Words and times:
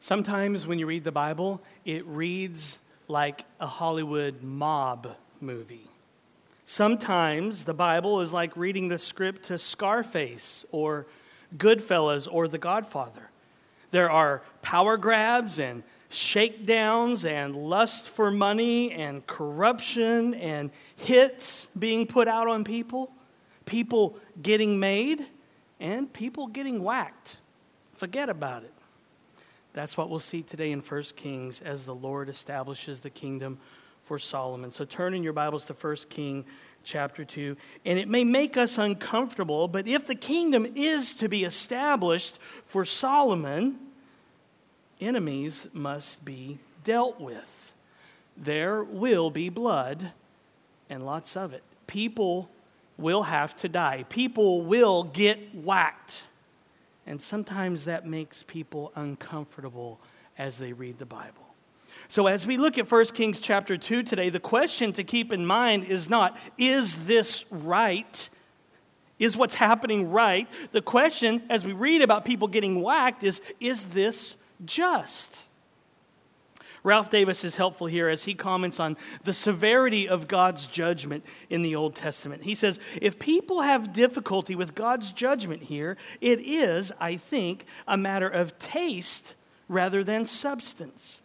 Sometimes 0.00 0.66
when 0.66 0.78
you 0.78 0.86
read 0.86 1.04
the 1.04 1.12
Bible, 1.12 1.60
it 1.84 2.06
reads 2.06 2.78
like 3.08 3.44
a 3.60 3.66
Hollywood 3.66 4.42
mob 4.42 5.16
movie. 5.40 5.88
Sometimes 6.64 7.64
the 7.64 7.74
Bible 7.74 8.20
is 8.20 8.32
like 8.32 8.56
reading 8.56 8.88
the 8.88 8.98
script 8.98 9.44
to 9.44 9.58
Scarface 9.58 10.66
or 10.70 11.06
Goodfellas 11.56 12.28
or 12.30 12.46
The 12.46 12.58
Godfather. 12.58 13.30
There 13.90 14.10
are 14.10 14.42
power 14.60 14.98
grabs 14.98 15.58
and 15.58 15.82
shakedowns 16.10 17.24
and 17.24 17.56
lust 17.56 18.08
for 18.08 18.30
money 18.30 18.92
and 18.92 19.26
corruption 19.26 20.34
and 20.34 20.70
hits 20.96 21.68
being 21.78 22.06
put 22.06 22.28
out 22.28 22.48
on 22.48 22.64
people, 22.64 23.10
people 23.64 24.18
getting 24.40 24.78
made, 24.78 25.26
and 25.80 26.12
people 26.12 26.46
getting 26.46 26.82
whacked. 26.82 27.38
Forget 27.94 28.28
about 28.28 28.62
it. 28.62 28.72
That's 29.78 29.96
what 29.96 30.10
we'll 30.10 30.18
see 30.18 30.42
today 30.42 30.72
in 30.72 30.80
1 30.80 31.02
Kings 31.14 31.60
as 31.60 31.84
the 31.84 31.94
Lord 31.94 32.28
establishes 32.28 32.98
the 32.98 33.10
kingdom 33.10 33.58
for 34.02 34.18
Solomon. 34.18 34.72
So 34.72 34.84
turn 34.84 35.14
in 35.14 35.22
your 35.22 35.32
Bibles 35.32 35.66
to 35.66 35.72
1 35.72 35.96
King 36.10 36.44
chapter 36.82 37.24
2. 37.24 37.56
And 37.84 37.96
it 37.96 38.08
may 38.08 38.24
make 38.24 38.56
us 38.56 38.76
uncomfortable, 38.76 39.68
but 39.68 39.86
if 39.86 40.04
the 40.04 40.16
kingdom 40.16 40.66
is 40.74 41.14
to 41.14 41.28
be 41.28 41.44
established 41.44 42.40
for 42.66 42.84
Solomon, 42.84 43.78
enemies 45.00 45.68
must 45.72 46.24
be 46.24 46.58
dealt 46.82 47.20
with. 47.20 47.72
There 48.36 48.82
will 48.82 49.30
be 49.30 49.48
blood 49.48 50.10
and 50.90 51.06
lots 51.06 51.36
of 51.36 51.52
it. 51.52 51.62
People 51.86 52.50
will 52.96 53.22
have 53.22 53.56
to 53.58 53.68
die. 53.68 54.04
People 54.08 54.60
will 54.62 55.04
get 55.04 55.54
whacked. 55.54 56.24
And 57.08 57.22
sometimes 57.22 57.86
that 57.86 58.06
makes 58.06 58.42
people 58.42 58.92
uncomfortable 58.94 59.98
as 60.36 60.58
they 60.58 60.74
read 60.74 60.98
the 60.98 61.06
Bible. 61.06 61.46
So, 62.06 62.26
as 62.26 62.46
we 62.46 62.58
look 62.58 62.76
at 62.76 62.90
1 62.90 63.06
Kings 63.06 63.40
chapter 63.40 63.78
2 63.78 64.02
today, 64.02 64.28
the 64.28 64.38
question 64.38 64.92
to 64.92 65.02
keep 65.02 65.32
in 65.32 65.46
mind 65.46 65.84
is 65.84 66.10
not, 66.10 66.36
is 66.58 67.06
this 67.06 67.46
right? 67.50 68.28
Is 69.18 69.38
what's 69.38 69.54
happening 69.54 70.10
right? 70.10 70.46
The 70.72 70.82
question, 70.82 71.42
as 71.48 71.64
we 71.64 71.72
read 71.72 72.02
about 72.02 72.26
people 72.26 72.46
getting 72.46 72.82
whacked, 72.82 73.24
is, 73.24 73.40
is 73.58 73.86
this 73.86 74.36
just? 74.66 75.47
Ralph 76.82 77.10
Davis 77.10 77.44
is 77.44 77.56
helpful 77.56 77.86
here 77.86 78.08
as 78.08 78.24
he 78.24 78.34
comments 78.34 78.78
on 78.78 78.96
the 79.24 79.34
severity 79.34 80.08
of 80.08 80.28
God's 80.28 80.66
judgment 80.66 81.24
in 81.50 81.62
the 81.62 81.76
Old 81.76 81.94
Testament. 81.94 82.44
He 82.44 82.54
says, 82.54 82.78
if 83.00 83.18
people 83.18 83.62
have 83.62 83.92
difficulty 83.92 84.54
with 84.54 84.74
God's 84.74 85.12
judgment 85.12 85.64
here, 85.64 85.96
it 86.20 86.40
is, 86.40 86.92
I 87.00 87.16
think, 87.16 87.64
a 87.86 87.96
matter 87.96 88.28
of 88.28 88.58
taste 88.58 89.34
rather 89.68 90.02
than 90.04 90.26
substance. 90.26 91.20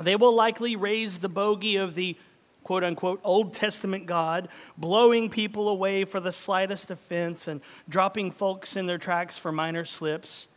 They 0.00 0.16
will 0.16 0.34
likely 0.34 0.76
raise 0.76 1.18
the 1.18 1.28
bogey 1.28 1.76
of 1.76 1.94
the 1.94 2.16
quote 2.64 2.82
unquote 2.82 3.20
Old 3.22 3.52
Testament 3.52 4.06
God, 4.06 4.48
blowing 4.76 5.30
people 5.30 5.68
away 5.68 6.04
for 6.04 6.18
the 6.18 6.32
slightest 6.32 6.90
offense 6.90 7.46
and 7.46 7.60
dropping 7.88 8.32
folks 8.32 8.74
in 8.74 8.86
their 8.86 8.98
tracks 8.98 9.38
for 9.38 9.52
minor 9.52 9.84
slips. 9.84 10.48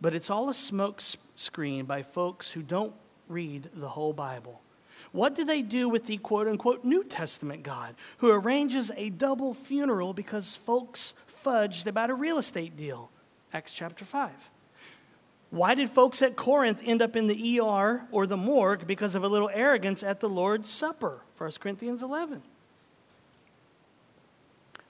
But 0.00 0.14
it's 0.14 0.30
all 0.30 0.48
a 0.48 0.54
smoke 0.54 1.00
screen 1.36 1.84
by 1.84 2.02
folks 2.02 2.50
who 2.50 2.62
don't 2.62 2.94
read 3.28 3.70
the 3.74 3.88
whole 3.88 4.12
Bible. 4.12 4.60
What 5.12 5.34
do 5.34 5.44
they 5.44 5.62
do 5.62 5.88
with 5.88 6.06
the 6.06 6.18
quote 6.18 6.46
unquote 6.46 6.84
New 6.84 7.04
Testament 7.04 7.62
God 7.62 7.94
who 8.18 8.30
arranges 8.30 8.90
a 8.96 9.10
double 9.10 9.54
funeral 9.54 10.12
because 10.12 10.56
folks 10.56 11.14
fudged 11.44 11.86
about 11.86 12.10
a 12.10 12.14
real 12.14 12.38
estate 12.38 12.76
deal? 12.76 13.10
Acts 13.52 13.72
chapter 13.72 14.04
5. 14.04 14.50
Why 15.50 15.74
did 15.74 15.90
folks 15.90 16.22
at 16.22 16.36
Corinth 16.36 16.82
end 16.84 17.00
up 17.00 17.16
in 17.16 17.28
the 17.28 17.60
ER 17.60 18.06
or 18.10 18.26
the 18.26 18.36
morgue 18.36 18.86
because 18.86 19.14
of 19.14 19.22
a 19.22 19.28
little 19.28 19.50
arrogance 19.52 20.02
at 20.02 20.20
the 20.20 20.28
Lord's 20.28 20.68
Supper? 20.68 21.20
1 21.38 21.52
Corinthians 21.60 22.02
11. 22.02 22.42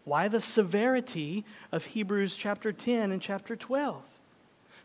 Why 0.05 0.29
the 0.29 0.41
severity 0.41 1.45
of 1.73 1.87
Hebrews 1.87 2.37
chapter 2.37 2.73
10 2.73 3.13
and 3.13 3.21
chapter 3.21 3.55
12? 3.55 4.16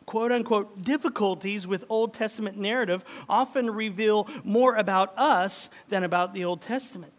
Quote 0.06 0.31
unquote 0.31 0.84
difficulties 0.84 1.67
with 1.67 1.85
Old 1.89 2.13
Testament 2.13 2.57
narrative 2.57 3.03
often 3.29 3.69
reveal 3.69 4.28
more 4.44 4.75
about 4.75 5.17
us 5.17 5.69
than 5.89 6.03
about 6.03 6.34
the 6.34 6.44
Old 6.44 6.62
Testament. 6.62 7.13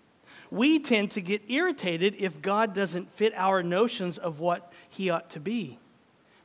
We 0.50 0.78
tend 0.78 1.12
to 1.12 1.20
get 1.20 1.50
irritated 1.50 2.16
if 2.18 2.42
God 2.42 2.74
doesn't 2.74 3.10
fit 3.10 3.32
our 3.34 3.62
notions 3.62 4.18
of 4.18 4.38
what 4.38 4.70
he 4.90 5.08
ought 5.08 5.30
to 5.30 5.40
be. 5.40 5.78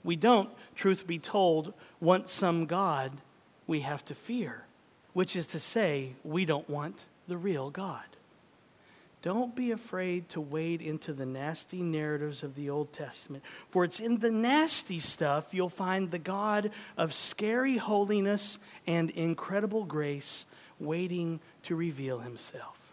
We 0.04 0.16
don't, 0.16 0.50
truth 0.76 1.06
be 1.06 1.20
told, 1.20 1.74
want 2.00 2.30
some 2.30 2.66
God 2.66 3.18
we 3.66 3.82
have 3.82 4.06
to 4.06 4.16
fear, 4.16 4.64
which 5.12 5.36
is 5.36 5.46
to 5.48 5.60
say, 5.60 6.14
we 6.24 6.46
don't 6.46 6.70
want 6.70 7.06
the 7.28 7.36
real 7.36 7.70
God. 7.70 8.06
Don't 9.22 9.56
be 9.56 9.72
afraid 9.72 10.30
to 10.30 10.42
wade 10.42 10.82
into 10.82 11.12
the 11.12 11.26
nasty 11.26 11.82
narratives 11.82 12.44
of 12.44 12.56
the 12.56 12.70
Old 12.70 12.94
Testament, 12.94 13.44
for 13.70 13.84
it's 13.84 14.00
in 14.00 14.20
the 14.20 14.32
nasty 14.32 15.00
stuff 15.00 15.54
you'll 15.54 15.70
find 15.70 16.12
the 16.12 16.20
God 16.20 16.72
of 16.98 17.14
scary 17.14 17.78
holiness 17.78 18.60
and 18.86 19.10
incredible 19.10 19.86
grace 19.86 20.46
waiting 20.80 21.40
to 21.64 21.76
reveal 21.76 22.20
himself. 22.20 22.87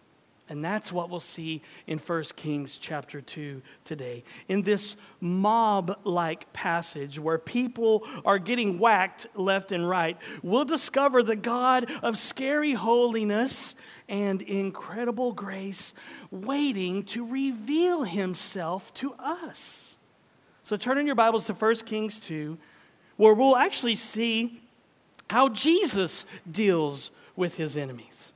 And 0.49 0.63
that's 0.63 0.93
what 0.93 1.09
we'll 1.09 1.21
see 1.21 1.63
in 1.87 1.99
1 1.99 2.25
Kings 2.37 2.77
chapter 2.77 3.23
2 3.23 3.63
today. 3.85 4.25
In 4.47 4.63
this 4.63 4.95
mob 5.19 5.99
like 6.05 6.53
passage 6.53 7.19
where 7.19 7.39
people 7.39 8.07
are 8.27 8.39
getting 8.39 8.79
whacked 8.79 9.27
left 9.35 9.73
and 9.73 9.89
right, 9.89 10.19
we'll 10.43 10.67
discover 10.67 11.23
the 11.23 11.37
God 11.37 11.91
of 12.03 12.19
scary 12.19 12.75
holiness 12.75 13.75
and 14.07 14.43
incredible 14.43 15.33
grace 15.33 15.95
waiting 16.31 17.05
to 17.05 17.27
reveal 17.27 18.03
himself 18.03 18.93
to 18.95 19.15
us. 19.15 19.97
So 20.63 20.77
turn 20.77 20.99
in 20.99 21.07
your 21.07 21.15
Bibles 21.15 21.47
to 21.47 21.55
1 21.55 21.77
Kings 21.87 22.19
2, 22.21 22.59
where 23.17 23.33
we'll 23.33 23.57
actually 23.57 23.95
see 23.95 24.61
how 25.31 25.49
Jesus 25.49 26.27
deals 26.51 27.11
with 27.35 27.57
his 27.57 27.79
enemies. 27.79 28.34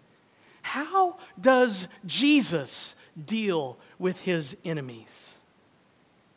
How 0.69 1.17
does 1.41 1.89
Jesus 2.05 2.95
deal 3.25 3.79
with 3.99 4.21
his 4.21 4.55
enemies? 4.67 5.39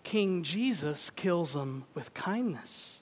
King 0.05 0.43
Jesus 0.43 1.09
kills 1.09 1.51
them 1.51 1.83
with 1.93 2.13
kindness. 2.13 3.01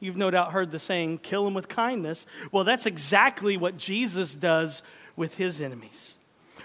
You've 0.00 0.16
no 0.16 0.30
doubt 0.30 0.52
heard 0.52 0.72
the 0.72 0.78
saying, 0.78 1.18
kill 1.18 1.44
them 1.44 1.52
with 1.52 1.68
kindness. 1.68 2.24
Well, 2.52 2.64
that's 2.64 2.86
exactly 2.86 3.58
what 3.58 3.76
Jesus 3.76 4.34
does 4.34 4.82
with 5.14 5.34
his 5.34 5.60
enemies. 5.60 6.16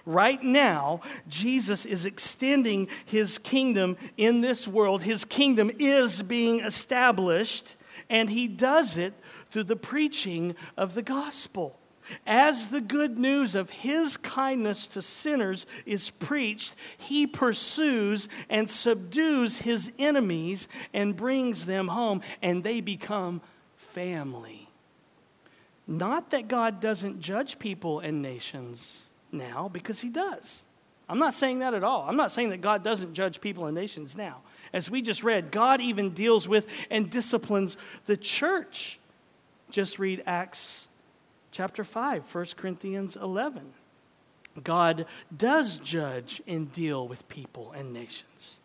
Right 0.06 0.42
now, 0.42 1.02
Jesus 1.28 1.86
is 1.86 2.06
extending 2.06 2.88
his 3.03 3.38
kingdom 3.38 3.97
in 4.16 4.40
this 4.40 4.69
world. 4.69 5.02
His 5.02 5.25
kingdom 5.25 5.69
is 5.80 6.22
being 6.22 6.62
established, 6.62 7.75
and 8.09 8.30
he 8.30 8.47
does 8.47 8.96
it 8.96 9.13
through 9.50 9.63
the 9.63 9.75
preaching 9.75 10.56
of 10.78 10.94
the 10.94 11.02
gospel. 11.02 11.78
As 12.25 12.67
the 12.67 12.81
good 12.81 13.17
news 13.17 13.55
of 13.55 13.69
his 13.69 14.17
kindness 14.17 14.88
to 14.88 15.01
sinners 15.01 15.66
is 15.85 16.09
preached, 16.09 16.75
he 16.97 17.27
pursues 17.27 18.27
and 18.49 18.69
subdues 18.69 19.57
his 19.57 19.91
enemies 19.97 20.67
and 20.94 21.15
brings 21.15 21.65
them 21.65 21.88
home, 21.88 22.21
and 22.41 22.63
they 22.63 22.81
become 22.81 23.41
family. 23.77 24.69
Not 25.88 26.31
that 26.31 26.47
God 26.47 26.79
doesn't 26.79 27.21
judge 27.21 27.59
people 27.59 27.99
and 27.99 28.21
nations 28.21 29.07
now, 29.31 29.69
because 29.71 29.99
he 29.99 30.09
does. 30.09 30.63
I'm 31.07 31.19
not 31.19 31.33
saying 31.33 31.59
that 31.59 31.73
at 31.73 31.83
all. 31.83 32.05
I'm 32.07 32.15
not 32.17 32.31
saying 32.31 32.49
that 32.49 32.61
God 32.61 32.83
doesn't 32.83 33.13
judge 33.13 33.39
people 33.39 33.67
and 33.67 33.75
nations 33.75 34.15
now. 34.17 34.41
As 34.73 34.89
we 34.89 35.01
just 35.01 35.23
read, 35.23 35.51
God 35.51 35.79
even 35.79 36.09
deals 36.11 36.47
with 36.47 36.67
and 36.89 37.09
disciplines 37.09 37.77
the 38.07 38.17
church. 38.17 38.99
Just 39.69 39.99
read 39.99 40.23
Acts 40.25 40.88
chapter 41.56 41.86
5, 41.86 42.36
1 42.36 42.46
Corinthians 42.57 43.16
11. 43.16 43.62
God 44.62 45.06
does 45.36 45.80
judge 45.80 46.42
and 46.46 46.69
deal 46.69 47.07
with 47.07 47.30
people 47.30 47.72
and 47.72 47.94
nations. 47.94 48.60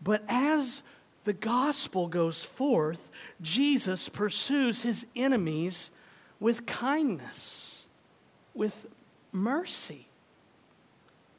But 0.00 0.22
as 0.28 0.82
the 1.24 1.32
gospel 1.32 2.06
goes 2.06 2.44
forth, 2.44 3.10
Jesus 3.42 4.08
pursues 4.08 4.82
his 4.82 5.06
enemies 5.16 5.90
with 6.38 6.66
kindness, 6.66 7.88
with 8.54 8.86
mercy. 9.32 10.06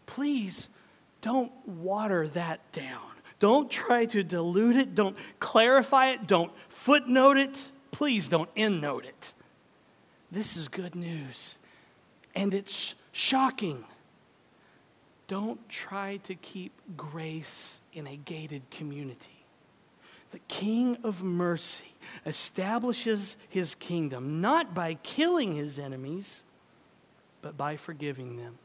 Please 0.07 0.67
don't 1.21 1.53
water 1.65 2.27
that 2.27 2.69
down. 2.73 3.11
Don't 3.39 3.71
try 3.71 4.07
to 4.07 4.25
dilute 4.25 4.75
it. 4.75 4.93
Don't 4.93 5.15
clarify 5.39 6.09
it. 6.09 6.27
Don't 6.27 6.51
footnote 6.67 7.37
it. 7.37 7.71
Please 7.91 8.27
don't 8.27 8.53
endnote 8.55 9.05
it. 9.05 9.33
This 10.35 10.57
is 10.57 10.67
good 10.67 10.95
news. 10.95 11.59
And 12.35 12.53
it's 12.53 12.93
shocking. 13.13 13.85
Don't 15.29 15.69
try 15.69 16.17
to 16.23 16.35
keep 16.35 16.73
grace 16.97 17.79
in 17.93 18.05
a 18.05 18.17
gated 18.17 18.69
community. 18.69 19.45
The 20.31 20.39
King 20.49 20.97
of 21.05 21.23
mercy 21.23 21.93
establishes 22.25 23.37
his 23.47 23.75
kingdom 23.75 24.41
not 24.41 24.73
by 24.73 24.95
killing 24.95 25.55
his 25.55 25.79
enemies, 25.79 26.43
but 27.41 27.55
by 27.55 27.77
forgiving 27.77 28.35
them. 28.35 28.57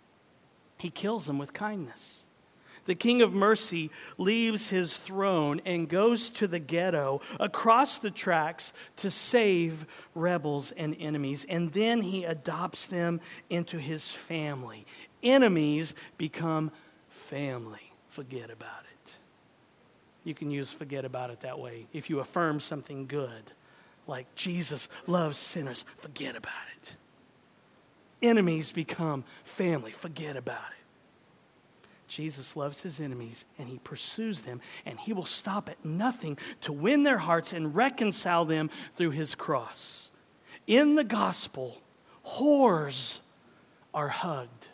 He 0.77 0.91
kills 0.91 1.27
them 1.27 1.39
with 1.39 1.53
kindness. 1.53 2.27
The 2.87 2.95
King 2.95 3.23
of 3.23 3.33
Mercy 3.33 3.91
leaves 4.19 4.71
his 4.71 4.97
throne 4.97 5.61
and 5.65 5.89
goes 5.89 6.31
to 6.31 6.47
the 6.47 6.59
ghetto 6.59 7.21
across 7.39 7.99
the 7.99 8.11
tracks 8.11 8.73
to 8.97 9.11
save 9.11 9.87
rebels 10.15 10.73
and 10.73 10.97
enemies. 10.99 11.47
And 11.49 11.73
then 11.73 12.03
he 12.03 12.25
adopts 12.25 12.87
them 12.87 13.21
into 13.49 13.79
his 13.79 14.09
family. 14.09 14.87
Enemies 15.23 15.95
become 16.19 16.71
family. 17.09 17.93
Forget 18.09 18.51
about 18.51 18.85
it. 18.93 19.17
You 20.25 20.35
can 20.35 20.51
use 20.51 20.73
forget 20.73 21.05
about 21.05 21.31
it 21.31 21.41
that 21.41 21.59
way. 21.59 21.87
If 21.93 22.11
you 22.11 22.21
affirm 22.21 22.61
something 22.61 23.07
good, 23.07 23.53
like 24.07 24.35
Jesus 24.35 24.89
loves 25.07 25.39
sinners, 25.39 25.85
forget 25.99 26.37
about 26.37 26.53
it. 26.77 26.95
Enemies 28.23 28.71
become 28.71 29.25
family. 29.45 29.93
Forget 29.93 30.37
about 30.37 30.59
it. 30.59 30.80
Jesus 32.11 32.57
loves 32.57 32.81
his 32.83 32.99
enemies 32.99 33.45
and 33.57 33.69
he 33.69 33.79
pursues 33.79 34.41
them, 34.41 34.61
and 34.85 34.99
he 34.99 35.13
will 35.13 35.25
stop 35.25 35.69
at 35.69 35.85
nothing 35.85 36.37
to 36.63 36.73
win 36.73 37.05
their 37.05 37.19
hearts 37.19 37.53
and 37.53 37.75
reconcile 37.75 38.45
them 38.45 38.69
through 38.97 39.13
his 39.13 39.37
cross. 39.37 40.11
In 40.67 40.97
the 40.97 41.05
gospel, 41.05 41.81
whores 42.27 43.21
are 43.95 44.09
hugged, 44.09 44.69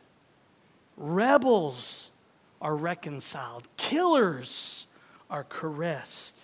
rebels 0.97 2.11
are 2.61 2.75
reconciled, 2.75 3.69
killers 3.77 4.87
are 5.29 5.45
caressed, 5.45 6.39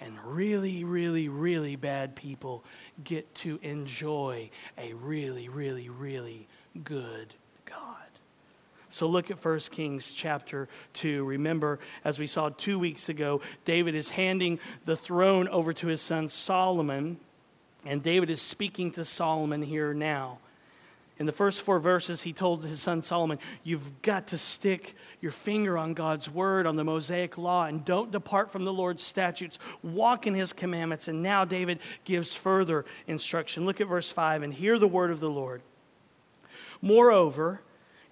and 0.00 0.16
really, 0.24 0.84
really, 0.84 1.28
really 1.28 1.74
bad 1.74 2.14
people 2.14 2.62
get 3.02 3.34
to 3.34 3.58
enjoy 3.62 4.50
a 4.76 4.92
really, 4.92 5.48
really, 5.48 5.88
really 5.88 6.46
good. 6.84 7.34
So 8.90 9.06
look 9.06 9.30
at 9.30 9.44
1 9.44 9.58
Kings 9.70 10.12
chapter 10.12 10.68
2. 10.94 11.24
Remember, 11.24 11.78
as 12.04 12.18
we 12.18 12.26
saw 12.26 12.48
two 12.48 12.78
weeks 12.78 13.08
ago, 13.08 13.40
David 13.64 13.94
is 13.94 14.10
handing 14.10 14.58
the 14.84 14.96
throne 14.96 15.48
over 15.48 15.72
to 15.74 15.88
his 15.88 16.00
son 16.00 16.28
Solomon, 16.28 17.18
and 17.84 18.02
David 18.02 18.30
is 18.30 18.40
speaking 18.40 18.90
to 18.92 19.04
Solomon 19.04 19.62
here 19.62 19.92
now. 19.92 20.38
In 21.18 21.26
the 21.26 21.32
first 21.32 21.62
four 21.62 21.80
verses, 21.80 22.22
he 22.22 22.32
told 22.32 22.64
his 22.64 22.80
son 22.80 23.02
Solomon, 23.02 23.40
You've 23.64 24.02
got 24.02 24.28
to 24.28 24.38
stick 24.38 24.94
your 25.20 25.32
finger 25.32 25.76
on 25.76 25.94
God's 25.94 26.30
word, 26.30 26.64
on 26.64 26.76
the 26.76 26.84
Mosaic 26.84 27.36
law, 27.36 27.64
and 27.64 27.84
don't 27.84 28.12
depart 28.12 28.52
from 28.52 28.64
the 28.64 28.72
Lord's 28.72 29.02
statutes. 29.02 29.58
Walk 29.82 30.28
in 30.28 30.34
his 30.34 30.52
commandments. 30.52 31.08
And 31.08 31.20
now 31.20 31.44
David 31.44 31.80
gives 32.04 32.34
further 32.34 32.84
instruction. 33.08 33.64
Look 33.64 33.80
at 33.80 33.88
verse 33.88 34.10
5 34.10 34.44
and 34.44 34.54
hear 34.54 34.78
the 34.78 34.86
word 34.86 35.10
of 35.10 35.18
the 35.18 35.30
Lord. 35.30 35.60
Moreover, 36.80 37.62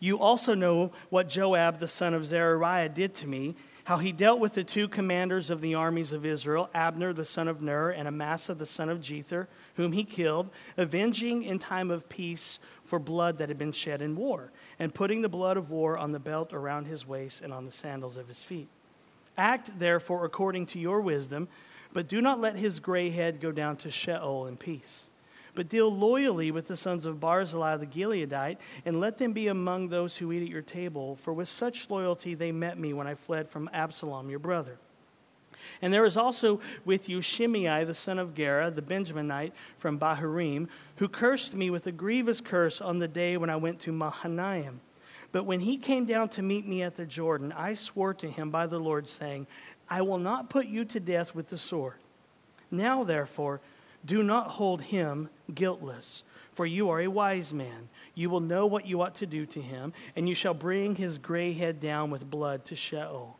you 0.07 0.19
also 0.19 0.55
know 0.55 0.93
what 1.11 1.29
Joab 1.29 1.79
the 1.79 1.89
son 1.89 2.15
of 2.15 2.25
Zeruiah 2.25 2.89
did 2.89 3.15
to 3.17 3.27
me, 3.27 3.57
how 3.85 3.99
he 3.99 4.13
dealt 4.13 4.41
with 4.41 4.55
the 4.55 4.65
two 4.65 4.89
commanders 4.89 5.51
of 5.51 5.61
the 5.61 5.75
armies 5.75 6.13
of 6.13 6.25
Israel, 6.25 6.71
Abner 6.75 7.13
the 7.13 7.25
son 7.25 7.47
of 7.47 7.61
Ner 7.61 7.91
and 7.91 8.09
Amasa 8.09 8.55
the 8.55 8.67
son 8.67 8.89
of 8.89 9.01
Jether, 9.01 9.47
whom 9.75 9.93
he 9.93 10.05
killed, 10.05 10.51
avenging 10.77 11.43
in 11.43 11.59
time 11.59 11.91
of 11.91 12.09
peace 12.09 12.59
for 12.85 12.99
blood 12.99 13.39
that 13.39 13.49
had 13.49 13.59
been 13.59 13.73
shed 13.73 14.03
in 14.03 14.17
war, 14.17 14.51
and 14.79 14.95
putting 14.95 15.23
the 15.23 15.29
blood 15.29 15.57
of 15.57 15.71
war 15.71 15.97
on 15.97 16.13
the 16.13 16.19
belt 16.19 16.53
around 16.53 16.87
his 16.87 17.07
waist 17.07 17.41
and 17.41 17.53
on 17.53 17.65
the 17.65 17.71
sandals 17.71 18.17
of 18.17 18.29
his 18.29 18.43
feet. 18.43 18.69
Act 19.39 19.79
therefore 19.79 20.25
according 20.25 20.67
to 20.67 20.79
your 20.79 21.01
wisdom, 21.01 21.49
but 21.93 22.09
do 22.09 22.21
not 22.21 22.41
let 22.41 22.57
his 22.57 22.81
gray 22.81 23.11
head 23.11 23.41
go 23.41 23.53
down 23.53 23.77
to 23.77 23.91
Sheol 23.91 24.47
in 24.47 24.57
peace 24.57 25.11
but 25.57 25.69
deal 25.69 25.91
loyally 25.91 26.53
with 26.53 26.67
the 26.67 26.77
sons 26.77 27.05
of 27.07 27.19
Barzillai 27.19 27.77
the 27.79 27.87
Gileadite, 27.87 28.59
and 28.85 29.01
let 29.01 29.19
them 29.19 29.33
be 29.33 29.49
among 29.49 29.89
those 29.89 30.19
who 30.19 30.31
eat 30.31 30.43
at 30.43 30.49
your 30.49 30.63
table, 30.63 31.17
for 31.17 31.33
with 31.33 31.49
such 31.49 31.91
loyalty 31.91 32.35
they 32.35 32.53
met 32.53 32.79
me 32.79 32.93
when 32.93 33.09
I 33.09 33.15
fled 33.15 33.49
from 33.49 33.69
Absalom 33.73 34.31
your 34.31 34.39
brother. 34.39 34.79
And 35.83 35.93
there 35.93 36.05
is 36.05 36.17
also 36.17 36.61
with 36.85 37.09
you 37.09 37.21
Shimei 37.21 37.85
the 37.85 37.95
son 37.95 38.19
of 38.19 38.35
Gera, 38.35 38.71
the 38.71 38.83
Benjaminite 38.83 39.53
from 39.79 39.99
Bahurim, 39.99 40.69
who 40.97 41.09
cursed 41.09 41.55
me 41.55 41.71
with 41.71 41.87
a 41.87 41.93
grievous 41.93 42.41
curse 42.41 42.81
on 42.81 42.99
the 42.99 43.09
day 43.09 43.37
when 43.37 43.51
I 43.51 43.57
went 43.57 43.81
to 43.81 43.93
Mahanaim. 43.93 44.81
But 45.33 45.45
when 45.45 45.61
he 45.61 45.77
came 45.77 46.07
down 46.07 46.29
to 46.31 46.43
meet 46.43 46.67
me 46.67 46.83
at 46.83 46.97
the 46.97 47.05
Jordan, 47.05 47.53
I 47.53 47.75
swore 47.75 48.15
to 48.15 48.31
him 48.31 48.51
by 48.51 48.67
the 48.67 48.79
Lord, 48.79 49.09
saying, 49.09 49.47
I 49.89 50.03
will 50.03 50.19
not 50.19 50.51
put 50.51 50.67
you 50.67 50.85
to 50.85 51.01
death 51.01 51.35
with 51.35 51.49
the 51.49 51.59
sword. 51.59 51.97
Now, 52.71 53.05
therefore, 53.05 53.61
do 54.07 54.23
not 54.23 54.53
hold 54.53 54.83
him 54.83 55.29
guiltless, 55.53 56.23
for 56.53 56.65
you 56.65 56.89
are 56.89 57.01
a 57.01 57.09
wise 57.09 57.53
man. 57.53 57.89
You 58.15 58.31
will 58.31 58.41
know 58.41 58.65
what 58.67 58.87
you 58.87 59.03
ought 59.03 59.17
to 59.17 59.27
do 59.27 59.45
to 59.47 59.61
him, 59.61 59.93
and 60.15 60.29
you 60.29 60.35
shall 60.35 60.55
bring 60.55 60.95
his 60.95 61.19
gray 61.19 61.53
head 61.53 61.81
down 61.81 62.11
with 62.11 62.31
blood 62.31 62.65
to 62.67 62.77
Sheol. 62.77 63.37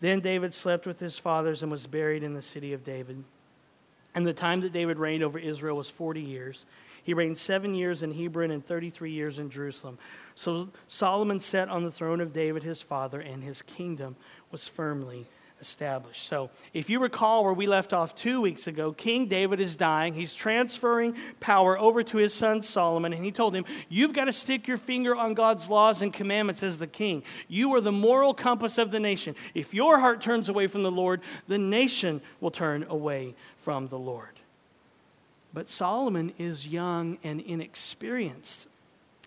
Then 0.00 0.20
David 0.20 0.52
slept 0.52 0.86
with 0.86 1.00
his 1.00 1.18
fathers 1.18 1.62
and 1.62 1.72
was 1.72 1.86
buried 1.86 2.22
in 2.22 2.34
the 2.34 2.42
city 2.42 2.72
of 2.72 2.84
David. 2.84 3.24
And 4.14 4.26
the 4.26 4.34
time 4.34 4.60
that 4.60 4.72
David 4.72 4.98
reigned 4.98 5.24
over 5.24 5.38
Israel 5.38 5.76
was 5.76 5.90
40 5.90 6.20
years. 6.20 6.66
He 7.02 7.14
reigned 7.14 7.38
seven 7.38 7.74
years 7.74 8.02
in 8.02 8.14
Hebron 8.14 8.50
and 8.50 8.64
33 8.64 9.10
years 9.10 9.38
in 9.38 9.50
Jerusalem. 9.50 9.98
So 10.34 10.70
Solomon 10.86 11.40
sat 11.40 11.68
on 11.68 11.84
the 11.84 11.90
throne 11.90 12.20
of 12.20 12.32
David 12.32 12.62
his 12.62 12.80
father, 12.80 13.20
and 13.20 13.42
his 13.42 13.62
kingdom 13.62 14.16
was 14.50 14.68
firmly 14.68 15.26
established. 15.64 16.26
So, 16.26 16.50
if 16.74 16.90
you 16.90 17.00
recall 17.00 17.42
where 17.42 17.54
we 17.54 17.66
left 17.66 17.94
off 17.94 18.14
two 18.14 18.42
weeks 18.42 18.66
ago, 18.66 18.92
King 18.92 19.28
David 19.28 19.60
is 19.60 19.76
dying. 19.76 20.12
He's 20.12 20.34
transferring 20.34 21.16
power 21.40 21.78
over 21.78 22.02
to 22.02 22.18
his 22.18 22.34
son 22.34 22.60
Solomon, 22.60 23.14
and 23.14 23.24
he 23.24 23.32
told 23.32 23.54
him, 23.54 23.64
You've 23.88 24.12
got 24.12 24.26
to 24.26 24.32
stick 24.32 24.68
your 24.68 24.76
finger 24.76 25.16
on 25.16 25.32
God's 25.32 25.70
laws 25.70 26.02
and 26.02 26.12
commandments 26.12 26.62
as 26.62 26.76
the 26.76 26.86
king. 26.86 27.22
You 27.48 27.74
are 27.74 27.80
the 27.80 27.92
moral 27.92 28.34
compass 28.34 28.76
of 28.76 28.90
the 28.90 29.00
nation. 29.00 29.34
If 29.54 29.72
your 29.72 30.00
heart 30.00 30.20
turns 30.20 30.50
away 30.50 30.66
from 30.66 30.82
the 30.82 30.90
Lord, 30.90 31.22
the 31.48 31.58
nation 31.58 32.20
will 32.42 32.50
turn 32.50 32.84
away 32.90 33.34
from 33.56 33.88
the 33.88 33.98
Lord. 33.98 34.40
But 35.54 35.68
Solomon 35.68 36.34
is 36.36 36.66
young 36.66 37.16
and 37.24 37.40
inexperienced. 37.40 38.66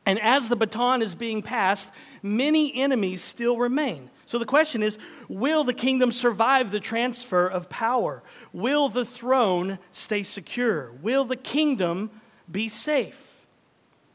And 0.07 0.21
as 0.21 0.47
the 0.47 0.55
baton 0.55 1.01
is 1.01 1.15
being 1.15 1.41
passed, 1.41 1.91
many 2.23 2.73
enemies 2.73 3.21
still 3.21 3.57
remain. 3.57 4.09
So 4.25 4.39
the 4.39 4.45
question 4.45 4.81
is 4.81 4.97
will 5.27 5.65
the 5.65 5.73
kingdom 5.73 6.13
survive 6.13 6.71
the 6.71 6.79
transfer 6.79 7.45
of 7.45 7.67
power? 7.67 8.23
Will 8.53 8.87
the 8.87 9.03
throne 9.03 9.79
stay 9.91 10.23
secure? 10.23 10.93
Will 11.01 11.25
the 11.25 11.35
kingdom 11.35 12.09
be 12.49 12.69
safe? 12.69 13.45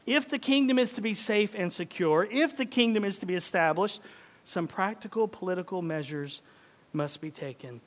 If 0.07 0.27
the 0.27 0.39
kingdom 0.39 0.79
is 0.79 0.93
to 0.93 1.01
be 1.01 1.13
safe 1.13 1.53
and 1.53 1.71
secure, 1.71 2.27
if 2.31 2.57
the 2.57 2.65
kingdom 2.65 3.05
is 3.05 3.19
to 3.19 3.27
be 3.27 3.35
established, 3.35 4.01
some 4.43 4.67
practical 4.67 5.27
political 5.27 5.83
measures 5.83 6.41
must 6.91 7.21
be 7.21 7.29
taken. 7.29 7.81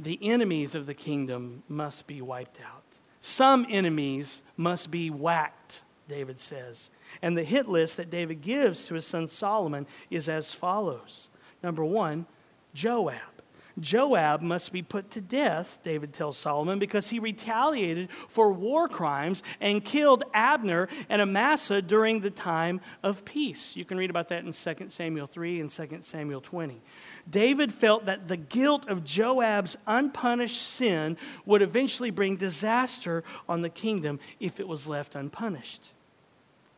The 0.00 0.18
enemies 0.20 0.74
of 0.74 0.86
the 0.86 0.94
kingdom 0.94 1.62
must 1.68 2.08
be 2.08 2.20
wiped 2.20 2.58
out. 2.60 2.82
Some 3.20 3.64
enemies 3.70 4.42
must 4.56 4.90
be 4.90 5.10
whacked, 5.10 5.82
David 6.08 6.40
says. 6.40 6.90
And 7.22 7.36
the 7.36 7.44
hit 7.44 7.68
list 7.68 7.96
that 7.96 8.10
David 8.10 8.42
gives 8.42 8.84
to 8.84 8.94
his 8.94 9.06
son 9.06 9.28
Solomon 9.28 9.86
is 10.10 10.28
as 10.28 10.52
follows 10.52 11.28
Number 11.62 11.84
one, 11.84 12.26
Joab. 12.74 13.36
Joab 13.78 14.40
must 14.40 14.72
be 14.72 14.82
put 14.82 15.10
to 15.10 15.20
death, 15.20 15.80
David 15.82 16.14
tells 16.14 16.38
Solomon, 16.38 16.78
because 16.78 17.10
he 17.10 17.18
retaliated 17.18 18.10
for 18.28 18.50
war 18.50 18.88
crimes 18.88 19.42
and 19.60 19.84
killed 19.84 20.24
Abner 20.32 20.88
and 21.08 21.20
Amasa 21.20 21.82
during 21.82 22.20
the 22.20 22.30
time 22.30 22.80
of 23.02 23.24
peace. 23.24 23.76
You 23.76 23.84
can 23.84 23.98
read 23.98 24.08
about 24.08 24.28
that 24.28 24.44
in 24.44 24.52
2 24.52 24.88
Samuel 24.88 25.26
3 25.26 25.60
and 25.60 25.70
2 25.70 25.98
Samuel 26.02 26.40
20. 26.40 26.80
David 27.28 27.72
felt 27.72 28.06
that 28.06 28.28
the 28.28 28.36
guilt 28.36 28.88
of 28.88 29.04
Joab's 29.04 29.76
unpunished 29.86 30.62
sin 30.62 31.18
would 31.44 31.60
eventually 31.60 32.10
bring 32.10 32.36
disaster 32.36 33.24
on 33.48 33.60
the 33.60 33.68
kingdom 33.68 34.20
if 34.40 34.58
it 34.58 34.68
was 34.68 34.86
left 34.86 35.14
unpunished. 35.14 35.90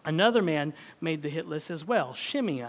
Another 0.08 0.40
man 0.40 0.72
made 1.02 1.20
the 1.20 1.28
hit 1.28 1.46
list 1.46 1.70
as 1.70 1.84
well, 1.84 2.14
Shimei. 2.14 2.64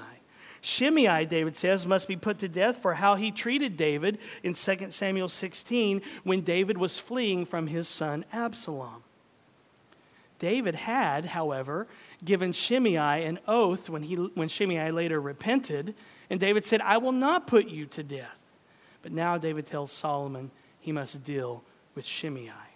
Shimei, 0.59 1.23
David 1.23 1.55
says, 1.55 1.87
must 1.87 2.05
be 2.05 2.17
put 2.17 2.39
to 2.39 2.49
death 2.49 2.81
for 2.81 2.95
how 2.95 3.15
he 3.15 3.31
treated 3.31 3.77
David 3.77 4.17
in 4.43 4.55
2 4.55 4.87
Samuel 4.89 5.29
16 5.29 6.01
when 6.25 6.41
David 6.41 6.77
was 6.77 6.99
fleeing 6.99 7.45
from 7.45 7.67
his 7.67 7.87
son 7.87 8.25
Absalom. 8.33 9.03
David 10.37 10.75
had, 10.75 11.23
however, 11.23 11.87
given 12.25 12.51
Shimei 12.51 13.23
an 13.23 13.39
oath 13.47 13.89
when, 13.89 14.01
he, 14.01 14.15
when 14.15 14.49
Shimei 14.49 14.91
later 14.91 15.21
repented, 15.21 15.95
and 16.29 16.41
David 16.41 16.65
said, 16.65 16.81
I 16.81 16.97
will 16.97 17.13
not 17.13 17.47
put 17.47 17.69
you 17.69 17.85
to 17.85 18.03
death. 18.03 18.41
But 19.01 19.13
now 19.13 19.37
David 19.37 19.65
tells 19.65 19.93
Solomon 19.93 20.51
he 20.81 20.91
must 20.91 21.23
deal 21.23 21.63
with 21.95 22.05
Shimei. 22.05 22.68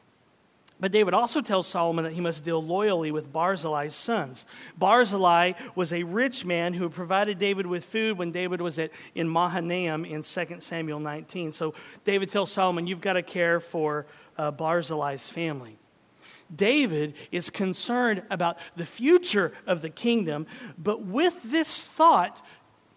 But 0.80 0.92
David 0.92 1.13
also 1.13 1.39
tells 1.42 1.68
Solomon 1.68 2.03
that 2.03 2.13
he 2.13 2.22
must 2.22 2.44
deal 2.44 2.62
loyally 2.62 3.12
with 3.12 3.32
Barzillai's 3.32 3.96
sons. 3.96 4.46
Barzillai 4.77 5.53
was 5.75 5.94
a 5.94 6.03
rich 6.03 6.44
man 6.44 6.74
who 6.74 6.89
provided 6.89 7.38
David 7.38 7.65
with 7.65 7.86
food 7.86 8.18
when 8.18 8.32
David 8.32 8.60
was 8.60 8.77
at, 8.80 8.92
in 9.15 9.30
Mahanaim 9.30 10.03
in 10.03 10.24
2 10.24 10.46
Samuel 10.60 11.00
19. 11.00 11.51
So 11.51 11.74
David 12.03 12.30
tells 12.30 12.51
Solomon, 12.51 12.88
You've 12.88 13.01
got 13.01 13.13
to 13.13 13.24
care 13.24 13.60
for 13.60 14.06
uh, 14.38 14.51
Barzillai's 14.51 15.30
family. 15.30 15.77
David 16.53 17.13
is 17.32 17.50
concerned 17.50 18.24
about 18.30 18.58
the 18.75 18.86
future 18.86 19.53
of 19.65 19.82
the 19.82 19.89
kingdom, 19.89 20.46
but 20.77 21.03
with 21.03 21.42
this 21.44 21.84
thought 21.84 22.46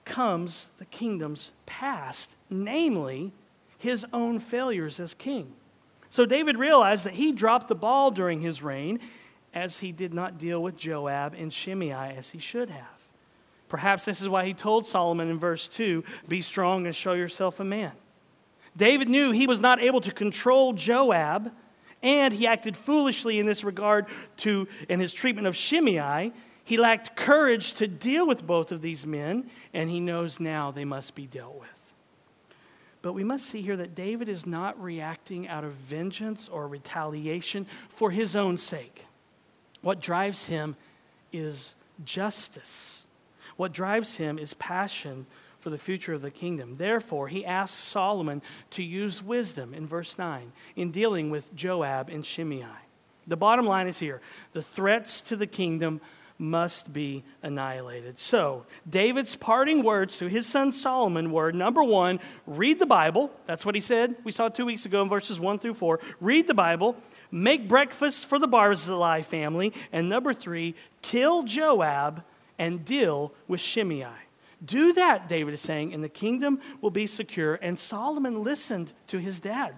comes 0.04 0.66
the 0.78 0.84
kingdom's 0.86 1.52
past, 1.64 2.34
namely 2.50 3.32
his 3.78 4.04
own 4.12 4.40
failures 4.40 4.98
as 5.00 5.14
king. 5.14 5.52
So 6.10 6.26
David 6.26 6.58
realized 6.58 7.04
that 7.04 7.14
he 7.14 7.32
dropped 7.32 7.68
the 7.68 7.74
ball 7.74 8.10
during 8.10 8.40
his 8.40 8.62
reign 8.62 9.00
as 9.52 9.78
he 9.78 9.92
did 9.92 10.12
not 10.12 10.38
deal 10.38 10.62
with 10.62 10.76
Joab 10.76 11.34
and 11.34 11.52
Shimei 11.52 12.14
as 12.16 12.30
he 12.30 12.38
should 12.38 12.70
have. 12.70 12.96
Perhaps 13.68 14.04
this 14.04 14.20
is 14.20 14.28
why 14.28 14.44
he 14.44 14.54
told 14.54 14.86
Solomon 14.86 15.28
in 15.28 15.38
verse 15.38 15.66
2 15.68 16.04
Be 16.28 16.40
strong 16.40 16.86
and 16.86 16.94
show 16.94 17.14
yourself 17.14 17.58
a 17.58 17.64
man. 17.64 17.92
David 18.76 19.08
knew 19.08 19.30
he 19.30 19.46
was 19.46 19.60
not 19.60 19.80
able 19.80 20.00
to 20.02 20.12
control 20.12 20.72
Joab, 20.72 21.50
and 22.02 22.32
he 22.32 22.46
acted 22.46 22.76
foolishly 22.76 23.38
in 23.38 23.46
this 23.46 23.64
regard 23.64 24.06
to 24.38 24.68
in 24.88 25.00
his 25.00 25.12
treatment 25.12 25.46
of 25.46 25.56
Shimei. 25.56 26.32
He 26.62 26.76
lacked 26.76 27.16
courage 27.16 27.74
to 27.74 27.86
deal 27.86 28.26
with 28.26 28.46
both 28.46 28.72
of 28.72 28.82
these 28.82 29.06
men, 29.06 29.50
and 29.72 29.88
he 29.88 30.00
knows 30.00 30.38
now 30.38 30.70
they 30.70 30.84
must 30.84 31.14
be 31.14 31.26
dealt 31.26 31.58
with. 31.58 31.75
But 33.02 33.12
we 33.12 33.24
must 33.24 33.46
see 33.46 33.62
here 33.62 33.76
that 33.76 33.94
David 33.94 34.28
is 34.28 34.46
not 34.46 34.80
reacting 34.82 35.48
out 35.48 35.64
of 35.64 35.72
vengeance 35.72 36.48
or 36.48 36.66
retaliation 36.66 37.66
for 37.88 38.10
his 38.10 38.34
own 38.34 38.58
sake. 38.58 39.04
What 39.82 40.00
drives 40.00 40.46
him 40.46 40.76
is 41.32 41.74
justice. 42.04 43.04
What 43.56 43.72
drives 43.72 44.16
him 44.16 44.38
is 44.38 44.54
passion 44.54 45.26
for 45.58 45.70
the 45.70 45.78
future 45.78 46.12
of 46.12 46.22
the 46.22 46.30
kingdom. 46.30 46.76
Therefore, 46.76 47.28
he 47.28 47.44
asks 47.44 47.76
Solomon 47.76 48.42
to 48.70 48.82
use 48.82 49.22
wisdom 49.22 49.74
in 49.74 49.86
verse 49.86 50.18
9 50.18 50.52
in 50.76 50.90
dealing 50.90 51.30
with 51.30 51.54
Joab 51.54 52.08
and 52.08 52.24
Shimei. 52.24 52.66
The 53.26 53.36
bottom 53.36 53.66
line 53.66 53.88
is 53.88 53.98
here 53.98 54.20
the 54.52 54.62
threats 54.62 55.20
to 55.22 55.36
the 55.36 55.46
kingdom 55.46 56.00
must 56.38 56.92
be 56.92 57.24
annihilated. 57.42 58.18
So, 58.18 58.66
David's 58.88 59.36
parting 59.36 59.82
words 59.82 60.18
to 60.18 60.26
his 60.26 60.46
son 60.46 60.72
Solomon 60.72 61.32
were 61.32 61.52
number 61.52 61.82
one, 61.82 62.20
read 62.46 62.78
the 62.78 62.86
Bible. 62.86 63.30
That's 63.46 63.64
what 63.64 63.74
he 63.74 63.80
said. 63.80 64.16
We 64.24 64.32
saw 64.32 64.48
two 64.48 64.66
weeks 64.66 64.84
ago 64.84 65.02
in 65.02 65.08
verses 65.08 65.40
one 65.40 65.58
through 65.58 65.74
four. 65.74 66.00
Read 66.20 66.46
the 66.46 66.54
Bible, 66.54 66.96
make 67.30 67.68
breakfast 67.68 68.26
for 68.26 68.38
the 68.38 68.48
Barzillai 68.48 69.22
family, 69.22 69.72
and 69.92 70.08
number 70.08 70.34
three, 70.34 70.74
kill 71.02 71.42
Joab 71.42 72.22
and 72.58 72.84
deal 72.84 73.32
with 73.48 73.60
Shimei. 73.60 74.06
Do 74.64 74.92
that, 74.94 75.28
David 75.28 75.54
is 75.54 75.60
saying, 75.60 75.92
and 75.92 76.02
the 76.02 76.08
kingdom 76.08 76.60
will 76.80 76.90
be 76.90 77.06
secure. 77.06 77.58
And 77.60 77.78
Solomon 77.78 78.42
listened 78.42 78.92
to 79.08 79.18
his 79.18 79.38
dad. 79.38 79.74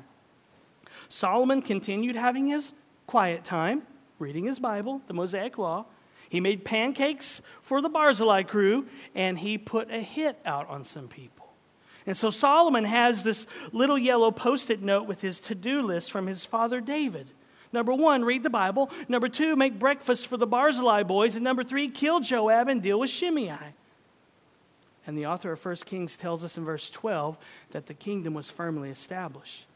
Solomon 1.09 1.63
continued 1.63 2.17
having 2.17 2.47
his 2.47 2.73
quiet 3.07 3.43
time, 3.45 3.83
reading 4.19 4.45
his 4.45 4.59
Bible, 4.59 5.01
the 5.07 5.15
Mosaic 5.15 5.59
Law. 5.59 5.87
He 6.29 6.41
made 6.41 6.65
pancakes 6.65 7.41
for 7.63 7.81
the 7.81 7.89
Barzillai 7.89 8.43
crew, 8.43 8.87
and 9.15 9.39
he 9.39 9.59
put 9.59 9.91
a 9.91 10.01
hit 10.01 10.39
out 10.45 10.69
on 10.69 10.85
some 10.85 11.09
people. 11.09 11.47
And 12.07 12.17
so 12.17 12.31
Solomon 12.31 12.85
has 12.85 13.23
this 13.23 13.47
little 13.73 13.99
yellow 13.99 14.31
post 14.31 14.71
it 14.71 14.83
note 14.83 15.07
with 15.07 15.21
his 15.21 15.41
to 15.41 15.55
do 15.55 15.83
list 15.83 16.11
from 16.11 16.27
his 16.27 16.45
father 16.45 16.81
David. 16.81 17.31
Number 17.73 17.93
one, 17.93 18.25
read 18.25 18.43
the 18.43 18.51
Bible. 18.51 18.91
Number 19.09 19.29
two, 19.29 19.57
make 19.57 19.79
breakfast 19.79 20.27
for 20.27 20.39
the 20.39 20.47
Barzillai 20.47 21.03
boys. 21.03 21.35
And 21.35 21.45
number 21.45 21.63
three, 21.63 21.89
kill 21.89 22.21
Joab 22.21 22.69
and 22.69 22.83
deal 22.83 22.99
with 22.99 23.11
Shimei. 23.11 23.75
And 25.07 25.17
the 25.17 25.27
author 25.27 25.53
of 25.53 25.65
1 25.65 25.77
Kings 25.85 26.17
tells 26.17 26.45
us 26.45 26.57
in 26.57 26.65
verse 26.65 26.91
12 26.91 27.37
that 27.71 27.87
the 27.87 27.95
kingdom 27.95 28.35
was 28.35 28.51
firmly 28.51 28.91
established. 28.91 29.67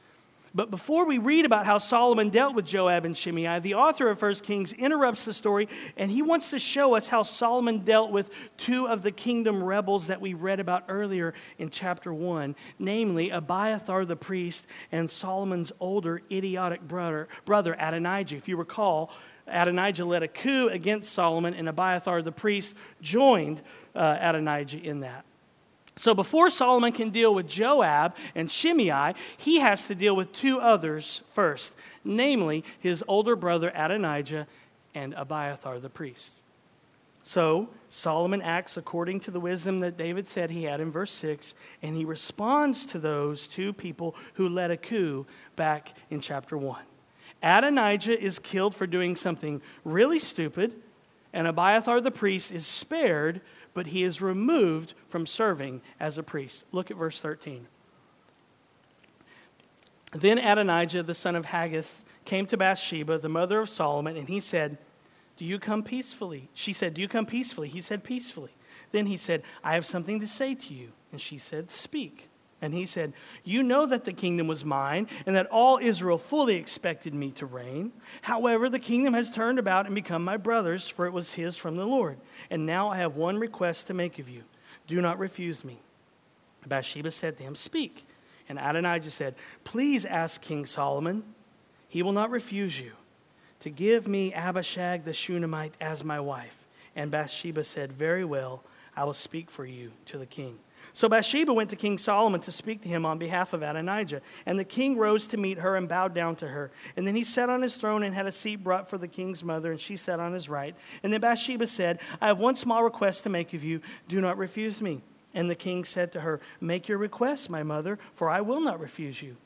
But 0.54 0.70
before 0.70 1.06
we 1.06 1.18
read 1.18 1.46
about 1.46 1.64
how 1.64 1.78
Solomon 1.78 2.28
dealt 2.28 2.54
with 2.54 2.66
Joab 2.66 3.06
and 3.06 3.16
Shimei, 3.16 3.60
the 3.60 3.74
author 3.74 4.10
of 4.10 4.20
1 4.20 4.34
Kings 4.36 4.72
interrupts 4.72 5.24
the 5.24 5.32
story 5.32 5.68
and 5.96 6.10
he 6.10 6.20
wants 6.20 6.50
to 6.50 6.58
show 6.58 6.94
us 6.94 7.08
how 7.08 7.22
Solomon 7.22 7.78
dealt 7.78 8.10
with 8.10 8.30
two 8.58 8.86
of 8.86 9.02
the 9.02 9.12
kingdom 9.12 9.62
rebels 9.62 10.08
that 10.08 10.20
we 10.20 10.34
read 10.34 10.60
about 10.60 10.84
earlier 10.88 11.32
in 11.58 11.70
chapter 11.70 12.12
1, 12.12 12.54
namely 12.78 13.30
Abiathar 13.30 14.04
the 14.04 14.16
priest 14.16 14.66
and 14.90 15.10
Solomon's 15.10 15.72
older 15.80 16.20
idiotic 16.30 16.82
brother, 16.82 17.28
brother 17.46 17.74
Adonijah. 17.78 18.36
If 18.36 18.46
you 18.46 18.58
recall, 18.58 19.10
Adonijah 19.46 20.04
led 20.04 20.22
a 20.22 20.28
coup 20.28 20.68
against 20.68 21.12
Solomon, 21.12 21.54
and 21.54 21.68
Abiathar 21.68 22.22
the 22.22 22.32
priest 22.32 22.74
joined 23.00 23.62
uh, 23.94 24.18
Adonijah 24.20 24.78
in 24.78 25.00
that. 25.00 25.24
So 25.96 26.14
before 26.14 26.48
Solomon 26.48 26.92
can 26.92 27.10
deal 27.10 27.34
with 27.34 27.48
Joab 27.48 28.16
and 28.34 28.50
Shimei, 28.50 29.14
he 29.36 29.60
has 29.60 29.86
to 29.86 29.94
deal 29.94 30.16
with 30.16 30.32
two 30.32 30.58
others 30.58 31.22
first, 31.30 31.74
namely 32.02 32.64
his 32.78 33.04
older 33.06 33.36
brother 33.36 33.70
Adonijah 33.74 34.46
and 34.94 35.14
Abiathar 35.14 35.78
the 35.80 35.90
priest. 35.90 36.40
So 37.22 37.68
Solomon 37.88 38.42
acts 38.42 38.76
according 38.76 39.20
to 39.20 39.30
the 39.30 39.38
wisdom 39.38 39.80
that 39.80 39.96
David 39.96 40.26
said 40.26 40.50
he 40.50 40.64
had 40.64 40.80
in 40.80 40.90
verse 40.90 41.12
6, 41.12 41.54
and 41.82 41.96
he 41.96 42.04
responds 42.04 42.84
to 42.86 42.98
those 42.98 43.46
two 43.46 43.72
people 43.72 44.16
who 44.34 44.48
led 44.48 44.70
a 44.70 44.76
coup 44.76 45.26
back 45.54 45.94
in 46.10 46.20
chapter 46.20 46.56
1. 46.56 46.82
Adonijah 47.42 48.20
is 48.20 48.38
killed 48.38 48.74
for 48.74 48.86
doing 48.86 49.14
something 49.14 49.60
really 49.84 50.18
stupid, 50.18 50.74
and 51.32 51.46
Abiathar 51.46 52.00
the 52.00 52.10
priest 52.10 52.50
is 52.50 52.66
spared 52.66 53.40
but 53.74 53.88
he 53.88 54.02
is 54.02 54.20
removed 54.20 54.94
from 55.08 55.26
serving 55.26 55.80
as 55.98 56.18
a 56.18 56.22
priest. 56.22 56.64
Look 56.72 56.90
at 56.90 56.96
verse 56.96 57.20
13. 57.20 57.66
Then 60.12 60.38
Adonijah, 60.38 61.02
the 61.02 61.14
son 61.14 61.36
of 61.36 61.46
Haggith, 61.46 62.04
came 62.24 62.46
to 62.46 62.56
Bathsheba, 62.56 63.18
the 63.18 63.28
mother 63.28 63.60
of 63.60 63.70
Solomon, 63.70 64.16
and 64.16 64.28
he 64.28 64.40
said, 64.40 64.78
Do 65.36 65.44
you 65.44 65.58
come 65.58 65.82
peacefully? 65.82 66.48
She 66.54 66.72
said, 66.72 66.94
Do 66.94 67.00
you 67.00 67.08
come 67.08 67.26
peacefully? 67.26 67.68
He 67.68 67.80
said, 67.80 68.04
Peacefully. 68.04 68.52
Then 68.90 69.06
he 69.06 69.16
said, 69.16 69.42
I 69.64 69.74
have 69.74 69.86
something 69.86 70.20
to 70.20 70.28
say 70.28 70.54
to 70.54 70.74
you. 70.74 70.92
And 71.10 71.20
she 71.20 71.38
said, 71.38 71.70
Speak. 71.70 72.28
And 72.62 72.72
he 72.72 72.86
said, 72.86 73.12
You 73.42 73.64
know 73.64 73.86
that 73.86 74.04
the 74.04 74.12
kingdom 74.12 74.46
was 74.46 74.64
mine, 74.64 75.08
and 75.26 75.34
that 75.34 75.48
all 75.48 75.78
Israel 75.82 76.16
fully 76.16 76.54
expected 76.54 77.12
me 77.12 77.32
to 77.32 77.44
reign. 77.44 77.92
However, 78.22 78.70
the 78.70 78.78
kingdom 78.78 79.14
has 79.14 79.32
turned 79.32 79.58
about 79.58 79.86
and 79.86 79.94
become 79.94 80.24
my 80.24 80.36
brother's, 80.36 80.88
for 80.88 81.04
it 81.04 81.12
was 81.12 81.32
his 81.32 81.56
from 81.58 81.74
the 81.74 81.84
Lord. 81.84 82.18
And 82.48 82.64
now 82.64 82.88
I 82.88 82.98
have 82.98 83.16
one 83.16 83.38
request 83.38 83.88
to 83.88 83.94
make 83.94 84.20
of 84.20 84.28
you 84.28 84.44
do 84.86 85.00
not 85.00 85.18
refuse 85.18 85.64
me. 85.64 85.80
Bathsheba 86.66 87.10
said 87.10 87.36
to 87.38 87.42
him, 87.42 87.54
Speak. 87.54 88.06
And 88.48 88.58
Adonijah 88.58 89.10
said, 89.10 89.34
Please 89.64 90.04
ask 90.04 90.40
King 90.40 90.66
Solomon. 90.66 91.24
He 91.88 92.02
will 92.02 92.12
not 92.12 92.30
refuse 92.30 92.80
you 92.80 92.92
to 93.60 93.70
give 93.70 94.06
me 94.06 94.32
Abishag 94.32 95.04
the 95.04 95.12
Shunammite 95.12 95.74
as 95.80 96.04
my 96.04 96.20
wife. 96.20 96.66
And 96.94 97.10
Bathsheba 97.10 97.64
said, 97.64 97.92
Very 97.92 98.24
well, 98.24 98.62
I 98.96 99.04
will 99.04 99.14
speak 99.14 99.50
for 99.50 99.64
you 99.64 99.92
to 100.06 100.18
the 100.18 100.26
king. 100.26 100.58
So 100.94 101.08
Bathsheba 101.08 101.52
went 101.52 101.70
to 101.70 101.76
King 101.76 101.96
Solomon 101.96 102.40
to 102.42 102.52
speak 102.52 102.82
to 102.82 102.88
him 102.88 103.06
on 103.06 103.18
behalf 103.18 103.54
of 103.54 103.62
Adonijah. 103.62 104.20
And 104.44 104.58
the 104.58 104.64
king 104.64 104.98
rose 104.98 105.26
to 105.28 105.36
meet 105.36 105.58
her 105.58 105.74
and 105.76 105.88
bowed 105.88 106.14
down 106.14 106.36
to 106.36 106.48
her. 106.48 106.70
And 106.96 107.06
then 107.06 107.16
he 107.16 107.24
sat 107.24 107.48
on 107.48 107.62
his 107.62 107.76
throne 107.76 108.02
and 108.02 108.14
had 108.14 108.26
a 108.26 108.32
seat 108.32 108.56
brought 108.56 108.90
for 108.90 108.98
the 108.98 109.08
king's 109.08 109.42
mother, 109.42 109.70
and 109.70 109.80
she 109.80 109.96
sat 109.96 110.20
on 110.20 110.32
his 110.32 110.48
right. 110.48 110.74
And 111.02 111.12
then 111.12 111.20
Bathsheba 111.20 111.66
said, 111.66 111.98
I 112.20 112.26
have 112.26 112.40
one 112.40 112.56
small 112.56 112.84
request 112.84 113.22
to 113.22 113.30
make 113.30 113.54
of 113.54 113.64
you. 113.64 113.80
Do 114.08 114.20
not 114.20 114.36
refuse 114.36 114.82
me. 114.82 115.00
And 115.34 115.48
the 115.48 115.54
king 115.54 115.84
said 115.84 116.12
to 116.12 116.20
her, 116.20 116.40
Make 116.60 116.88
your 116.88 116.98
request, 116.98 117.48
my 117.48 117.62
mother, 117.62 117.98
for 118.12 118.28
I 118.28 118.42
will 118.42 118.60
not 118.60 118.78
refuse 118.78 119.22
you. 119.22 119.36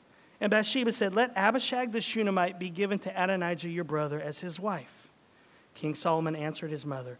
And 0.41 0.51
Bathsheba 0.51 0.91
said, 0.91 1.15
Let 1.15 1.35
Abishag 1.35 1.93
the 1.93 2.01
Shunammite 2.01 2.59
be 2.59 2.69
given 2.69 2.99
to 2.99 3.23
Adonijah 3.23 3.69
your 3.69 3.85
brother 3.85 4.19
as 4.19 4.39
his 4.39 4.59
wife. 4.59 5.07
King 5.73 5.95
Solomon 5.95 6.35
answered 6.35 6.71
his 6.71 6.85
mother, 6.85 7.17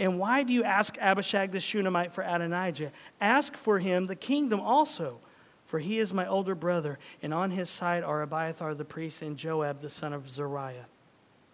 and 0.00 0.18
why 0.18 0.42
do 0.42 0.52
you 0.52 0.64
ask 0.64 0.96
Abishag 0.98 1.52
the 1.52 1.60
Shunammite 1.60 2.12
for 2.12 2.24
Adonijah? 2.24 2.90
Ask 3.20 3.54
for 3.54 3.78
him 3.78 4.06
the 4.06 4.16
kingdom 4.16 4.58
also, 4.58 5.18
for 5.66 5.78
he 5.78 5.98
is 5.98 6.14
my 6.14 6.26
older 6.26 6.54
brother, 6.54 6.98
and 7.22 7.34
on 7.34 7.50
his 7.50 7.68
side 7.68 8.02
are 8.02 8.22
Abiathar 8.22 8.74
the 8.74 8.84
priest 8.84 9.20
and 9.20 9.36
Joab 9.36 9.82
the 9.82 9.90
son 9.90 10.14
of 10.14 10.28
Zeruiah. 10.28 10.86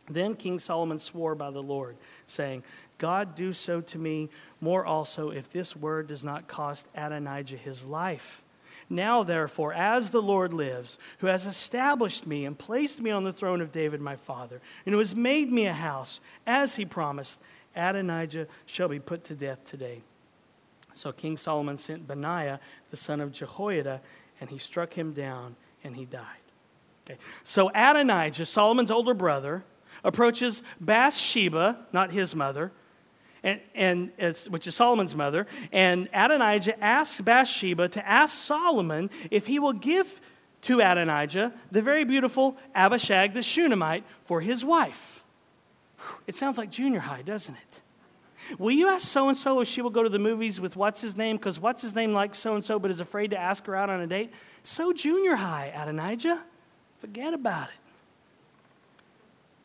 Then 0.08 0.36
King 0.36 0.60
Solomon 0.60 1.00
swore 1.00 1.34
by 1.34 1.50
the 1.50 1.62
Lord, 1.62 1.96
saying, 2.24 2.62
God 2.98 3.34
do 3.34 3.52
so 3.52 3.80
to 3.80 3.98
me 3.98 4.30
more 4.60 4.86
also 4.86 5.30
if 5.30 5.50
this 5.50 5.74
word 5.74 6.06
does 6.06 6.22
not 6.22 6.46
cost 6.46 6.86
Adonijah 6.94 7.56
his 7.56 7.84
life. 7.84 8.44
Now, 8.88 9.24
therefore, 9.24 9.72
as 9.72 10.10
the 10.10 10.22
Lord 10.22 10.52
lives, 10.52 10.98
who 11.18 11.26
has 11.26 11.46
established 11.46 12.26
me 12.26 12.44
and 12.44 12.56
placed 12.56 13.00
me 13.00 13.10
on 13.10 13.24
the 13.24 13.32
throne 13.32 13.60
of 13.60 13.72
David 13.72 14.00
my 14.00 14.14
father, 14.14 14.60
and 14.84 14.92
who 14.92 15.00
has 15.00 15.16
made 15.16 15.50
me 15.50 15.66
a 15.66 15.72
house, 15.72 16.20
as 16.46 16.76
he 16.76 16.84
promised, 16.84 17.40
Adonijah 17.76 18.46
shall 18.64 18.88
be 18.88 18.98
put 18.98 19.24
to 19.24 19.34
death 19.34 19.64
today. 19.64 20.02
So 20.92 21.12
King 21.12 21.36
Solomon 21.36 21.76
sent 21.76 22.08
Benaiah, 22.08 22.58
the 22.90 22.96
son 22.96 23.20
of 23.20 23.30
Jehoiada, 23.30 24.00
and 24.40 24.48
he 24.48 24.58
struck 24.58 24.94
him 24.94 25.12
down, 25.12 25.56
and 25.84 25.94
he 25.94 26.04
died. 26.04 26.24
Okay. 27.04 27.18
So 27.44 27.70
Adonijah, 27.74 28.46
Solomon's 28.46 28.90
older 28.90 29.14
brother, 29.14 29.64
approaches 30.02 30.62
Bathsheba, 30.80 31.86
not 31.92 32.12
his 32.12 32.34
mother, 32.34 32.72
and, 33.42 33.60
and 33.74 34.10
which 34.48 34.66
is 34.66 34.74
Solomon's 34.74 35.14
mother, 35.14 35.46
and 35.70 36.08
Adonijah 36.12 36.82
asks 36.82 37.20
Bathsheba 37.20 37.88
to 37.90 38.08
ask 38.08 38.36
Solomon 38.36 39.10
if 39.30 39.46
he 39.46 39.58
will 39.58 39.72
give 39.72 40.20
to 40.62 40.80
Adonijah 40.80 41.52
the 41.70 41.82
very 41.82 42.04
beautiful 42.04 42.56
Abishag 42.74 43.34
the 43.34 43.42
Shunammite 43.42 44.04
for 44.24 44.40
his 44.40 44.64
wife. 44.64 45.15
It 46.26 46.34
sounds 46.34 46.58
like 46.58 46.70
junior 46.70 47.00
high, 47.00 47.22
doesn't 47.22 47.54
it? 47.54 47.80
Will 48.58 48.72
you 48.72 48.88
ask 48.88 49.08
so 49.08 49.28
and 49.28 49.36
so 49.36 49.60
if 49.60 49.68
she 49.68 49.82
will 49.82 49.90
go 49.90 50.02
to 50.02 50.08
the 50.08 50.18
movies 50.18 50.60
with 50.60 50.76
what's 50.76 51.00
his 51.00 51.16
name? 51.16 51.36
Because 51.36 51.58
what's 51.58 51.82
his 51.82 51.94
name 51.94 52.12
likes 52.12 52.38
so 52.38 52.54
and 52.54 52.64
so 52.64 52.78
but 52.78 52.90
is 52.90 53.00
afraid 53.00 53.30
to 53.30 53.38
ask 53.38 53.66
her 53.66 53.74
out 53.74 53.90
on 53.90 54.00
a 54.00 54.06
date? 54.06 54.32
So 54.62 54.92
junior 54.92 55.36
high, 55.36 55.72
Adonijah. 55.74 56.42
Forget 56.98 57.34
about 57.34 57.68
it. 57.68 57.74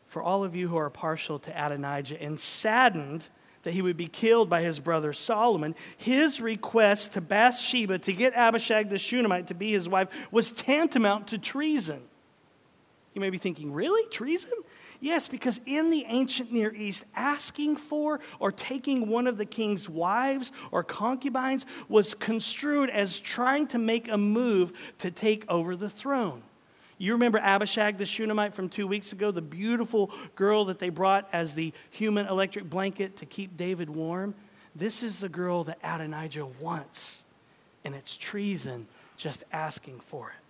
For 0.06 0.22
all 0.22 0.44
of 0.44 0.54
you 0.54 0.68
who 0.68 0.76
are 0.76 0.90
partial 0.90 1.38
to 1.40 1.50
Adonijah 1.50 2.20
and 2.20 2.38
saddened 2.38 3.28
that 3.62 3.72
he 3.72 3.82
would 3.82 3.96
be 3.96 4.08
killed 4.08 4.50
by 4.50 4.62
his 4.62 4.78
brother 4.78 5.12
Solomon, 5.12 5.74
his 5.96 6.40
request 6.40 7.12
to 7.12 7.20
Bathsheba 7.20 7.98
to 8.00 8.12
get 8.12 8.34
Abishag 8.34 8.90
the 8.90 8.98
Shunammite 8.98 9.46
to 9.46 9.54
be 9.54 9.70
his 9.70 9.88
wife 9.88 10.08
was 10.30 10.50
tantamount 10.50 11.28
to 11.28 11.38
treason. 11.38 12.02
You 13.14 13.20
may 13.20 13.30
be 13.30 13.38
thinking, 13.38 13.72
really? 13.72 14.08
Treason? 14.08 14.52
Yes, 15.02 15.26
because 15.26 15.60
in 15.66 15.90
the 15.90 16.04
ancient 16.06 16.52
Near 16.52 16.72
East, 16.72 17.04
asking 17.16 17.74
for 17.74 18.20
or 18.38 18.52
taking 18.52 19.08
one 19.08 19.26
of 19.26 19.36
the 19.36 19.44
king's 19.44 19.88
wives 19.88 20.52
or 20.70 20.84
concubines 20.84 21.66
was 21.88 22.14
construed 22.14 22.88
as 22.88 23.18
trying 23.18 23.66
to 23.66 23.78
make 23.78 24.06
a 24.06 24.16
move 24.16 24.72
to 24.98 25.10
take 25.10 25.44
over 25.50 25.74
the 25.74 25.88
throne. 25.88 26.40
You 26.98 27.14
remember 27.14 27.40
Abishag 27.40 27.98
the 27.98 28.06
Shunammite 28.06 28.54
from 28.54 28.68
two 28.68 28.86
weeks 28.86 29.10
ago, 29.10 29.32
the 29.32 29.42
beautiful 29.42 30.12
girl 30.36 30.66
that 30.66 30.78
they 30.78 30.88
brought 30.88 31.28
as 31.32 31.54
the 31.54 31.72
human 31.90 32.28
electric 32.28 32.70
blanket 32.70 33.16
to 33.16 33.26
keep 33.26 33.56
David 33.56 33.90
warm? 33.90 34.36
This 34.76 35.02
is 35.02 35.18
the 35.18 35.28
girl 35.28 35.64
that 35.64 35.78
Adonijah 35.82 36.46
wants, 36.60 37.24
and 37.84 37.96
it's 37.96 38.16
treason 38.16 38.86
just 39.16 39.42
asking 39.52 39.98
for 39.98 40.28
it. 40.28 40.41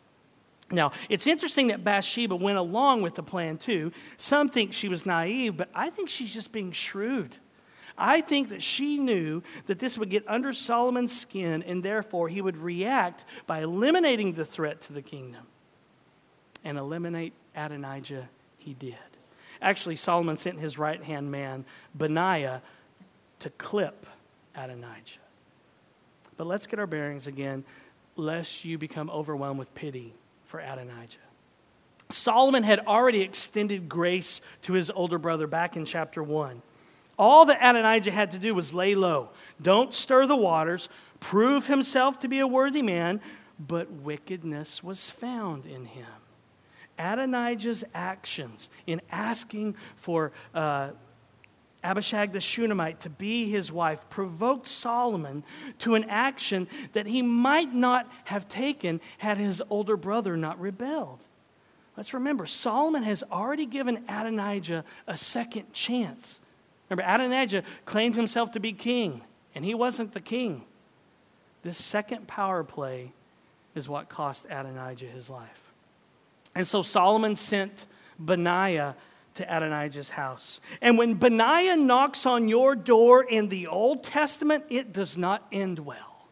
Now, 0.71 0.92
it's 1.09 1.26
interesting 1.26 1.69
that 1.69 1.85
Bathsheba 1.85 2.35
went 2.35 2.59
along 2.59 3.02
with 3.02 3.14
the 3.14 3.23
plan 3.23 3.59
too. 3.59 3.92
Some 4.16 4.49
think 4.49 4.73
she 4.73 4.88
was 4.88 5.04
naive, 5.04 5.57
but 5.57 5.69
I 5.75 5.90
think 5.90 6.09
she's 6.09 6.33
just 6.33 6.50
being 6.50 6.73
shrewd. 6.73 7.37
I 7.97 8.23
think 8.23 8.49
that 8.49 8.62
she 8.62 8.99
knew 8.99 9.42
that 9.66 9.78
this 9.78 9.99
would 9.99 10.09
get 10.09 10.25
under 10.26 10.54
Solomon's 10.54 11.19
skin, 11.19 11.62
and 11.62 11.83
therefore 11.83 12.28
he 12.28 12.40
would 12.40 12.57
react 12.57 13.26
by 13.47 13.61
eliminating 13.61 14.33
the 14.33 14.47
threat 14.47 14.81
to 14.83 14.95
the 14.95 15.02
kingdom. 15.02 15.47
And 16.64 16.78
eliminate 16.78 17.35
Adonijah, 17.54 18.28
he 18.57 18.73
did. 18.73 18.97
Actually, 19.61 19.97
Solomon 19.97 20.37
sent 20.37 20.59
his 20.59 20.78
right 20.78 21.02
hand 21.02 21.31
man, 21.31 21.66
Benaiah, 21.95 22.62
to 23.40 23.50
clip 23.50 24.07
Adonijah. 24.54 25.19
But 26.37 26.47
let's 26.47 26.66
get 26.66 26.78
our 26.78 26.87
bearings 26.87 27.26
again, 27.26 27.64
lest 28.16 28.64
you 28.64 28.78
become 28.78 29.11
overwhelmed 29.11 29.59
with 29.59 29.75
pity 29.75 30.14
for 30.52 30.61
Adonijah. 30.61 31.16
Solomon 32.11 32.62
had 32.62 32.80
already 32.80 33.23
extended 33.23 33.88
grace 33.88 34.42
to 34.61 34.75
his 34.75 34.90
older 34.90 35.16
brother 35.16 35.47
back 35.47 35.78
in 35.78 35.87
chapter 35.87 36.23
1. 36.23 36.61
All 37.18 37.47
that 37.47 37.56
Adonijah 37.56 38.11
had 38.11 38.32
to 38.32 38.38
do 38.38 38.54
was 38.54 38.75
lay 38.75 38.94
low. 38.94 39.30
Don't 39.62 39.94
stir 39.94 40.26
the 40.26 40.37
waters, 40.37 40.90
prove 41.21 41.68
himself 41.68 42.18
to 42.18 42.28
be 42.28 42.38
a 42.38 42.47
worthy 42.47 42.82
man, 42.82 43.23
but 43.59 43.90
wickedness 43.90 44.85
was 44.85 45.09
found 45.09 45.64
in 45.64 45.87
him. 45.87 46.04
Adonijah's 46.99 47.82
actions 47.94 48.68
in 48.87 49.00
asking 49.11 49.75
for 49.97 50.32
uh, 50.54 50.90
Abishag 51.85 52.33
the 52.33 52.41
Shunammite 52.41 53.01
to 53.01 53.11
be 53.11 53.51
his 53.51 53.73
wife 53.73 54.09
provoked 54.09 54.67
Solomon 54.67 55.43
to 55.81 55.95
an 55.95 56.05
action 56.09 56.69
that 56.93 57.07
he 57.07 57.23
might 57.23 57.75
not 57.75 58.11
have 58.25 58.47
taken 58.47 59.01
had 59.19 59.39
his 59.39 59.62
older 59.69 59.97
brother 59.97 60.37
not 60.37 60.61
rebelled. 60.61 61.21
Let's 61.97 62.15
remember, 62.15 62.47
Solomon 62.47 63.03
has 63.03 63.23
already 63.31 63.67
given 63.67 64.05
Adonijah 64.09 64.85
a 65.07 65.17
second 65.17 65.73
chance. 65.73 66.41
Remember, 66.89 67.11
Adonijah 67.12 67.65
claimed 67.85 68.15
himself 68.15 68.53
to 68.53 68.61
be 68.61 68.73
king, 68.73 69.23
and 69.55 69.65
he 69.65 69.75
wasn't 69.75 70.13
the 70.13 70.21
king. 70.21 70.65
This 71.63 71.76
second 71.76 72.26
power 72.26 72.65
play 72.65 73.13
is 73.75 73.89
what 73.89 74.09
cost 74.09 74.47
Adonijah 74.47 75.06
his 75.06 75.28
life. 75.28 75.73
And 76.54 76.67
so 76.67 76.83
Solomon 76.83 77.37
sent 77.37 77.87
Benaiah 78.19 78.95
to 79.34 79.45
Adonijah's 79.45 80.10
house. 80.10 80.60
And 80.80 80.99
when 80.99 81.14
Benaiah 81.14 81.76
knocks 81.76 82.26
on 82.26 82.49
your 82.49 82.75
door 82.75 83.23
in 83.23 83.49
the 83.49 83.66
Old 83.66 84.04
Testament, 84.04 84.64
it 84.68 84.92
does 84.92 85.16
not 85.16 85.47
end 85.52 85.78
well. 85.78 86.28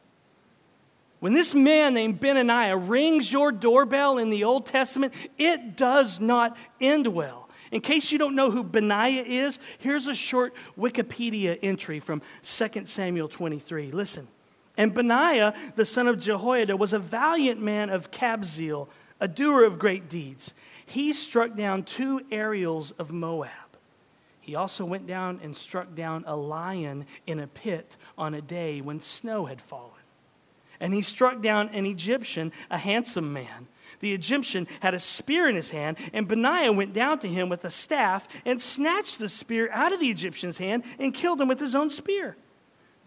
When 1.21 1.35
this 1.35 1.55
man 1.55 1.95
named 1.95 2.19
Benaiah 2.19 2.77
rings 2.77 3.31
your 3.31 3.53
doorbell 3.53 4.19
in 4.19 4.31
the 4.31 4.45
Old 4.45 4.67
Testament, 4.67 5.13
it 5.37 5.77
does 5.77 6.19
not 6.19 6.57
end 6.81 7.07
well. 7.09 7.49
In 7.71 7.81
case 7.81 8.11
you 8.11 8.19
don't 8.19 8.35
know 8.35 8.51
who 8.51 8.65
Benaiah 8.65 9.23
is, 9.23 9.59
here's 9.79 10.09
a 10.09 10.15
short 10.15 10.55
Wikipedia 10.79 11.59
entry 11.63 12.01
from 12.01 12.21
2 12.43 12.87
Samuel 12.87 13.29
23. 13.29 13.93
Listen. 13.93 14.29
And 14.77 14.95
Benaiah, 14.95 15.55
the 15.77 15.85
son 15.85 16.09
of 16.09 16.19
Jehoiada, 16.19 16.77
was 16.77 16.95
a 16.95 16.99
valiant 16.99 17.61
man 17.61 17.91
of 17.91 18.11
Kabzeel, 18.11 18.89
a 19.21 19.29
doer 19.29 19.65
of 19.65 19.79
great 19.79 20.09
deeds 20.09 20.55
he 20.91 21.13
struck 21.13 21.55
down 21.55 21.85
two 21.85 22.21
Ariels 22.33 22.91
of 22.93 23.13
Moab. 23.13 23.51
He 24.41 24.57
also 24.57 24.85
went 24.85 25.07
down 25.07 25.39
and 25.41 25.57
struck 25.57 25.95
down 25.95 26.25
a 26.27 26.35
lion 26.35 27.07
in 27.29 27.39
a 27.39 27.47
pit 27.47 27.97
on 28.19 28.35
a 28.35 28.43
day 28.43 28.81
when 28.81 29.01
snow 29.01 29.47
had 29.47 29.61
fallen. 29.61 29.93
And 30.81 30.93
he 30.93 31.03
struck 31.03 31.43
down 31.43 31.69
an 31.69 31.87
Egyptian, 31.87 32.51
a 32.73 32.79
handsome 32.79 33.33
man. 33.33 33.69
The 34.01 34.13
Egyptian 34.13 34.67
had 34.81 34.95
a 34.95 34.99
spear 34.99 35.49
in 35.49 35.55
his 35.55 35.71
hand, 35.71 35.97
and 36.13 36.27
Benaiah 36.27 36.73
went 36.73 36.93
down 36.93 37.21
to 37.21 37.29
him 37.29 37.49
with 37.49 37.65
a 37.65 37.71
staff 37.71 38.27
and 38.45 38.61
snatched 38.61 39.21
the 39.21 39.29
spear 39.29 39.71
out 39.71 39.93
of 39.93 40.01
the 40.01 40.11
Egyptian's 40.11 40.59
hand 40.59 40.83
and 40.99 41.15
killed 41.15 41.41
him 41.41 41.47
with 41.47 41.61
his 41.61 41.77
own 41.77 41.91
spear. 41.91 42.37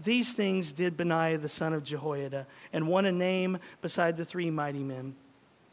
These 0.01 0.31
things 0.31 0.71
did 0.71 0.95
Benaiah 0.95 1.37
the 1.37 1.49
son 1.49 1.73
of 1.73 1.83
Jehoiada, 1.83 2.47
and 2.71 2.87
won 2.87 3.05
a 3.05 3.11
name 3.11 3.57
beside 3.81 4.15
the 4.15 4.23
three 4.23 4.49
mighty 4.49 4.83
men. 4.83 5.15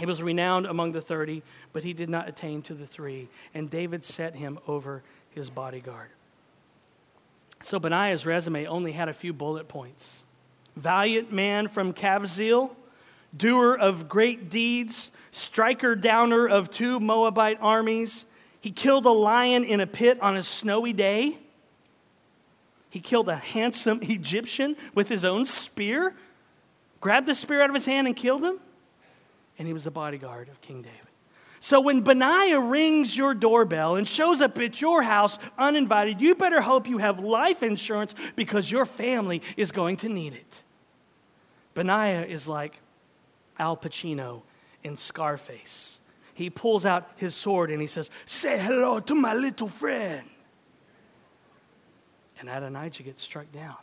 He 0.01 0.07
was 0.07 0.23
renowned 0.23 0.65
among 0.65 0.93
the 0.93 1.03
30, 1.03 1.43
but 1.75 1.85
he 1.85 1.93
did 1.93 2.09
not 2.09 2.27
attain 2.27 2.63
to 2.63 2.75
the 2.75 2.87
three. 2.87 3.29
And 3.53 3.69
David 3.69 4.03
set 4.03 4.35
him 4.35 4.59
over 4.67 5.03
his 5.29 5.51
bodyguard. 5.51 6.09
So 7.61 7.79
Benaiah's 7.79 8.25
resume 8.25 8.65
only 8.67 8.93
had 8.93 9.11
a 9.11 9.13
few 9.13 9.35
bullet 9.35 9.69
points 9.69 10.25
valiant 10.75 11.31
man 11.31 11.69
from 11.69 11.93
Kabzeel, 11.93 12.71
doer 13.37 13.75
of 13.75 14.09
great 14.09 14.49
deeds, 14.49 15.11
striker 15.33 15.95
downer 15.95 16.49
of 16.49 16.71
two 16.71 16.99
Moabite 16.99 17.59
armies. 17.61 18.25
He 18.63 18.71
killed 18.71 19.05
a 19.05 19.11
lion 19.11 19.65
in 19.65 19.81
a 19.81 19.87
pit 19.87 20.19
on 20.23 20.39
a 20.39 20.43
snowy 20.43 20.95
day. 20.95 21.37
He 22.89 23.01
killed 23.01 23.29
a 23.29 23.37
handsome 23.37 23.99
Egyptian 24.03 24.77
with 24.95 25.11
his 25.11 25.27
own 25.27 25.45
spear, 25.45 26.15
grabbed 27.03 27.27
the 27.27 27.35
spear 27.35 27.61
out 27.61 27.69
of 27.69 27.75
his 27.75 27.85
hand 27.85 28.07
and 28.07 28.17
killed 28.17 28.43
him 28.43 28.61
and 29.61 29.67
he 29.67 29.75
was 29.75 29.85
the 29.85 29.91
bodyguard 29.91 30.49
of 30.49 30.59
King 30.63 30.81
David. 30.81 30.97
So 31.61 31.83
when 31.83 32.01
Benaiah 32.01 32.59
rings 32.59 33.15
your 33.15 33.35
doorbell 33.35 33.97
and 33.97 34.09
shows 34.09 34.41
up 34.41 34.59
at 34.59 34.81
your 34.81 35.03
house 35.03 35.39
uninvited, 35.59 36.23
you 36.23 36.35
better 36.35 36.63
hope 36.63 36.89
you 36.89 36.97
have 36.97 37.21
life 37.21 37.63
insurance 37.63 38.15
because 38.37 38.71
your 38.71 38.87
family 38.87 39.43
is 39.59 39.71
going 39.71 39.99
to 39.99 40.09
need 40.09 40.33
it. 40.33 40.65
Benaiah 41.75 42.25
is 42.25 42.49
like 42.49 42.81
Al 43.59 43.77
Pacino 43.77 44.41
in 44.83 44.97
Scarface. 44.97 46.01
He 46.33 46.49
pulls 46.49 46.87
out 46.87 47.11
his 47.17 47.35
sword 47.35 47.71
and 47.71 47.83
he 47.83 47.87
says, 47.87 48.09
Say 48.25 48.59
hello 48.59 48.99
to 49.01 49.15
my 49.15 49.35
little 49.35 49.69
friend. 49.69 50.27
And 52.39 52.49
Adonijah 52.49 53.03
gets 53.03 53.21
struck 53.21 53.53
down. 53.53 53.77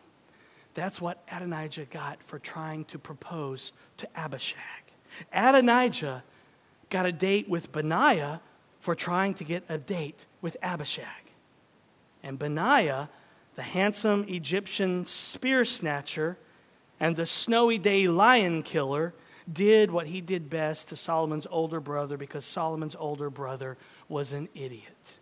That's 0.73 0.99
what 0.99 1.23
Adonijah 1.31 1.85
got 1.85 2.23
for 2.23 2.39
trying 2.39 2.85
to 2.85 2.97
propose 2.97 3.73
to 3.97 4.07
Abishag. 4.15 4.86
Adonijah 5.31 6.23
got 6.89 7.05
a 7.05 7.11
date 7.11 7.49
with 7.49 7.71
Benaiah 7.71 8.41
for 8.79 8.95
trying 8.95 9.33
to 9.35 9.43
get 9.43 9.63
a 9.69 9.77
date 9.77 10.25
with 10.41 10.57
Abishag. 10.61 11.05
And 12.23 12.39
Benaiah, 12.39 13.09
the 13.55 13.63
handsome 13.63 14.25
Egyptian 14.27 15.05
spear 15.05 15.65
snatcher 15.65 16.37
and 16.99 17.15
the 17.15 17.25
snowy 17.25 17.77
day 17.77 18.07
lion 18.07 18.63
killer, 18.63 19.13
did 19.51 19.91
what 19.91 20.07
he 20.07 20.19
did 20.19 20.49
best 20.49 20.89
to 20.89 20.95
Solomon's 20.95 21.47
older 21.49 21.79
brother 21.79 22.17
because 22.17 22.43
Solomon's 22.43 22.95
older 22.95 23.29
brother 23.29 23.77
was 24.09 24.33
an 24.33 24.49
idiot. 24.53 25.17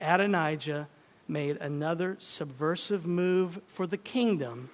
Adonijah 0.00 0.88
made 1.26 1.56
another 1.58 2.16
subversive 2.18 3.06
move 3.06 3.60
for 3.66 3.86
the 3.86 3.96
kingdom, 3.96 4.70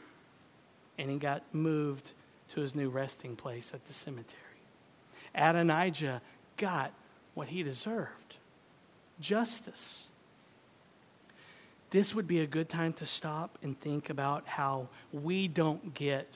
and 0.98 1.10
he 1.10 1.18
got 1.18 1.42
moved 1.52 2.12
to 2.50 2.60
his 2.60 2.74
new 2.74 2.88
resting 2.88 3.36
place 3.36 3.72
at 3.74 3.84
the 3.86 3.92
cemetery. 3.92 4.40
Adonijah 5.34 6.22
got 6.56 6.92
what 7.34 7.48
he 7.48 7.62
deserved 7.62 8.36
justice. 9.20 10.08
This 11.90 12.14
would 12.14 12.26
be 12.26 12.40
a 12.40 12.46
good 12.46 12.68
time 12.68 12.92
to 12.94 13.06
stop 13.06 13.58
and 13.62 13.78
think 13.80 14.10
about 14.10 14.46
how 14.46 14.88
we 15.12 15.48
don't 15.48 15.94
get 15.94 16.28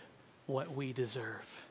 what 0.46 0.75
we 0.75 0.92
deserve. 0.92 1.66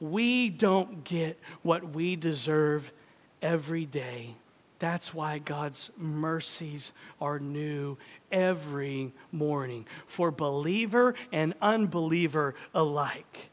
We 0.00 0.50
don't 0.50 1.04
get 1.04 1.38
what 1.62 1.94
we 1.94 2.16
deserve 2.16 2.92
every 3.40 3.86
day. 3.86 4.34
That's 4.78 5.14
why 5.14 5.38
God's 5.38 5.90
mercies 5.96 6.92
are 7.20 7.38
new 7.38 7.96
every 8.30 9.12
morning 9.32 9.86
for 10.06 10.30
believer 10.30 11.14
and 11.32 11.54
unbeliever 11.62 12.54
alike. 12.74 13.48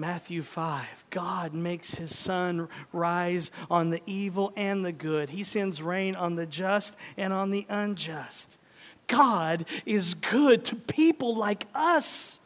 Matthew 0.00 0.42
5, 0.42 0.86
God 1.10 1.54
makes 1.54 1.96
his 1.96 2.16
sun 2.16 2.68
rise 2.92 3.50
on 3.68 3.90
the 3.90 4.00
evil 4.06 4.52
and 4.54 4.84
the 4.84 4.92
good. 4.92 5.30
He 5.30 5.42
sends 5.42 5.82
rain 5.82 6.14
on 6.14 6.36
the 6.36 6.46
just 6.46 6.94
and 7.16 7.32
on 7.32 7.50
the 7.50 7.66
unjust. 7.68 8.58
God 9.08 9.64
is 9.84 10.14
good 10.14 10.64
to 10.66 10.76
people 10.76 11.36
like 11.36 11.66
us. 11.74 12.38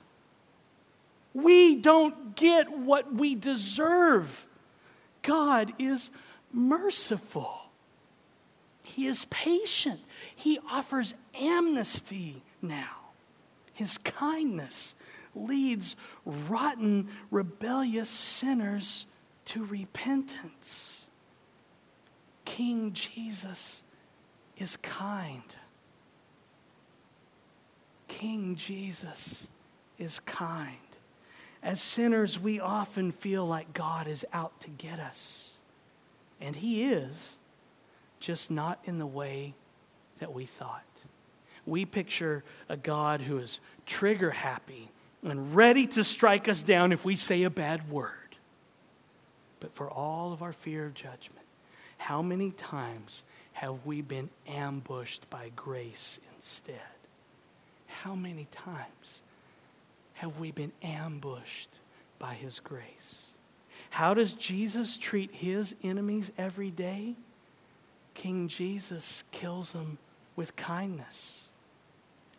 We 1.35 1.77
don't 1.77 2.35
get 2.37 2.73
what 2.73 3.13
we 3.13 3.35
deserve. 3.35 4.47
God 5.21 5.75
is 5.79 6.11
merciful. 6.55 7.69
He 8.83 9.07
is 9.07 9.27
patient. 9.27 10.01
He 10.35 10.59
offers 10.71 11.15
amnesty 11.39 12.43
now. 12.63 13.11
His 13.75 13.99
kindness 13.99 14.95
leads 15.35 15.97
rotten, 16.25 17.09
rebellious 17.31 18.11
sinners 18.11 19.07
to 19.47 19.65
repentance. 19.65 21.07
King 22.45 22.93
Jesus 22.93 23.83
is 24.57 24.77
kind. 24.77 25.57
King 28.09 28.57
Jesus 28.57 29.49
is 29.99 30.21
kind. 30.21 30.77
As 31.63 31.81
sinners, 31.81 32.39
we 32.39 32.61
often 32.61 33.13
feel 33.13 33.47
like 33.47 33.73
God 33.73 34.07
is 34.09 34.27
out 34.33 34.61
to 34.61 34.71
get 34.71 34.99
us. 34.99 35.57
And 36.41 36.57
He 36.57 36.85
is, 36.85 37.39
just 38.21 38.51
not 38.51 38.81
in 38.85 38.99
the 38.99 39.07
way 39.07 39.55
that 40.19 40.33
we 40.33 40.45
thought. 40.45 40.83
We 41.65 41.85
picture 41.85 42.43
a 42.69 42.77
God 42.77 43.23
who 43.23 43.39
is 43.39 43.61
trigger 43.87 44.31
happy 44.31 44.91
and 45.23 45.55
ready 45.55 45.87
to 45.87 46.05
strike 46.05 46.49
us 46.49 46.63
down 46.63 46.93
if 46.93 47.05
we 47.05 47.17
say 47.17 47.43
a 47.45 47.51
bad 47.51 47.91
word. 47.91 48.11
But 49.61 49.75
for 49.75 49.89
all 49.89 50.33
of 50.33 50.43
our 50.43 50.53
fear 50.53 50.87
of 50.87 50.95
judgment, 50.95 51.47
how 51.99 52.23
many 52.23 52.51
times 52.51 53.23
have 53.53 53.87
we 53.87 54.03
been 54.03 54.31
ambushed 54.49 55.29
by 55.31 55.51
grace 55.55 56.19
instead? 56.35 56.77
How 57.87 58.15
many 58.15 58.49
times 58.51 59.23
have 60.15 60.41
we 60.41 60.51
been 60.51 60.73
ambushed 60.83 61.69
by 62.19 62.35
His 62.35 62.59
grace? 62.59 63.31
How 63.91 64.15
does 64.15 64.35
Jesus 64.35 64.97
treat 64.97 65.33
His 65.33 65.77
enemies 65.85 66.33
every 66.37 66.71
day? 66.71 67.15
King 68.15 68.49
Jesus 68.49 69.23
kills 69.31 69.73
them 69.73 69.99
with 70.35 70.57
kindness. 70.57 71.42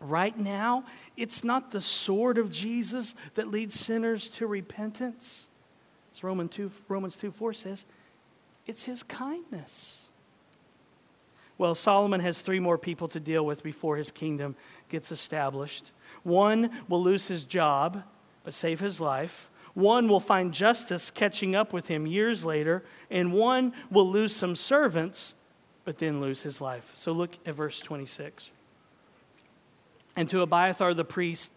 Right 0.03 0.37
now, 0.37 0.83
it's 1.15 1.43
not 1.43 1.71
the 1.71 1.81
sword 1.81 2.37
of 2.37 2.51
Jesus 2.51 3.15
that 3.35 3.49
leads 3.49 3.79
sinners 3.79 4.29
to 4.31 4.47
repentance. 4.47 5.49
As 6.13 6.23
Romans 6.23 6.51
2, 6.51 6.71
Romans 6.87 7.15
2 7.17 7.31
4 7.31 7.53
says, 7.53 7.85
it's 8.65 8.83
his 8.83 9.03
kindness. 9.03 10.09
Well, 11.57 11.75
Solomon 11.75 12.21
has 12.21 12.39
three 12.39 12.59
more 12.59 12.77
people 12.77 13.07
to 13.09 13.19
deal 13.19 13.45
with 13.45 13.63
before 13.63 13.97
his 13.97 14.11
kingdom 14.11 14.55
gets 14.89 15.11
established. 15.11 15.91
One 16.23 16.69
will 16.87 17.01
lose 17.01 17.27
his 17.27 17.43
job, 17.43 18.03
but 18.43 18.53
save 18.53 18.79
his 18.79 18.99
life. 18.99 19.49
One 19.73 20.07
will 20.07 20.19
find 20.19 20.53
justice 20.53 21.11
catching 21.11 21.55
up 21.55 21.73
with 21.73 21.87
him 21.87 22.05
years 22.05 22.45
later. 22.45 22.83
And 23.09 23.33
one 23.33 23.73
will 23.91 24.09
lose 24.09 24.35
some 24.35 24.55
servants, 24.55 25.35
but 25.83 25.99
then 25.99 26.21
lose 26.21 26.43
his 26.43 26.61
life. 26.61 26.91
So 26.93 27.11
look 27.11 27.37
at 27.45 27.55
verse 27.55 27.79
26. 27.79 28.51
And 30.15 30.29
to 30.29 30.41
Abiathar 30.41 30.93
the 30.93 31.05
priest, 31.05 31.51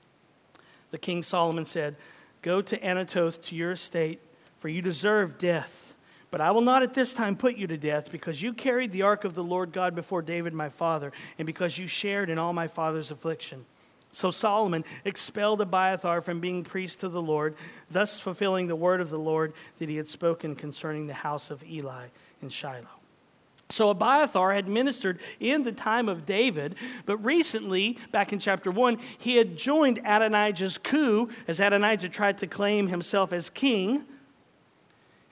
the 0.91 0.99
king 0.99 1.23
Solomon 1.23 1.65
said, 1.65 1.97
Go 2.43 2.63
to 2.63 2.79
Anathoth 2.79 3.43
to 3.45 3.55
your 3.55 3.73
estate, 3.73 4.21
for 4.59 4.69
you 4.69 4.81
deserve 4.81 5.39
death. 5.39 5.95
But 6.31 6.41
I 6.41 6.51
will 6.51 6.61
not 6.61 6.83
at 6.83 6.95
this 6.95 7.13
time 7.13 7.37
put 7.37 7.57
you 7.57 7.67
to 7.67 7.77
death, 7.77 8.11
because 8.11 8.41
you 8.41 8.53
carried 8.53 8.93
the 8.93 9.03
ark 9.03 9.25
of 9.25 9.35
the 9.35 9.45
Lord 9.45 9.73
God 9.73 9.95
before 9.95 10.23
David 10.23 10.55
my 10.55 10.69
father, 10.69 11.13
and 11.39 11.47
because 11.47 11.79
you 11.79 11.87
shared 11.87 12.31
in 12.31 12.39
all 12.39 12.53
my 12.53 12.69
father's 12.69 13.11
affliction. 13.11 13.65
So 14.13 14.31
Solomon 14.31 14.85
expelled 15.05 15.61
Abiathar 15.61 16.23
from 16.23 16.41
being 16.41 16.65
priest 16.65 17.01
to 17.01 17.09
the 17.09 17.21
Lord, 17.21 17.55
thus 17.91 18.19
fulfilling 18.19 18.67
the 18.67 18.77
word 18.77 19.01
of 19.01 19.11
the 19.11 19.19
Lord 19.19 19.53
that 19.79 19.89
he 19.89 19.97
had 19.97 20.09
spoken 20.09 20.57
concerning 20.57 21.07
the 21.07 21.15
house 21.15 21.51
of 21.51 21.63
Eli 21.63 22.07
in 22.41 22.49
Shiloh. 22.49 22.87
So 23.69 23.91
Abiathar 23.91 24.55
had 24.55 24.69
ministered 24.69 25.21
in 25.41 25.65
the 25.65 25.73
time 25.73 26.09
of 26.09 26.25
David, 26.25 26.77
but 27.05 27.19
recently, 27.19 27.99
back 28.13 28.33
in 28.33 28.39
chapter 28.39 28.71
1, 28.71 28.99
he 29.19 29.37
had 29.37 29.57
joined 29.57 29.99
Adonijah's 29.99 30.79
coup 30.79 31.31
as 31.49 31.59
Adonijah 31.59 32.09
tried 32.09 32.39
to 32.39 32.47
claim 32.47 32.87
himself 32.87 33.33
as 33.33 33.51
king. 33.51 34.05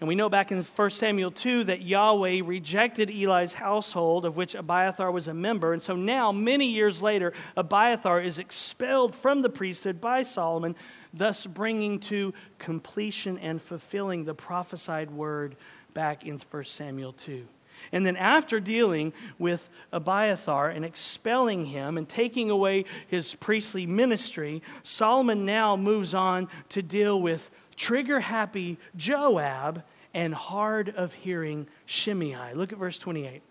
And 0.00 0.08
we 0.08 0.16
know 0.16 0.28
back 0.28 0.50
in 0.50 0.62
1 0.62 0.90
Samuel 0.90 1.30
2 1.30 1.64
that 1.64 1.82
Yahweh 1.82 2.42
rejected 2.44 3.08
Eli's 3.08 3.54
household, 3.54 4.26
of 4.26 4.36
which 4.36 4.56
Abiathar 4.56 5.12
was 5.12 5.28
a 5.28 5.34
member. 5.34 5.72
And 5.72 5.82
so 5.82 5.94
now, 5.94 6.32
many 6.32 6.66
years 6.66 7.00
later, 7.00 7.32
Abiathar 7.56 8.20
is 8.20 8.40
expelled 8.40 9.14
from 9.14 9.42
the 9.42 9.48
priesthood 9.48 10.00
by 10.00 10.24
Solomon, 10.24 10.74
thus 11.14 11.46
bringing 11.46 12.00
to 12.00 12.34
completion 12.58 13.38
and 13.38 13.62
fulfilling 13.62 14.24
the 14.24 14.34
prophesied 14.34 15.12
word 15.12 15.54
back 15.94 16.26
in 16.26 16.38
1 16.38 16.64
Samuel 16.64 17.12
2. 17.12 17.46
And 17.92 18.04
then, 18.04 18.16
after 18.16 18.60
dealing 18.60 19.12
with 19.38 19.68
Abiathar 19.92 20.68
and 20.68 20.84
expelling 20.84 21.66
him 21.66 21.96
and 21.98 22.08
taking 22.08 22.50
away 22.50 22.84
his 23.06 23.34
priestly 23.34 23.86
ministry, 23.86 24.62
Solomon 24.82 25.44
now 25.44 25.76
moves 25.76 26.14
on 26.14 26.48
to 26.70 26.82
deal 26.82 27.20
with 27.20 27.50
trigger 27.76 28.20
happy 28.20 28.78
Joab 28.96 29.82
and 30.12 30.34
hard 30.34 30.90
of 30.90 31.12
hearing 31.12 31.66
Shimei. 31.86 32.54
Look 32.54 32.72
at 32.72 32.78
verse 32.78 32.98
28. 32.98 33.42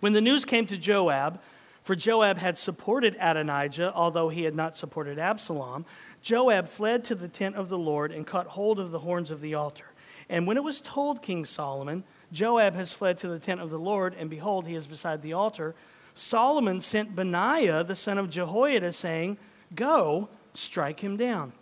When 0.00 0.12
the 0.12 0.20
news 0.20 0.44
came 0.44 0.66
to 0.66 0.76
Joab, 0.76 1.40
for 1.82 1.94
Joab 1.94 2.38
had 2.38 2.56
supported 2.56 3.14
Adonijah, 3.20 3.92
although 3.94 4.30
he 4.30 4.44
had 4.44 4.54
not 4.54 4.76
supported 4.76 5.18
Absalom, 5.18 5.84
Joab 6.22 6.68
fled 6.68 7.04
to 7.04 7.14
the 7.14 7.28
tent 7.28 7.56
of 7.56 7.68
the 7.68 7.76
Lord 7.76 8.10
and 8.10 8.26
caught 8.26 8.46
hold 8.46 8.80
of 8.80 8.90
the 8.90 9.00
horns 9.00 9.30
of 9.30 9.42
the 9.42 9.54
altar. 9.54 9.84
And 10.30 10.46
when 10.46 10.56
it 10.56 10.64
was 10.64 10.80
told 10.80 11.20
King 11.20 11.44
Solomon, 11.44 12.04
Joab 12.34 12.74
has 12.74 12.92
fled 12.92 13.16
to 13.18 13.28
the 13.28 13.38
tent 13.38 13.62
of 13.62 13.70
the 13.70 13.78
Lord, 13.78 14.14
and 14.18 14.28
behold, 14.28 14.66
he 14.66 14.74
is 14.74 14.86
beside 14.86 15.22
the 15.22 15.32
altar, 15.32 15.74
Solomon 16.14 16.82
sent 16.82 17.16
Benaiah, 17.16 17.82
the 17.82 17.96
son 17.96 18.18
of 18.18 18.28
Jehoiada, 18.28 18.92
saying, 18.92 19.38
Go, 19.74 20.28
strike 20.52 21.00
him 21.00 21.16
down. 21.16 21.52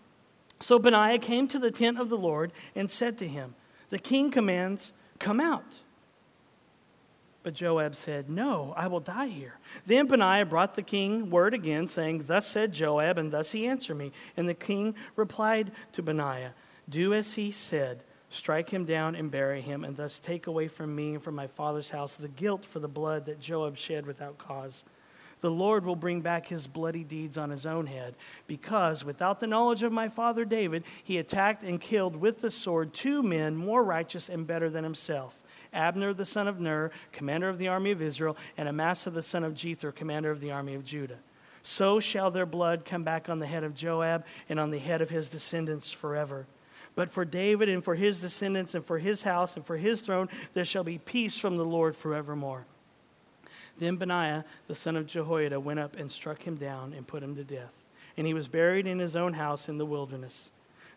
So 0.59 0.79
Benaiah 0.79 1.19
came 1.19 1.47
to 1.49 1.59
the 1.59 1.71
tent 1.71 1.99
of 1.99 2.09
the 2.09 2.19
Lord 2.19 2.53
and 2.75 2.91
said 2.91 3.19
to 3.19 3.29
him, 3.29 3.55
the 3.93 3.99
king 3.99 4.31
commands, 4.31 4.95
Come 5.19 5.39
out. 5.39 5.81
But 7.43 7.53
Joab 7.53 7.95
said, 7.95 8.31
No, 8.31 8.73
I 8.75 8.87
will 8.87 9.01
die 9.01 9.27
here. 9.27 9.59
Then 9.85 10.07
Benaiah 10.07 10.47
brought 10.47 10.77
the 10.77 10.83
king 10.83 11.29
word 11.29 11.53
again, 11.53 11.87
saying, 11.87 12.25
Thus 12.27 12.47
said 12.47 12.73
Joab, 12.73 13.19
and 13.19 13.31
thus 13.31 13.51
he 13.51 13.67
answered 13.67 13.97
me. 13.97 14.11
And 14.35 14.49
the 14.49 14.55
king 14.55 14.95
replied 15.15 15.73
to 15.93 16.03
Benaiah, 16.03 16.55
Do 16.89 17.13
as 17.13 17.35
he 17.35 17.51
said, 17.51 18.03
strike 18.33 18.71
him 18.71 18.85
down 18.85 19.15
and 19.15 19.31
bury 19.31 19.61
him, 19.61 19.85
and 19.85 19.97
thus 19.97 20.19
take 20.19 20.47
away 20.47 20.69
from 20.69 20.95
me 20.95 21.15
and 21.15 21.23
from 21.23 21.35
my 21.35 21.47
father's 21.47 21.91
house 21.91 22.15
the 22.15 22.29
guilt 22.29 22.65
for 22.65 22.81
the 22.81 22.89
blood 22.89 23.27
that 23.27 23.41
Joab 23.41 23.77
shed 23.77 24.07
without 24.07 24.39
cause 24.39 24.85
the 25.43 25.51
Lord 25.51 25.85
will 25.85 25.97
bring 25.97 26.21
back 26.21 26.47
his 26.47 26.67
bloody 26.67 27.03
deeds 27.05 27.37
on 27.37 27.51
his 27.51 27.67
own 27.67 27.87
head, 27.87 28.15
because 28.47 29.05
without 29.05 29.41
the 29.41 29.47
knowledge 29.47 29.83
of 29.83 29.93
my 29.93 30.09
father 30.09 30.45
David, 30.45 30.85
he 31.03 31.19
attacked 31.19 31.65
and 31.65 31.81
killed 31.81 32.17
with 32.17 32.41
the 32.41 32.51
sword 32.51 32.95
two 32.95 33.23
men 33.23 33.57
more 33.57 33.83
righteous 33.83 34.29
and 34.29 34.47
better 34.47 34.71
than 34.71 34.85
himself. 34.85 35.43
Abner 35.73 36.15
the 36.15 36.25
son 36.25 36.47
of 36.47 36.61
Ner, 36.61 36.93
commander 37.11 37.49
of 37.49 37.59
the 37.59 37.67
army 37.67 37.91
of 37.91 38.01
Israel, 38.01 38.37
and 38.57 38.69
Amasa 38.69 39.11
the 39.11 39.23
son 39.23 39.43
of 39.43 39.55
Jether, 39.55 39.93
commander 39.93 40.31
of 40.31 40.41
the 40.41 40.53
army 40.53 40.75
of 40.75 40.85
Judah. 40.85 41.19
So 41.65 41.99
shall 41.99 42.31
their 42.31 42.47
blood 42.47 42.85
come 42.85 43.03
back 43.03 43.29
on 43.29 43.41
the 43.41 43.47
head 43.47 43.65
of 43.65 43.75
Joab 43.75 44.25
and 44.49 44.61
on 44.61 44.71
the 44.71 44.79
head 44.79 45.03
of 45.03 45.11
his 45.11 45.29
descendants 45.29 45.91
forever. 45.91 46.47
But 46.95 47.11
for 47.11 47.25
David 47.25 47.69
and 47.69 47.83
for 47.83 47.95
his 47.95 48.21
descendants 48.21 48.75
and 48.75 48.85
for 48.85 48.99
his 48.99 49.23
house 49.23 49.57
and 49.57 49.65
for 49.65 49.77
his 49.77 50.03
throne, 50.03 50.29
there 50.53 50.65
shall 50.65 50.85
be 50.85 50.99
peace 50.99 51.39
from 51.39 51.57
the 51.57 51.65
Lord 51.65 51.97
forevermore. 51.97 52.67
Then 53.79 53.97
Benaiah, 53.97 54.45
the 54.69 54.75
son 54.75 54.97
of 54.97 55.07
Jehoiada, 55.07 55.59
went 55.59 55.81
up 55.81 55.97
and 55.97 56.13
struck 56.13 56.43
him 56.43 56.57
down 56.57 56.93
and 56.93 57.07
put 57.07 57.23
him 57.23 57.35
to 57.37 57.45
death. 57.45 57.73
And 58.17 58.27
he 58.27 58.35
was 58.35 58.47
buried 58.49 58.87
in 58.87 58.99
his 58.99 59.17
own 59.17 59.35
house 59.35 59.69
in 59.69 59.79
the 59.79 59.87
wilderness. 59.87 60.51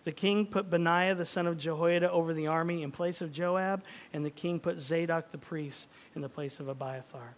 The 0.04 0.12
king 0.12 0.46
put 0.46 0.70
Benaiah 0.70 1.16
the 1.16 1.26
son 1.26 1.48
of 1.48 1.58
Jehoiada 1.58 2.12
over 2.12 2.34
the 2.34 2.48
army 2.48 2.84
in 2.84 2.92
place 2.92 3.22
of 3.22 3.32
Joab, 3.32 3.84
and 4.14 4.26
the 4.26 4.30
king 4.30 4.60
put 4.60 4.78
Zadok 4.78 5.32
the 5.32 5.38
priest 5.38 5.88
in 6.14 6.22
the 6.22 6.30
place 6.30 6.60
of 6.60 6.68
Abiathar. 6.68 7.36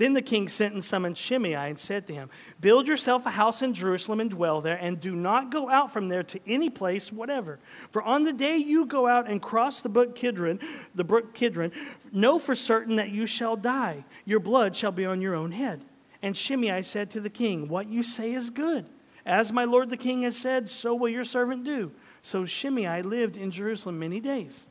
Then 0.00 0.14
the 0.14 0.22
king 0.22 0.48
sent 0.48 0.72
and 0.72 0.82
summoned 0.82 1.18
Shimei 1.18 1.52
and 1.52 1.78
said 1.78 2.06
to 2.06 2.14
him, 2.14 2.30
Build 2.58 2.88
yourself 2.88 3.26
a 3.26 3.30
house 3.30 3.60
in 3.60 3.74
Jerusalem 3.74 4.20
and 4.20 4.30
dwell 4.30 4.62
there, 4.62 4.78
and 4.78 4.98
do 4.98 5.14
not 5.14 5.50
go 5.50 5.68
out 5.68 5.92
from 5.92 6.08
there 6.08 6.22
to 6.22 6.40
any 6.46 6.70
place 6.70 7.12
whatever. 7.12 7.58
For 7.90 8.02
on 8.02 8.24
the 8.24 8.32
day 8.32 8.56
you 8.56 8.86
go 8.86 9.06
out 9.06 9.28
and 9.28 9.42
cross 9.42 9.82
the 9.82 9.90
brook 9.90 10.16
Kidron, 10.16 10.58
the 10.94 11.04
brook 11.04 11.34
Kidron, 11.34 11.70
know 12.12 12.38
for 12.38 12.54
certain 12.54 12.96
that 12.96 13.10
you 13.10 13.26
shall 13.26 13.56
die. 13.56 14.06
Your 14.24 14.40
blood 14.40 14.74
shall 14.74 14.90
be 14.90 15.04
on 15.04 15.20
your 15.20 15.34
own 15.34 15.52
head. 15.52 15.82
And 16.22 16.34
Shimei 16.34 16.80
said 16.80 17.10
to 17.10 17.20
the 17.20 17.28
king, 17.28 17.68
What 17.68 17.86
you 17.86 18.02
say 18.02 18.32
is 18.32 18.48
good. 18.48 18.86
As 19.26 19.52
my 19.52 19.64
lord 19.64 19.90
the 19.90 19.98
king 19.98 20.22
has 20.22 20.34
said, 20.34 20.70
so 20.70 20.94
will 20.94 21.10
your 21.10 21.24
servant 21.24 21.62
do. 21.62 21.92
So 22.22 22.46
Shimei 22.46 23.02
lived 23.02 23.36
in 23.36 23.50
Jerusalem 23.50 23.98
many 23.98 24.18
days. 24.18 24.66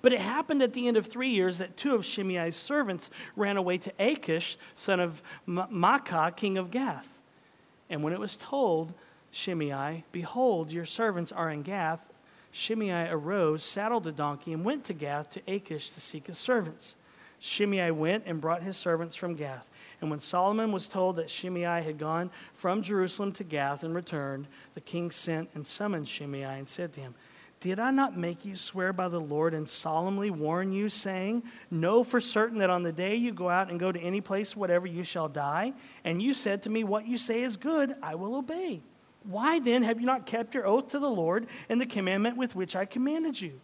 But 0.00 0.12
it 0.12 0.20
happened 0.20 0.62
at 0.62 0.72
the 0.72 0.88
end 0.88 0.96
of 0.96 1.06
three 1.06 1.30
years 1.30 1.58
that 1.58 1.76
two 1.76 1.94
of 1.94 2.04
Shimei's 2.04 2.56
servants 2.56 3.10
ran 3.36 3.56
away 3.56 3.78
to 3.78 3.92
Achish, 3.98 4.56
son 4.74 5.00
of 5.00 5.22
Maacah, 5.46 6.34
king 6.36 6.58
of 6.58 6.70
Gath. 6.70 7.18
And 7.88 8.02
when 8.02 8.12
it 8.12 8.20
was 8.20 8.36
told 8.36 8.94
Shimei, 9.30 10.04
Behold, 10.12 10.72
your 10.72 10.86
servants 10.86 11.32
are 11.32 11.50
in 11.50 11.62
Gath, 11.62 12.12
Shimei 12.50 13.08
arose, 13.08 13.64
saddled 13.64 14.06
a 14.06 14.12
donkey, 14.12 14.52
and 14.52 14.64
went 14.64 14.84
to 14.84 14.92
Gath 14.92 15.30
to 15.30 15.42
Achish 15.48 15.90
to 15.90 16.00
seek 16.00 16.26
his 16.26 16.38
servants. 16.38 16.96
Shimei 17.38 17.90
went 17.90 18.24
and 18.26 18.40
brought 18.40 18.62
his 18.62 18.76
servants 18.76 19.16
from 19.16 19.34
Gath. 19.34 19.68
And 20.00 20.10
when 20.10 20.20
Solomon 20.20 20.70
was 20.70 20.86
told 20.86 21.16
that 21.16 21.30
Shimei 21.30 21.82
had 21.82 21.98
gone 21.98 22.30
from 22.54 22.82
Jerusalem 22.82 23.32
to 23.32 23.44
Gath 23.44 23.82
and 23.82 23.94
returned, 23.94 24.48
the 24.74 24.80
king 24.80 25.10
sent 25.10 25.48
and 25.54 25.66
summoned 25.66 26.08
Shimei 26.08 26.42
and 26.42 26.68
said 26.68 26.92
to 26.92 27.00
him, 27.00 27.14
Did 27.62 27.78
I 27.78 27.92
not 27.92 28.18
make 28.18 28.44
you 28.44 28.56
swear 28.56 28.92
by 28.92 29.08
the 29.08 29.20
Lord 29.20 29.54
and 29.54 29.68
solemnly 29.68 30.30
warn 30.30 30.72
you, 30.72 30.88
saying, 30.88 31.44
Know 31.70 32.02
for 32.02 32.20
certain 32.20 32.58
that 32.58 32.70
on 32.70 32.82
the 32.82 32.90
day 32.92 33.14
you 33.14 33.32
go 33.32 33.48
out 33.48 33.70
and 33.70 33.78
go 33.78 33.92
to 33.92 34.00
any 34.00 34.20
place, 34.20 34.56
whatever, 34.56 34.88
you 34.88 35.04
shall 35.04 35.28
die? 35.28 35.72
And 36.02 36.20
you 36.20 36.34
said 36.34 36.64
to 36.64 36.70
me, 36.70 36.82
What 36.82 37.06
you 37.06 37.16
say 37.16 37.44
is 37.44 37.56
good, 37.56 37.94
I 38.02 38.16
will 38.16 38.34
obey. 38.34 38.82
Why 39.22 39.60
then 39.60 39.84
have 39.84 40.00
you 40.00 40.06
not 40.06 40.26
kept 40.26 40.56
your 40.56 40.66
oath 40.66 40.88
to 40.88 40.98
the 40.98 41.08
Lord 41.08 41.46
and 41.68 41.80
the 41.80 41.86
commandment 41.86 42.36
with 42.36 42.56
which 42.56 42.74
I 42.74 42.84
commanded 42.84 43.40
you? 43.40 43.60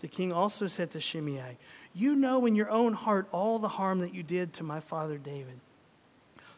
The 0.00 0.08
king 0.08 0.32
also 0.32 0.66
said 0.66 0.90
to 0.90 1.00
Shimei, 1.00 1.58
You 1.94 2.16
know 2.16 2.44
in 2.44 2.56
your 2.56 2.70
own 2.70 2.92
heart 2.92 3.28
all 3.30 3.60
the 3.60 3.68
harm 3.68 4.00
that 4.00 4.14
you 4.14 4.24
did 4.24 4.52
to 4.54 4.64
my 4.64 4.80
father 4.80 5.16
David. 5.16 5.60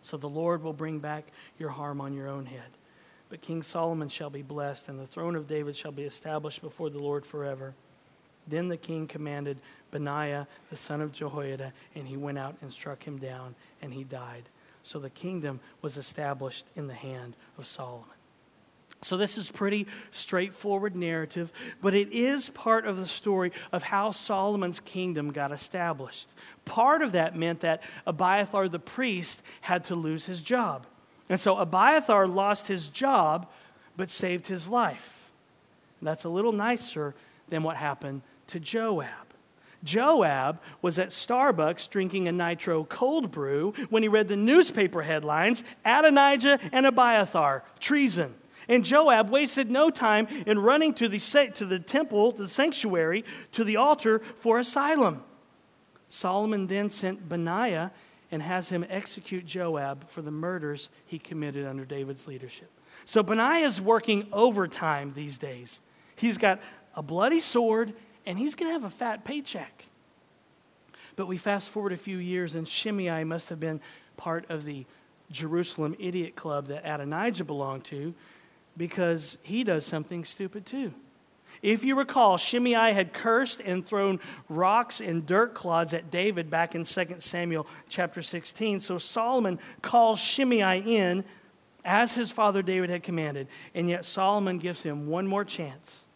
So 0.01 0.17
the 0.17 0.31
Lord 0.31 0.63
will 0.63 0.73
bring 0.73 0.99
back 0.99 1.27
your 1.59 1.69
harm 1.69 2.01
on 2.01 2.15
your 2.15 2.29
own 2.29 2.47
head. 2.47 2.71
But 3.31 3.41
King 3.41 3.63
Solomon 3.63 4.09
shall 4.09 4.29
be 4.29 4.43
blessed, 4.43 4.89
and 4.89 4.99
the 4.99 5.07
throne 5.07 5.37
of 5.37 5.47
David 5.47 5.77
shall 5.77 5.93
be 5.93 6.03
established 6.03 6.61
before 6.61 6.91
the 6.91 6.99
Lord 6.99 7.25
forever. 7.25 7.75
Then 8.47 8.69
the 8.69 8.77
king 8.77 9.07
commanded 9.07 9.59
Benaiah, 9.93 10.49
the 10.69 10.77
son 10.77 11.01
of 11.01 11.13
Jehoiada, 11.13 11.73
and 11.95 12.09
he 12.09 12.17
went 12.17 12.39
out 12.39 12.57
and 12.61 12.73
struck 12.73 13.05
him 13.05 13.19
down, 13.19 13.55
and 13.81 13.95
he 13.95 14.03
died. 14.03 14.49
So 14.83 14.99
the 14.99 15.11
kingdom 15.11 15.61
was 15.81 15.97
established 15.97 16.67
in 16.75 16.89
the 16.89 16.95
hand 16.95 17.37
of 17.57 17.67
Solomon. 17.67 18.09
So, 19.03 19.17
this 19.17 19.39
is 19.39 19.51
pretty 19.51 19.87
straightforward 20.11 20.95
narrative, 20.95 21.53
but 21.81 21.95
it 21.95 22.13
is 22.13 22.51
part 22.51 22.85
of 22.85 22.99
the 22.99 23.07
story 23.07 23.51
of 23.73 23.83
how 23.83 24.11
Solomon's 24.11 24.79
kingdom 24.79 25.33
got 25.33 25.53
established. 25.53 26.29
Part 26.67 27.01
of 27.01 27.13
that 27.13 27.35
meant 27.35 27.61
that 27.61 27.83
Abiathar 28.07 28.69
the 28.69 28.79
priest 28.79 29.43
had 29.63 29.85
to 29.85 29.95
lose 29.95 30.27
his 30.27 30.43
job. 30.43 30.87
And 31.31 31.39
so 31.39 31.57
Abiathar 31.57 32.27
lost 32.27 32.67
his 32.67 32.89
job, 32.89 33.49
but 33.97 34.11
saved 34.11 34.49
his 34.49 34.69
life. 34.69 35.31
And 36.01 36.09
that's 36.09 36.25
a 36.25 36.29
little 36.29 36.53
nicer 36.53 37.15
than 37.49 37.63
what 37.63 37.77
happened 37.77 38.23
to 38.49 38.59
Joab. 38.59 39.09
Joab 39.85 40.61
was 40.83 40.99
at 40.99 41.09
Starbucks 41.09 41.89
drinking 41.89 42.27
a 42.27 42.33
nitro 42.33 42.85
cold 42.85 43.31
brew 43.31 43.73
when 43.91 44.03
he 44.03 44.09
read 44.09 44.29
the 44.29 44.37
newspaper 44.37 45.03
headlines 45.03 45.63
Adonijah 45.85 46.59
and 46.73 46.85
Abiathar, 46.85 47.63
treason. 47.79 48.35
And 48.69 48.85
Joab 48.85 49.31
wasted 49.31 49.71
no 49.71 49.89
time 49.91 50.27
in 50.47 50.59
running 50.59 50.95
to 50.95 51.09
the, 51.09 51.19
to 51.55 51.65
the 51.65 51.79
temple, 51.79 52.33
the 52.33 52.49
sanctuary, 52.49 53.25
to 53.53 53.65
the 53.65 53.77
altar 53.77 54.21
for 54.37 54.59
asylum. 54.59 55.23
Solomon 56.09 56.67
then 56.67 56.91
sent 56.91 57.29
Benaiah 57.29 57.93
and 58.31 58.43
has 58.43 58.69
him 58.69 58.85
execute 58.89 59.47
Joab 59.47 60.09
for 60.09 60.23
the 60.23 60.31
murders 60.31 60.89
he 61.07 61.19
committed 61.19 61.67
under 61.67 61.85
David's 61.85 62.27
leadership. 62.27 62.71
So 63.05 63.23
Benaiah 63.23 63.65
is 63.65 63.81
working 63.81 64.29
overtime 64.33 65.13
these 65.15 65.37
days. 65.37 65.81
He's 66.17 66.39
got 66.39 66.61
a 66.95 67.03
bloody 67.03 67.41
sword 67.41 67.93
and 68.27 68.39
he's 68.39 68.55
going 68.55 68.69
to 68.69 68.73
have 68.73 68.85
a 68.85 68.91
fat 68.91 69.25
paycheck. 69.25 69.87
But 71.17 71.27
we 71.27 71.39
fast 71.39 71.69
forward 71.69 71.93
a 71.93 71.97
few 71.97 72.19
years, 72.19 72.55
and 72.55 72.69
Shimei 72.69 73.25
must 73.25 73.49
have 73.49 73.61
been 73.61 73.81
part 74.17 74.49
of 74.49 74.65
the 74.65 74.87
Jerusalem 75.31 75.97
Idiot 75.99 76.37
Club 76.37 76.69
that 76.69 76.85
Adonijah 76.85 77.45
belonged 77.45 77.85
to 77.85 78.15
because 78.77 79.37
he 79.43 79.65
does 79.65 79.85
something 79.85 80.25
stupid 80.25 80.67
too. 80.67 80.95
If 81.63 81.85
you 81.85 81.97
recall, 81.97 82.39
Shimei 82.39 82.93
had 82.93 83.13
cursed 83.13 83.61
and 83.61 83.85
thrown 83.85 84.19
rocks 84.49 85.01
and 85.01 85.27
dirt 85.27 85.55
clods 85.55 85.93
at 85.93 86.11
David 86.11 86.49
back 86.49 86.75
in 86.75 86.85
2 86.85 87.17
Samuel 87.19 87.67
chapter 87.89 88.23
16. 88.23 88.81
So 88.81 88.97
Solomon 88.97 89.59
calls 89.83 90.19
Shimei 90.19 90.81
in 90.81 91.25
as 91.85 92.15
his 92.15 92.31
father 92.31 92.63
David 92.63 92.91
had 92.91 93.03
commanded, 93.03 93.47
and 93.75 93.89
yet 93.89 94.05
Solomon 94.05 94.59
gives 94.59 94.83
him 94.83 95.07
one 95.09 95.27
more 95.27 95.45
chance. 95.45 96.07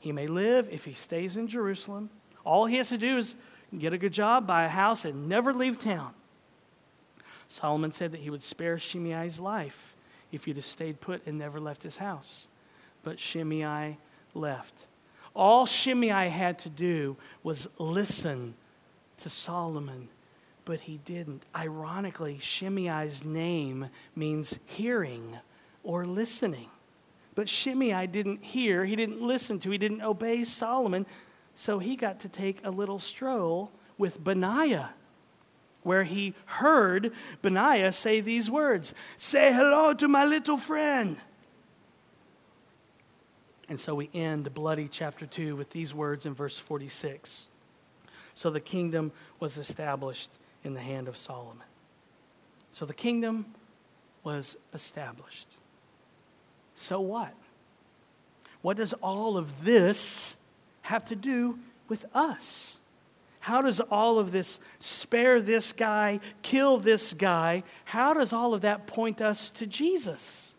He 0.00 0.12
may 0.12 0.26
live 0.26 0.68
if 0.70 0.84
he 0.84 0.94
stays 0.94 1.36
in 1.36 1.46
Jerusalem. 1.46 2.10
All 2.44 2.66
he 2.66 2.76
has 2.76 2.88
to 2.88 2.98
do 2.98 3.18
is 3.18 3.36
get 3.76 3.92
a 3.92 3.98
good 3.98 4.12
job, 4.12 4.46
buy 4.46 4.64
a 4.64 4.68
house, 4.68 5.04
and 5.04 5.28
never 5.28 5.52
leave 5.52 5.78
town. 5.78 6.12
Solomon 7.46 7.92
said 7.92 8.12
that 8.12 8.20
he 8.20 8.30
would 8.30 8.42
spare 8.42 8.78
Shimei's 8.78 9.38
life 9.38 9.94
if 10.32 10.44
he'd 10.44 10.56
have 10.56 10.64
stayed 10.64 11.00
put 11.00 11.26
and 11.26 11.38
never 11.38 11.60
left 11.60 11.82
his 11.82 11.98
house. 11.98 12.48
But 13.02 13.18
Shimei 13.18 13.98
left. 14.34 14.86
All 15.34 15.66
Shimei 15.66 16.28
had 16.28 16.58
to 16.60 16.68
do 16.68 17.16
was 17.42 17.68
listen 17.78 18.54
to 19.18 19.28
Solomon, 19.28 20.08
but 20.64 20.80
he 20.80 20.98
didn't. 21.04 21.44
Ironically, 21.54 22.38
Shimei's 22.40 23.24
name 23.24 23.88
means 24.16 24.58
hearing 24.66 25.38
or 25.82 26.06
listening. 26.06 26.68
But 27.34 27.48
Shimei 27.48 28.06
didn't 28.06 28.42
hear, 28.42 28.84
he 28.84 28.96
didn't 28.96 29.22
listen 29.22 29.60
to, 29.60 29.70
he 29.70 29.78
didn't 29.78 30.02
obey 30.02 30.44
Solomon, 30.44 31.06
so 31.54 31.78
he 31.78 31.96
got 31.96 32.20
to 32.20 32.28
take 32.28 32.58
a 32.64 32.70
little 32.70 32.98
stroll 32.98 33.70
with 33.96 34.22
Benaiah 34.22 34.90
where 35.82 36.04
he 36.04 36.34
heard 36.46 37.12
Benaiah 37.42 37.92
say 37.92 38.20
these 38.20 38.50
words 38.50 38.94
Say 39.16 39.52
hello 39.52 39.94
to 39.94 40.08
my 40.08 40.24
little 40.24 40.58
friend. 40.58 41.16
And 43.70 43.78
so 43.78 43.94
we 43.94 44.10
end 44.12 44.52
bloody 44.52 44.88
chapter 44.88 45.26
2 45.26 45.54
with 45.54 45.70
these 45.70 45.94
words 45.94 46.26
in 46.26 46.34
verse 46.34 46.58
46. 46.58 47.46
So 48.34 48.50
the 48.50 48.58
kingdom 48.58 49.12
was 49.38 49.56
established 49.56 50.32
in 50.64 50.74
the 50.74 50.80
hand 50.80 51.06
of 51.06 51.16
Solomon. 51.16 51.66
So 52.72 52.84
the 52.84 52.94
kingdom 52.94 53.46
was 54.24 54.56
established. 54.74 55.46
So 56.74 57.00
what? 57.00 57.32
What 58.60 58.76
does 58.76 58.92
all 58.94 59.36
of 59.36 59.64
this 59.64 60.36
have 60.82 61.04
to 61.06 61.14
do 61.14 61.60
with 61.88 62.04
us? 62.12 62.80
How 63.38 63.62
does 63.62 63.78
all 63.78 64.18
of 64.18 64.32
this 64.32 64.58
spare 64.80 65.40
this 65.40 65.72
guy, 65.72 66.18
kill 66.42 66.78
this 66.78 67.14
guy, 67.14 67.62
how 67.84 68.14
does 68.14 68.32
all 68.32 68.52
of 68.52 68.62
that 68.62 68.88
point 68.88 69.20
us 69.20 69.48
to 69.52 69.66
Jesus? 69.66 70.49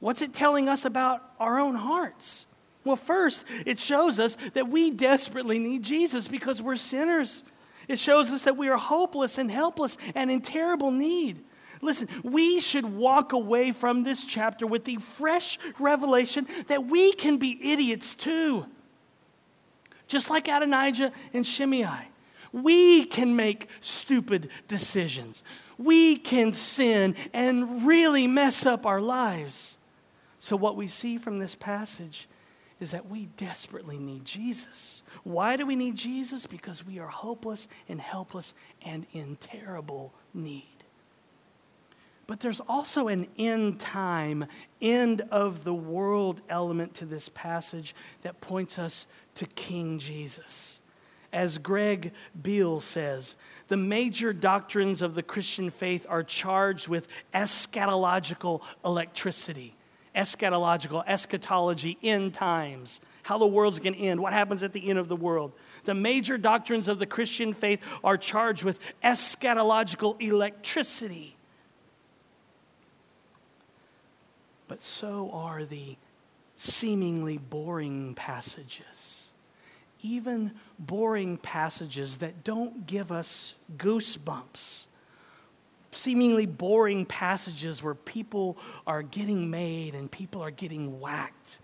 What's 0.00 0.22
it 0.22 0.32
telling 0.32 0.68
us 0.68 0.84
about 0.84 1.22
our 1.40 1.58
own 1.58 1.74
hearts? 1.74 2.46
Well, 2.84 2.96
first, 2.96 3.44
it 3.66 3.78
shows 3.78 4.18
us 4.18 4.36
that 4.54 4.68
we 4.68 4.90
desperately 4.90 5.58
need 5.58 5.82
Jesus 5.82 6.28
because 6.28 6.62
we're 6.62 6.76
sinners. 6.76 7.44
It 7.88 7.98
shows 7.98 8.30
us 8.30 8.42
that 8.42 8.56
we 8.56 8.68
are 8.68 8.76
hopeless 8.76 9.38
and 9.38 9.50
helpless 9.50 9.98
and 10.14 10.30
in 10.30 10.40
terrible 10.40 10.90
need. 10.90 11.44
Listen, 11.80 12.08
we 12.22 12.60
should 12.60 12.84
walk 12.84 13.32
away 13.32 13.72
from 13.72 14.04
this 14.04 14.24
chapter 14.24 14.66
with 14.66 14.84
the 14.84 14.96
fresh 14.96 15.58
revelation 15.78 16.46
that 16.68 16.86
we 16.86 17.12
can 17.12 17.38
be 17.38 17.72
idiots 17.72 18.14
too 18.14 18.66
just 20.08 20.30
like 20.30 20.48
Adonijah 20.48 21.12
and 21.32 21.46
Shimei. 21.46 22.08
We 22.50 23.04
can 23.04 23.36
make 23.36 23.68
stupid 23.80 24.48
decisions. 24.66 25.44
We 25.76 26.16
can 26.16 26.54
sin 26.54 27.14
and 27.32 27.86
really 27.86 28.26
mess 28.26 28.66
up 28.66 28.86
our 28.86 29.00
lives. 29.00 29.77
So, 30.38 30.56
what 30.56 30.76
we 30.76 30.86
see 30.86 31.18
from 31.18 31.38
this 31.38 31.54
passage 31.54 32.28
is 32.80 32.92
that 32.92 33.08
we 33.08 33.26
desperately 33.36 33.98
need 33.98 34.24
Jesus. 34.24 35.02
Why 35.24 35.56
do 35.56 35.66
we 35.66 35.74
need 35.74 35.96
Jesus? 35.96 36.46
Because 36.46 36.86
we 36.86 36.98
are 36.98 37.08
hopeless 37.08 37.66
and 37.88 38.00
helpless 38.00 38.54
and 38.82 39.06
in 39.12 39.36
terrible 39.36 40.12
need. 40.32 40.78
But 42.28 42.40
there's 42.40 42.60
also 42.60 43.08
an 43.08 43.26
end 43.38 43.80
time, 43.80 44.46
end 44.82 45.22
of 45.30 45.64
the 45.64 45.74
world 45.74 46.42
element 46.48 46.94
to 46.96 47.06
this 47.06 47.30
passage 47.30 47.94
that 48.22 48.40
points 48.40 48.78
us 48.78 49.06
to 49.36 49.46
King 49.46 49.98
Jesus. 49.98 50.80
As 51.32 51.58
Greg 51.58 52.12
Beale 52.40 52.80
says, 52.80 53.34
the 53.68 53.76
major 53.78 54.32
doctrines 54.32 55.02
of 55.02 55.14
the 55.14 55.22
Christian 55.22 55.70
faith 55.70 56.06
are 56.08 56.22
charged 56.22 56.86
with 56.86 57.08
eschatological 57.34 58.60
electricity. 58.84 59.74
Eschatological, 60.14 61.04
eschatology, 61.06 61.98
end 62.02 62.34
times, 62.34 63.00
how 63.22 63.38
the 63.38 63.46
world's 63.46 63.78
going 63.78 63.94
to 63.94 64.00
end, 64.00 64.20
what 64.20 64.32
happens 64.32 64.62
at 64.62 64.72
the 64.72 64.88
end 64.88 64.98
of 64.98 65.08
the 65.08 65.16
world. 65.16 65.52
The 65.84 65.94
major 65.94 66.38
doctrines 66.38 66.88
of 66.88 66.98
the 66.98 67.06
Christian 67.06 67.54
faith 67.54 67.80
are 68.02 68.16
charged 68.16 68.64
with 68.64 68.80
eschatological 69.02 70.20
electricity. 70.20 71.36
but 74.68 74.82
so 74.82 75.30
are 75.32 75.64
the 75.64 75.96
seemingly 76.56 77.38
boring 77.38 78.14
passages. 78.14 79.32
Even 80.02 80.52
boring 80.78 81.38
passages 81.38 82.18
that 82.18 82.44
don't 82.44 82.86
give 82.86 83.10
us 83.10 83.54
goosebumps. 83.76 84.84
Seemingly 85.90 86.46
boring 86.46 87.06
passages 87.06 87.82
where 87.82 87.94
people 87.94 88.58
are 88.86 89.02
getting 89.02 89.50
made 89.50 89.94
and 89.94 90.10
people 90.10 90.42
are 90.42 90.50
getting 90.50 91.00
whacked. 91.00 91.58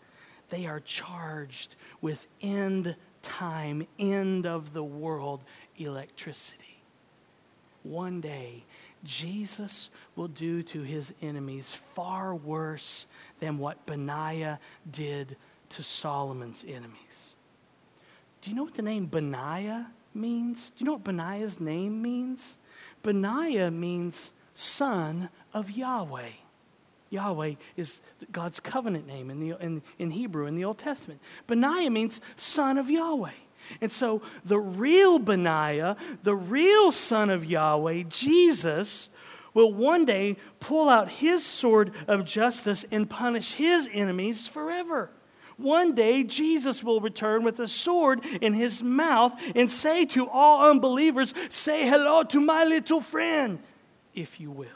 They 0.48 0.66
are 0.66 0.80
charged 0.80 1.76
with 2.00 2.26
end 2.40 2.96
time, 3.22 3.86
end 3.98 4.46
of 4.46 4.72
the 4.72 4.84
world 4.84 5.44
electricity. 5.76 6.82
One 7.82 8.20
day, 8.20 8.64
Jesus 9.04 9.90
will 10.16 10.28
do 10.28 10.62
to 10.62 10.82
his 10.82 11.12
enemies 11.20 11.76
far 11.94 12.34
worse 12.34 13.06
than 13.40 13.58
what 13.58 13.84
Benaiah 13.84 14.58
did 14.90 15.36
to 15.70 15.82
Solomon's 15.82 16.64
enemies. 16.66 17.34
Do 18.40 18.50
you 18.50 18.56
know 18.56 18.64
what 18.64 18.74
the 18.74 18.82
name 18.82 19.06
Benaiah 19.06 19.86
means? 20.14 20.70
Do 20.70 20.76
you 20.78 20.86
know 20.86 20.92
what 20.92 21.04
Benaiah's 21.04 21.60
name 21.60 22.00
means? 22.00 22.58
Benaiah 23.04 23.70
means 23.70 24.32
son 24.54 25.28
of 25.52 25.70
Yahweh. 25.70 26.30
Yahweh 27.10 27.54
is 27.76 28.00
God's 28.32 28.58
covenant 28.58 29.06
name 29.06 29.30
in, 29.30 29.38
the, 29.38 29.56
in, 29.60 29.82
in 30.00 30.10
Hebrew 30.10 30.46
in 30.46 30.56
the 30.56 30.64
Old 30.64 30.78
Testament. 30.78 31.20
Benaiah 31.46 31.90
means 31.90 32.20
son 32.34 32.76
of 32.78 32.90
Yahweh. 32.90 33.30
And 33.80 33.92
so 33.92 34.22
the 34.44 34.58
real 34.58 35.18
Benaiah, 35.18 35.96
the 36.22 36.34
real 36.34 36.90
son 36.90 37.30
of 37.30 37.44
Yahweh, 37.44 38.04
Jesus, 38.08 39.10
will 39.52 39.72
one 39.72 40.04
day 40.04 40.36
pull 40.58 40.88
out 40.88 41.08
his 41.08 41.46
sword 41.46 41.92
of 42.08 42.24
justice 42.24 42.84
and 42.90 43.08
punish 43.08 43.52
his 43.52 43.88
enemies 43.92 44.46
forever. 44.46 45.10
One 45.56 45.94
day, 45.94 46.24
Jesus 46.24 46.82
will 46.82 47.00
return 47.00 47.44
with 47.44 47.60
a 47.60 47.68
sword 47.68 48.24
in 48.40 48.54
his 48.54 48.82
mouth 48.82 49.40
and 49.54 49.70
say 49.70 50.04
to 50.06 50.28
all 50.28 50.70
unbelievers, 50.70 51.32
Say 51.48 51.88
hello 51.88 52.24
to 52.24 52.40
my 52.40 52.64
little 52.64 53.00
friend, 53.00 53.60
if 54.14 54.40
you 54.40 54.50
will. 54.50 54.68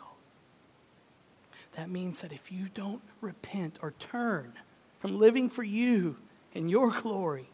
That 1.76 1.90
means 1.90 2.22
that 2.22 2.32
if 2.32 2.50
you 2.50 2.68
don't 2.74 3.02
repent 3.20 3.78
or 3.82 3.92
turn 3.98 4.52
from 4.98 5.18
living 5.18 5.48
for 5.48 5.62
you 5.62 6.16
and 6.54 6.70
your 6.70 6.90
glory, 6.90 7.48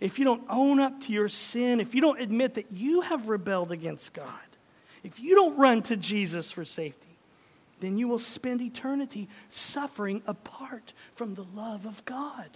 if 0.00 0.18
you 0.18 0.24
don't 0.24 0.44
own 0.48 0.78
up 0.78 1.00
to 1.02 1.12
your 1.12 1.28
sin, 1.28 1.80
if 1.80 1.94
you 1.94 2.00
don't 2.00 2.20
admit 2.20 2.54
that 2.54 2.70
you 2.72 3.00
have 3.00 3.28
rebelled 3.28 3.72
against 3.72 4.12
God, 4.12 4.28
if 5.02 5.20
you 5.20 5.34
don't 5.34 5.56
run 5.56 5.82
to 5.82 5.96
Jesus 5.96 6.52
for 6.52 6.64
safety, 6.64 7.05
then 7.80 7.98
you 7.98 8.08
will 8.08 8.18
spend 8.18 8.60
eternity 8.60 9.28
suffering 9.48 10.22
apart 10.26 10.92
from 11.14 11.34
the 11.34 11.46
love 11.54 11.86
of 11.86 12.04
God. 12.04 12.48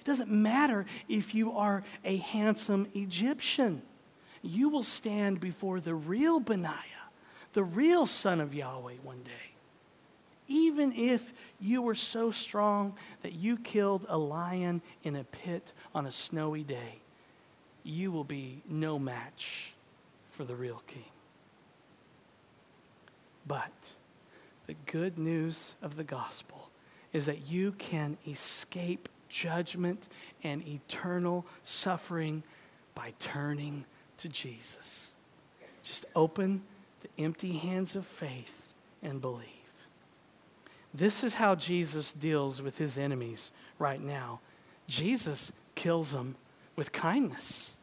It 0.00 0.04
doesn't 0.04 0.30
matter 0.30 0.86
if 1.08 1.34
you 1.34 1.52
are 1.56 1.82
a 2.04 2.16
handsome 2.18 2.88
Egyptian, 2.94 3.82
you 4.42 4.68
will 4.68 4.82
stand 4.82 5.40
before 5.40 5.80
the 5.80 5.94
real 5.94 6.40
Benaiah, 6.40 7.08
the 7.54 7.64
real 7.64 8.04
Son 8.04 8.40
of 8.40 8.54
Yahweh, 8.54 8.96
one 9.02 9.22
day. 9.22 9.30
Even 10.46 10.92
if 10.92 11.32
you 11.58 11.80
were 11.80 11.94
so 11.94 12.30
strong 12.30 12.94
that 13.22 13.32
you 13.32 13.56
killed 13.56 14.04
a 14.08 14.18
lion 14.18 14.82
in 15.02 15.16
a 15.16 15.24
pit 15.24 15.72
on 15.94 16.04
a 16.04 16.12
snowy 16.12 16.62
day, 16.62 16.98
you 17.82 18.12
will 18.12 18.24
be 18.24 18.60
no 18.68 18.98
match 18.98 19.72
for 20.32 20.44
the 20.44 20.54
real 20.54 20.82
king. 20.86 21.04
But 23.46 23.94
the 24.66 24.74
good 24.86 25.18
news 25.18 25.74
of 25.82 25.96
the 25.96 26.04
gospel 26.04 26.70
is 27.12 27.26
that 27.26 27.48
you 27.48 27.72
can 27.72 28.16
escape 28.26 29.08
judgment 29.28 30.08
and 30.42 30.66
eternal 30.66 31.46
suffering 31.62 32.42
by 32.94 33.12
turning 33.18 33.84
to 34.18 34.28
Jesus. 34.28 35.12
Just 35.82 36.06
open 36.14 36.62
the 37.02 37.22
empty 37.22 37.52
hands 37.52 37.94
of 37.94 38.06
faith 38.06 38.72
and 39.02 39.20
believe. 39.20 39.48
This 40.92 41.24
is 41.24 41.34
how 41.34 41.56
Jesus 41.56 42.12
deals 42.12 42.62
with 42.62 42.78
his 42.78 42.96
enemies 42.96 43.50
right 43.78 44.00
now. 44.00 44.40
Jesus 44.86 45.50
kills 45.74 46.12
them 46.12 46.36
with 46.76 46.92
kindness. 46.92 47.76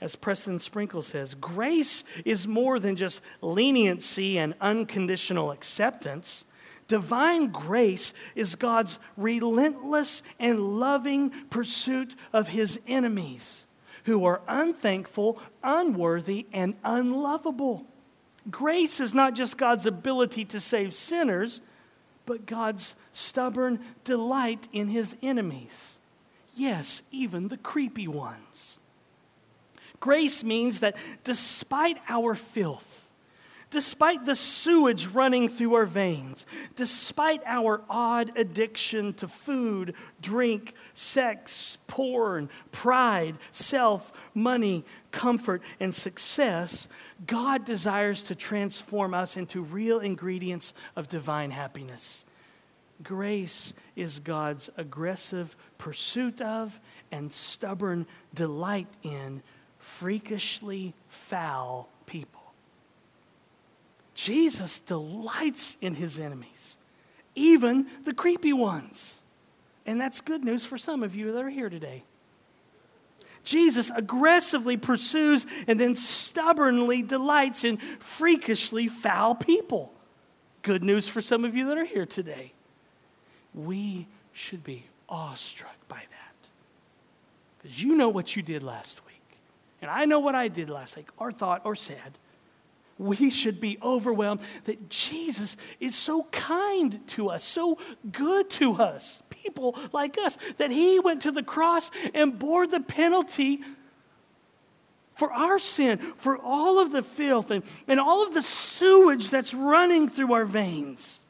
As 0.00 0.14
Preston 0.14 0.58
Sprinkle 0.58 1.02
says, 1.02 1.34
grace 1.34 2.04
is 2.24 2.46
more 2.46 2.78
than 2.78 2.96
just 2.96 3.22
leniency 3.40 4.38
and 4.38 4.54
unconditional 4.60 5.50
acceptance. 5.50 6.44
Divine 6.86 7.48
grace 7.48 8.12
is 8.34 8.54
God's 8.54 8.98
relentless 9.16 10.22
and 10.38 10.78
loving 10.78 11.30
pursuit 11.50 12.14
of 12.32 12.48
his 12.48 12.78
enemies 12.86 13.66
who 14.04 14.24
are 14.24 14.40
unthankful, 14.46 15.40
unworthy, 15.64 16.46
and 16.52 16.76
unlovable. 16.84 17.84
Grace 18.48 19.00
is 19.00 19.12
not 19.12 19.34
just 19.34 19.58
God's 19.58 19.86
ability 19.86 20.44
to 20.44 20.60
save 20.60 20.94
sinners, 20.94 21.60
but 22.24 22.46
God's 22.46 22.94
stubborn 23.12 23.80
delight 24.04 24.68
in 24.72 24.88
his 24.88 25.16
enemies. 25.22 25.98
Yes, 26.54 27.02
even 27.10 27.48
the 27.48 27.56
creepy 27.56 28.06
ones. 28.06 28.78
Grace 30.06 30.44
means 30.44 30.80
that 30.80 30.96
despite 31.24 31.98
our 32.08 32.36
filth, 32.36 32.96
Despite 33.70 34.24
the 34.24 34.36
sewage 34.36 35.08
running 35.08 35.48
through 35.48 35.74
our 35.74 35.86
veins, 35.86 36.46
despite 36.76 37.42
our 37.44 37.82
odd 37.90 38.30
addiction 38.38 39.12
to 39.14 39.26
food, 39.26 39.94
drink, 40.22 40.72
sex, 40.94 41.76
porn, 41.88 42.48
pride, 42.70 43.34
self, 43.50 44.12
money, 44.34 44.84
comfort, 45.10 45.62
and 45.80 45.92
success, 45.92 46.86
God 47.26 47.64
desires 47.64 48.22
to 48.24 48.36
transform 48.36 49.12
us 49.12 49.36
into 49.36 49.60
real 49.62 49.98
ingredients 49.98 50.72
of 50.94 51.08
divine 51.08 51.50
happiness. 51.50 52.24
Grace 53.02 53.74
is 53.96 54.20
God's 54.20 54.70
aggressive 54.76 55.56
pursuit 55.76 56.40
of 56.40 56.78
and 57.10 57.32
stubborn 57.32 58.06
delight 58.32 58.88
in 59.02 59.42
freakishly 59.86 60.92
foul 61.08 61.88
people. 62.06 62.42
Jesus 64.14 64.78
delights 64.78 65.76
in 65.80 65.94
his 65.94 66.18
enemies, 66.18 66.76
even 67.34 67.86
the 68.04 68.12
creepy 68.12 68.52
ones. 68.52 69.22
And 69.86 70.00
that's 70.00 70.20
good 70.20 70.44
news 70.44 70.66
for 70.66 70.76
some 70.76 71.02
of 71.02 71.14
you 71.14 71.32
that 71.32 71.42
are 71.42 71.48
here 71.48 71.70
today. 71.70 72.02
Jesus 73.44 73.90
aggressively 73.94 74.76
pursues 74.76 75.46
and 75.68 75.78
then 75.78 75.94
stubbornly 75.94 77.02
delights 77.02 77.62
in 77.62 77.76
freakishly 77.76 78.88
foul 78.88 79.34
people. 79.36 79.92
Good 80.62 80.82
news 80.82 81.06
for 81.06 81.22
some 81.22 81.44
of 81.44 81.54
you 81.54 81.68
that 81.68 81.78
are 81.78 81.84
here 81.84 82.06
today. 82.06 82.52
We 83.54 84.08
should 84.32 84.64
be 84.64 84.86
awestruck 85.08 85.76
by 85.88 86.00
that. 86.00 86.48
Because 87.62 87.80
you 87.80 87.96
know 87.96 88.08
what 88.08 88.34
you 88.34 88.42
did 88.42 88.64
last 88.64 89.00
week. 89.05 89.05
And 89.82 89.90
I 89.90 90.04
know 90.04 90.20
what 90.20 90.34
I 90.34 90.48
did 90.48 90.70
last 90.70 90.96
week, 90.96 91.08
or 91.16 91.32
thought, 91.32 91.62
or 91.64 91.76
said. 91.76 92.18
We 92.98 93.28
should 93.28 93.60
be 93.60 93.78
overwhelmed 93.82 94.40
that 94.64 94.88
Jesus 94.88 95.58
is 95.80 95.94
so 95.94 96.24
kind 96.24 97.06
to 97.08 97.28
us, 97.28 97.44
so 97.44 97.78
good 98.10 98.48
to 98.50 98.74
us, 98.74 99.22
people 99.28 99.78
like 99.92 100.16
us, 100.18 100.38
that 100.56 100.70
he 100.70 100.98
went 100.98 101.22
to 101.22 101.30
the 101.30 101.42
cross 101.42 101.90
and 102.14 102.38
bore 102.38 102.66
the 102.66 102.80
penalty 102.80 103.60
for 105.16 105.32
our 105.32 105.58
sin, 105.58 105.98
for 105.98 106.38
all 106.38 106.78
of 106.78 106.92
the 106.92 107.02
filth 107.02 107.50
and, 107.50 107.64
and 107.86 107.98
all 107.98 108.26
of 108.26 108.34
the 108.34 108.42
sewage 108.42 109.30
that's 109.30 109.52
running 109.52 110.08
through 110.08 110.32
our 110.32 110.44
veins. 110.44 111.22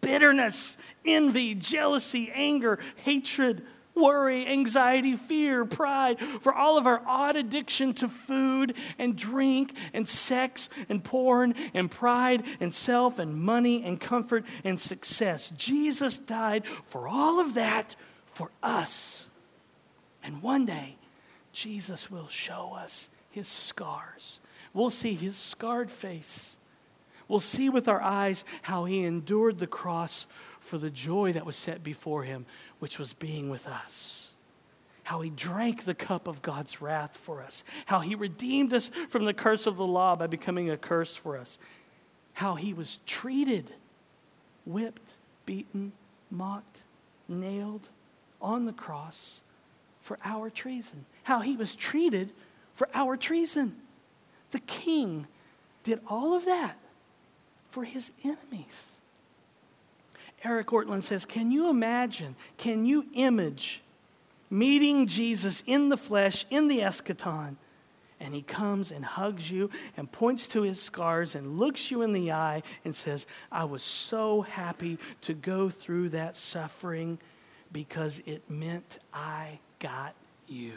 Bitterness, 0.00 0.78
envy, 1.04 1.54
jealousy, 1.54 2.30
anger, 2.32 2.78
hatred, 2.96 3.64
worry, 4.00 4.46
anxiety, 4.46 5.16
fear, 5.16 5.64
pride, 5.64 6.18
for 6.40 6.52
all 6.52 6.78
of 6.78 6.86
our 6.86 7.02
odd 7.06 7.36
addiction 7.36 7.94
to 7.94 8.08
food 8.08 8.74
and 8.98 9.16
drink 9.16 9.72
and 9.92 10.08
sex 10.08 10.68
and 10.88 11.02
porn 11.02 11.54
and 11.74 11.90
pride 11.90 12.44
and 12.60 12.74
self 12.74 13.18
and 13.18 13.34
money 13.34 13.82
and 13.84 14.00
comfort 14.00 14.44
and 14.64 14.80
success. 14.80 15.50
Jesus 15.56 16.18
died 16.18 16.64
for 16.86 17.08
all 17.08 17.40
of 17.40 17.54
that 17.54 17.96
for 18.26 18.50
us. 18.62 19.28
And 20.22 20.42
one 20.42 20.66
day, 20.66 20.96
Jesus 21.52 22.10
will 22.10 22.28
show 22.28 22.74
us 22.78 23.08
his 23.30 23.48
scars. 23.48 24.40
We'll 24.72 24.90
see 24.90 25.14
his 25.14 25.36
scarred 25.36 25.90
face. 25.90 26.56
We'll 27.26 27.40
see 27.40 27.68
with 27.68 27.88
our 27.88 28.00
eyes 28.00 28.44
how 28.62 28.84
he 28.84 29.02
endured 29.02 29.58
the 29.58 29.66
cross 29.66 30.26
for 30.68 30.78
the 30.78 30.90
joy 30.90 31.32
that 31.32 31.46
was 31.46 31.56
set 31.56 31.82
before 31.82 32.22
him, 32.22 32.46
which 32.78 32.98
was 32.98 33.12
being 33.12 33.48
with 33.48 33.66
us. 33.66 34.32
How 35.04 35.22
he 35.22 35.30
drank 35.30 35.84
the 35.84 35.94
cup 35.94 36.28
of 36.28 36.42
God's 36.42 36.82
wrath 36.82 37.16
for 37.16 37.42
us. 37.42 37.64
How 37.86 38.00
he 38.00 38.14
redeemed 38.14 38.74
us 38.74 38.90
from 39.08 39.24
the 39.24 39.32
curse 39.32 39.66
of 39.66 39.78
the 39.78 39.86
law 39.86 40.14
by 40.14 40.26
becoming 40.26 40.68
a 40.68 40.76
curse 40.76 41.16
for 41.16 41.38
us. 41.38 41.58
How 42.34 42.56
he 42.56 42.74
was 42.74 42.98
treated, 43.06 43.72
whipped, 44.66 45.14
beaten, 45.46 45.92
mocked, 46.30 46.82
nailed 47.26 47.88
on 48.40 48.66
the 48.66 48.72
cross 48.72 49.40
for 50.02 50.18
our 50.22 50.50
treason. 50.50 51.06
How 51.22 51.40
he 51.40 51.56
was 51.56 51.74
treated 51.74 52.32
for 52.74 52.88
our 52.92 53.16
treason. 53.16 53.76
The 54.50 54.60
king 54.60 55.26
did 55.84 56.00
all 56.06 56.34
of 56.34 56.44
that 56.44 56.76
for 57.70 57.84
his 57.84 58.12
enemies. 58.22 58.97
Eric 60.44 60.68
Ortlund 60.68 61.02
says, 61.02 61.24
Can 61.24 61.50
you 61.50 61.68
imagine, 61.68 62.36
can 62.56 62.84
you 62.84 63.06
image 63.14 63.82
meeting 64.50 65.06
Jesus 65.06 65.62
in 65.66 65.88
the 65.88 65.96
flesh, 65.96 66.46
in 66.50 66.68
the 66.68 66.80
eschaton? 66.80 67.56
And 68.20 68.34
he 68.34 68.42
comes 68.42 68.90
and 68.90 69.04
hugs 69.04 69.48
you 69.50 69.70
and 69.96 70.10
points 70.10 70.48
to 70.48 70.62
his 70.62 70.82
scars 70.82 71.36
and 71.36 71.58
looks 71.58 71.90
you 71.90 72.02
in 72.02 72.12
the 72.12 72.32
eye 72.32 72.64
and 72.84 72.94
says, 72.94 73.26
I 73.52 73.64
was 73.64 73.82
so 73.82 74.42
happy 74.42 74.98
to 75.22 75.34
go 75.34 75.70
through 75.70 76.10
that 76.10 76.34
suffering 76.34 77.18
because 77.72 78.20
it 78.26 78.50
meant 78.50 78.98
I 79.14 79.60
got 79.78 80.14
you. 80.48 80.72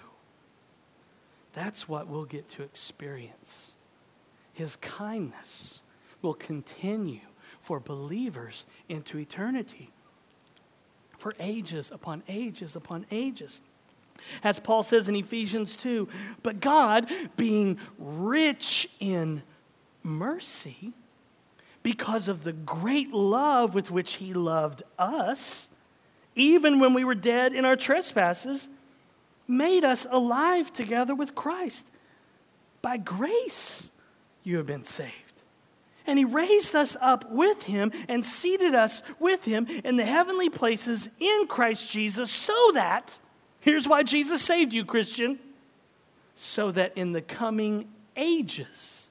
That's 1.53 1.89
what 1.89 2.07
we'll 2.07 2.25
get 2.25 2.47
to 2.49 2.63
experience. 2.63 3.73
His 4.53 4.75
kindness 4.75 5.81
will 6.21 6.35
continue 6.35 7.21
for 7.71 7.79
believers 7.79 8.67
into 8.89 9.17
eternity, 9.17 9.89
for 11.17 11.33
ages 11.39 11.89
upon 11.89 12.21
ages 12.27 12.75
upon 12.75 13.05
ages. 13.11 13.61
As 14.43 14.59
Paul 14.59 14.83
says 14.83 15.07
in 15.07 15.15
Ephesians 15.15 15.77
2, 15.77 16.09
but 16.43 16.59
God, 16.59 17.09
being 17.37 17.79
rich 17.97 18.89
in 18.99 19.41
mercy, 20.03 20.91
because 21.81 22.27
of 22.27 22.43
the 22.43 22.51
great 22.51 23.13
love 23.13 23.73
with 23.73 23.89
which 23.89 24.15
he 24.15 24.33
loved 24.33 24.83
us, 24.99 25.69
even 26.35 26.77
when 26.77 26.93
we 26.93 27.05
were 27.05 27.15
dead 27.15 27.53
in 27.53 27.63
our 27.63 27.77
trespasses, 27.77 28.67
made 29.47 29.85
us 29.85 30.05
alive 30.11 30.73
together 30.73 31.15
with 31.15 31.35
Christ. 31.35 31.87
By 32.81 32.97
grace, 32.97 33.89
you 34.43 34.57
have 34.57 34.65
been 34.65 34.83
saved. 34.83 35.20
And 36.07 36.17
he 36.17 36.25
raised 36.25 36.75
us 36.75 36.97
up 36.99 37.29
with 37.31 37.63
him 37.63 37.91
and 38.07 38.25
seated 38.25 38.73
us 38.73 39.03
with 39.19 39.45
him 39.45 39.67
in 39.83 39.97
the 39.97 40.05
heavenly 40.05 40.49
places 40.49 41.09
in 41.19 41.47
Christ 41.47 41.91
Jesus, 41.91 42.31
so 42.31 42.71
that, 42.73 43.19
here's 43.59 43.87
why 43.87 44.03
Jesus 44.03 44.41
saved 44.41 44.73
you, 44.73 44.83
Christian, 44.85 45.39
so 46.35 46.71
that 46.71 46.93
in 46.95 47.11
the 47.11 47.21
coming 47.21 47.87
ages, 48.15 49.09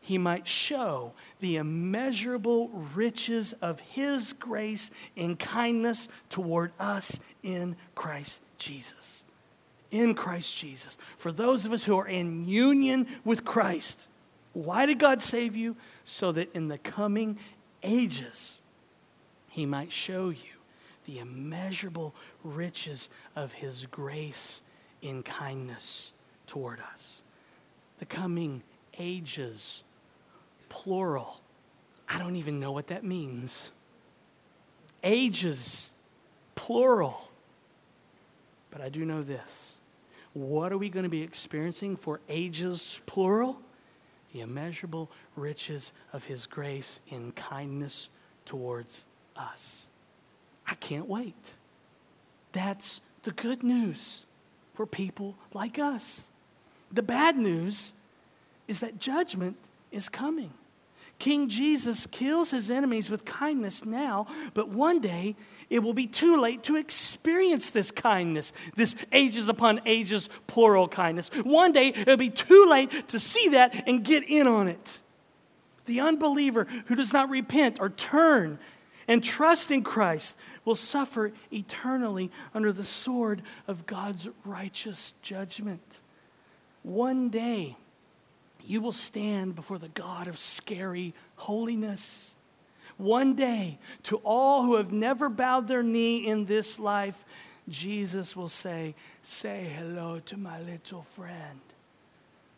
he 0.00 0.18
might 0.18 0.46
show 0.46 1.12
the 1.40 1.56
immeasurable 1.56 2.68
riches 2.94 3.54
of 3.62 3.80
his 3.80 4.34
grace 4.34 4.90
and 5.16 5.38
kindness 5.38 6.08
toward 6.28 6.72
us 6.78 7.20
in 7.42 7.76
Christ 7.94 8.40
Jesus. 8.58 9.24
In 9.90 10.14
Christ 10.14 10.56
Jesus. 10.56 10.98
For 11.16 11.32
those 11.32 11.64
of 11.64 11.72
us 11.72 11.84
who 11.84 11.98
are 11.98 12.08
in 12.08 12.46
union 12.46 13.06
with 13.24 13.44
Christ, 13.44 14.08
why 14.54 14.86
did 14.86 14.98
God 14.98 15.20
save 15.20 15.56
you? 15.56 15.76
So 16.04 16.32
that 16.32 16.54
in 16.54 16.68
the 16.68 16.78
coming 16.78 17.38
ages, 17.82 18.60
He 19.48 19.66
might 19.66 19.92
show 19.92 20.30
you 20.30 20.54
the 21.04 21.18
immeasurable 21.18 22.14
riches 22.42 23.08
of 23.36 23.52
His 23.52 23.86
grace 23.86 24.62
in 25.02 25.22
kindness 25.22 26.12
toward 26.46 26.80
us. 26.92 27.22
The 27.98 28.06
coming 28.06 28.62
ages, 28.98 29.84
plural. 30.68 31.40
I 32.08 32.18
don't 32.18 32.36
even 32.36 32.60
know 32.60 32.72
what 32.72 32.86
that 32.88 33.04
means. 33.04 33.70
Ages, 35.02 35.90
plural. 36.54 37.28
But 38.70 38.80
I 38.80 38.88
do 38.88 39.04
know 39.04 39.22
this. 39.22 39.76
What 40.32 40.72
are 40.72 40.78
we 40.78 40.88
going 40.88 41.04
to 41.04 41.10
be 41.10 41.22
experiencing 41.22 41.96
for 41.96 42.20
ages, 42.28 43.00
plural? 43.06 43.58
The 44.34 44.40
immeasurable 44.40 45.10
riches 45.36 45.92
of 46.12 46.24
his 46.24 46.44
grace 46.44 46.98
in 47.06 47.30
kindness 47.32 48.08
towards 48.44 49.04
us. 49.36 49.86
I 50.66 50.74
can't 50.74 51.08
wait. 51.08 51.54
That's 52.50 53.00
the 53.22 53.30
good 53.30 53.62
news 53.62 54.26
for 54.74 54.86
people 54.86 55.36
like 55.54 55.78
us. 55.78 56.32
The 56.92 57.02
bad 57.02 57.38
news 57.38 57.94
is 58.66 58.80
that 58.80 58.98
judgment 58.98 59.56
is 59.92 60.08
coming. 60.08 60.52
King 61.20 61.48
Jesus 61.48 62.04
kills 62.06 62.50
his 62.50 62.70
enemies 62.70 63.08
with 63.08 63.24
kindness 63.24 63.84
now, 63.84 64.26
but 64.52 64.68
one 64.68 64.98
day 64.98 65.36
it 65.70 65.82
will 65.82 65.94
be 65.94 66.06
too 66.06 66.36
late 66.36 66.62
to 66.64 66.76
experience 66.76 67.70
this 67.70 67.90
kindness, 67.90 68.52
this 68.76 68.94
ages 69.12 69.48
upon 69.48 69.80
ages 69.86 70.28
plural 70.46 70.88
kindness. 70.88 71.28
One 71.42 71.72
day 71.72 71.88
it'll 71.88 72.16
be 72.16 72.30
too 72.30 72.66
late 72.68 73.08
to 73.08 73.18
see 73.18 73.48
that 73.50 73.84
and 73.86 74.04
get 74.04 74.24
in 74.24 74.46
on 74.46 74.68
it. 74.68 75.00
The 75.86 76.00
unbeliever 76.00 76.66
who 76.86 76.94
does 76.94 77.12
not 77.12 77.28
repent 77.28 77.78
or 77.80 77.90
turn 77.90 78.58
and 79.06 79.22
trust 79.22 79.70
in 79.70 79.82
Christ 79.82 80.36
will 80.64 80.74
suffer 80.74 81.32
eternally 81.52 82.30
under 82.54 82.72
the 82.72 82.84
sword 82.84 83.42
of 83.68 83.86
God's 83.86 84.28
righteous 84.44 85.14
judgment. 85.20 86.00
One 86.82 87.28
day, 87.28 87.76
you 88.64 88.80
will 88.80 88.92
stand 88.92 89.54
before 89.54 89.78
the 89.78 89.88
God 89.88 90.26
of 90.26 90.38
scary 90.38 91.12
holiness. 91.36 92.33
One 92.96 93.34
day, 93.34 93.78
to 94.04 94.16
all 94.18 94.62
who 94.62 94.76
have 94.76 94.92
never 94.92 95.28
bowed 95.28 95.66
their 95.68 95.82
knee 95.82 96.26
in 96.26 96.44
this 96.44 96.78
life, 96.78 97.24
Jesus 97.68 98.36
will 98.36 98.48
say, 98.48 98.94
Say 99.22 99.72
hello 99.76 100.20
to 100.26 100.36
my 100.36 100.60
little 100.60 101.02
friend. 101.02 101.60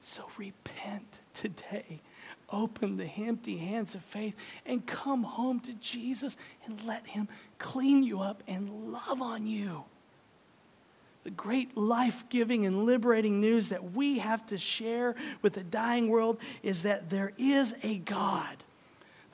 So 0.02 0.24
repent 0.36 1.20
today. 1.32 2.00
Open 2.50 2.96
the 2.96 3.06
empty 3.06 3.56
hands 3.56 3.94
of 3.94 4.02
faith 4.02 4.36
and 4.64 4.86
come 4.86 5.24
home 5.24 5.58
to 5.60 5.72
Jesus 5.74 6.36
and 6.64 6.84
let 6.84 7.06
Him 7.06 7.28
clean 7.58 8.02
you 8.02 8.20
up 8.20 8.42
and 8.46 8.92
love 8.92 9.20
on 9.20 9.46
you. 9.46 9.84
The 11.24 11.30
great 11.30 11.76
life 11.76 12.28
giving 12.28 12.66
and 12.66 12.84
liberating 12.84 13.40
news 13.40 13.70
that 13.70 13.92
we 13.92 14.18
have 14.18 14.46
to 14.46 14.58
share 14.58 15.16
with 15.42 15.54
the 15.54 15.64
dying 15.64 16.08
world 16.08 16.38
is 16.62 16.82
that 16.82 17.10
there 17.10 17.32
is 17.36 17.74
a 17.82 17.98
God 17.98 18.62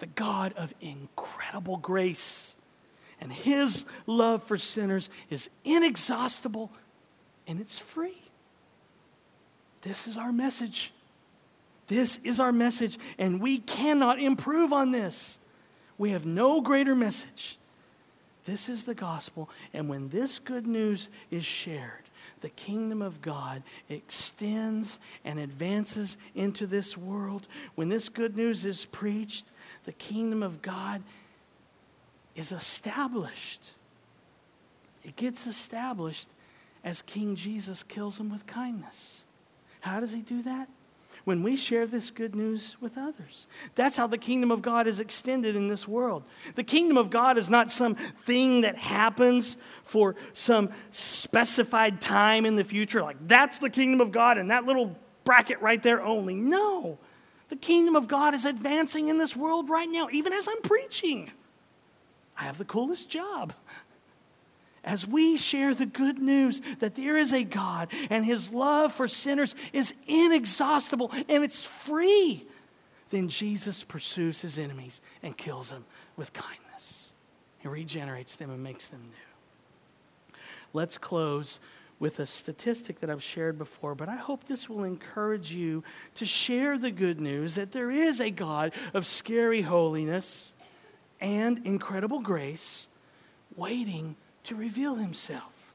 the 0.02 0.06
God 0.08 0.52
of 0.56 0.74
incredible 0.80 1.76
grace. 1.76 2.56
And 3.20 3.32
his 3.32 3.84
love 4.08 4.42
for 4.42 4.58
sinners 4.58 5.08
is 5.30 5.48
inexhaustible 5.64 6.72
and 7.46 7.60
it's 7.60 7.78
free. 7.78 8.20
This 9.82 10.08
is 10.08 10.18
our 10.18 10.32
message. 10.32 10.92
This 11.86 12.18
is 12.24 12.40
our 12.40 12.50
message, 12.50 12.98
and 13.16 13.40
we 13.40 13.58
cannot 13.58 14.18
improve 14.18 14.72
on 14.72 14.90
this. 14.90 15.38
We 15.98 16.10
have 16.10 16.26
no 16.26 16.60
greater 16.60 16.96
message. 16.96 17.58
This 18.44 18.68
is 18.68 18.82
the 18.82 18.94
gospel, 18.94 19.50
and 19.72 19.88
when 19.88 20.08
this 20.08 20.40
good 20.40 20.66
news 20.66 21.08
is 21.30 21.44
shared, 21.44 22.02
the 22.40 22.48
kingdom 22.48 23.02
of 23.02 23.22
God 23.22 23.62
extends 23.88 24.98
and 25.24 25.38
advances 25.38 26.16
into 26.34 26.66
this 26.66 26.96
world. 26.96 27.46
When 27.76 27.88
this 27.88 28.08
good 28.08 28.36
news 28.36 28.64
is 28.64 28.84
preached, 28.86 29.44
the 29.84 29.92
kingdom 29.92 30.42
of 30.42 30.62
God 30.62 31.02
is 32.34 32.52
established. 32.52 33.72
It 35.02 35.16
gets 35.16 35.46
established 35.46 36.28
as 36.84 37.02
King 37.02 37.36
Jesus 37.36 37.82
kills 37.82 38.18
them 38.18 38.30
with 38.30 38.46
kindness. 38.46 39.24
How 39.80 40.00
does 40.00 40.12
he 40.12 40.20
do 40.22 40.42
that? 40.42 40.68
when 41.24 41.42
we 41.42 41.56
share 41.56 41.86
this 41.86 42.10
good 42.10 42.34
news 42.34 42.76
with 42.80 42.98
others. 42.98 43.46
That's 43.74 43.96
how 43.96 44.06
the 44.06 44.18
kingdom 44.18 44.50
of 44.50 44.62
God 44.62 44.86
is 44.86 45.00
extended 45.00 45.54
in 45.54 45.68
this 45.68 45.86
world. 45.86 46.24
The 46.54 46.64
kingdom 46.64 46.96
of 46.96 47.10
God 47.10 47.38
is 47.38 47.48
not 47.48 47.70
some 47.70 47.94
thing 47.94 48.62
that 48.62 48.76
happens 48.76 49.56
for 49.84 50.16
some 50.32 50.70
specified 50.90 52.00
time 52.00 52.44
in 52.44 52.56
the 52.56 52.64
future, 52.64 53.02
like 53.02 53.16
that's 53.26 53.58
the 53.58 53.70
kingdom 53.70 54.00
of 54.00 54.12
God 54.12 54.38
and 54.38 54.50
that 54.50 54.64
little 54.64 54.96
bracket 55.24 55.60
right 55.60 55.82
there 55.82 56.02
only. 56.02 56.34
No, 56.34 56.98
the 57.52 57.56
kingdom 57.56 57.96
of 57.96 58.08
God 58.08 58.32
is 58.32 58.46
advancing 58.46 59.08
in 59.08 59.18
this 59.18 59.36
world 59.36 59.68
right 59.68 59.86
now, 59.86 60.08
even 60.10 60.32
as 60.32 60.48
I'm 60.48 60.62
preaching. 60.62 61.30
I 62.34 62.44
have 62.44 62.56
the 62.56 62.64
coolest 62.64 63.10
job 63.10 63.52
as 64.82 65.06
we 65.06 65.36
share 65.36 65.74
the 65.74 65.84
good 65.84 66.18
news 66.18 66.62
that 66.78 66.94
there 66.94 67.18
is 67.18 67.30
a 67.30 67.44
God 67.44 67.88
and 68.08 68.24
his 68.24 68.50
love 68.54 68.94
for 68.94 69.06
sinners 69.06 69.54
is 69.74 69.92
inexhaustible 70.06 71.12
and 71.28 71.44
it's 71.44 71.62
free, 71.62 72.46
then 73.10 73.28
Jesus 73.28 73.84
pursues 73.84 74.40
his 74.40 74.56
enemies 74.56 75.02
and 75.22 75.36
kills 75.36 75.68
them 75.68 75.84
with 76.16 76.32
kindness. 76.32 77.12
He 77.58 77.68
regenerates 77.68 78.34
them 78.34 78.48
and 78.48 78.62
makes 78.62 78.86
them 78.86 79.02
new. 79.02 80.36
Let's 80.72 80.96
close 80.96 81.60
with 82.02 82.18
a 82.18 82.26
statistic 82.26 82.98
that 82.98 83.08
I've 83.08 83.22
shared 83.22 83.56
before, 83.56 83.94
but 83.94 84.08
I 84.08 84.16
hope 84.16 84.42
this 84.42 84.68
will 84.68 84.82
encourage 84.82 85.52
you 85.52 85.84
to 86.16 86.26
share 86.26 86.76
the 86.76 86.90
good 86.90 87.20
news 87.20 87.54
that 87.54 87.70
there 87.70 87.92
is 87.92 88.20
a 88.20 88.28
God 88.28 88.72
of 88.92 89.06
scary 89.06 89.62
holiness 89.62 90.52
and 91.20 91.64
incredible 91.64 92.18
grace 92.18 92.88
waiting 93.54 94.16
to 94.42 94.56
reveal 94.56 94.96
himself. 94.96 95.72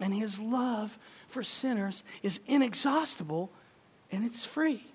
And 0.00 0.14
his 0.14 0.40
love 0.40 0.98
for 1.28 1.42
sinners 1.42 2.02
is 2.22 2.40
inexhaustible 2.46 3.50
and 4.10 4.24
it's 4.24 4.46
free. 4.46 4.86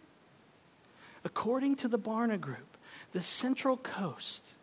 According 1.24 1.76
to 1.78 1.88
the 1.88 2.00
Barna 2.00 2.42
Group, 2.42 2.78
the 3.12 3.22
Central 3.22 3.78
Coast 3.78 4.56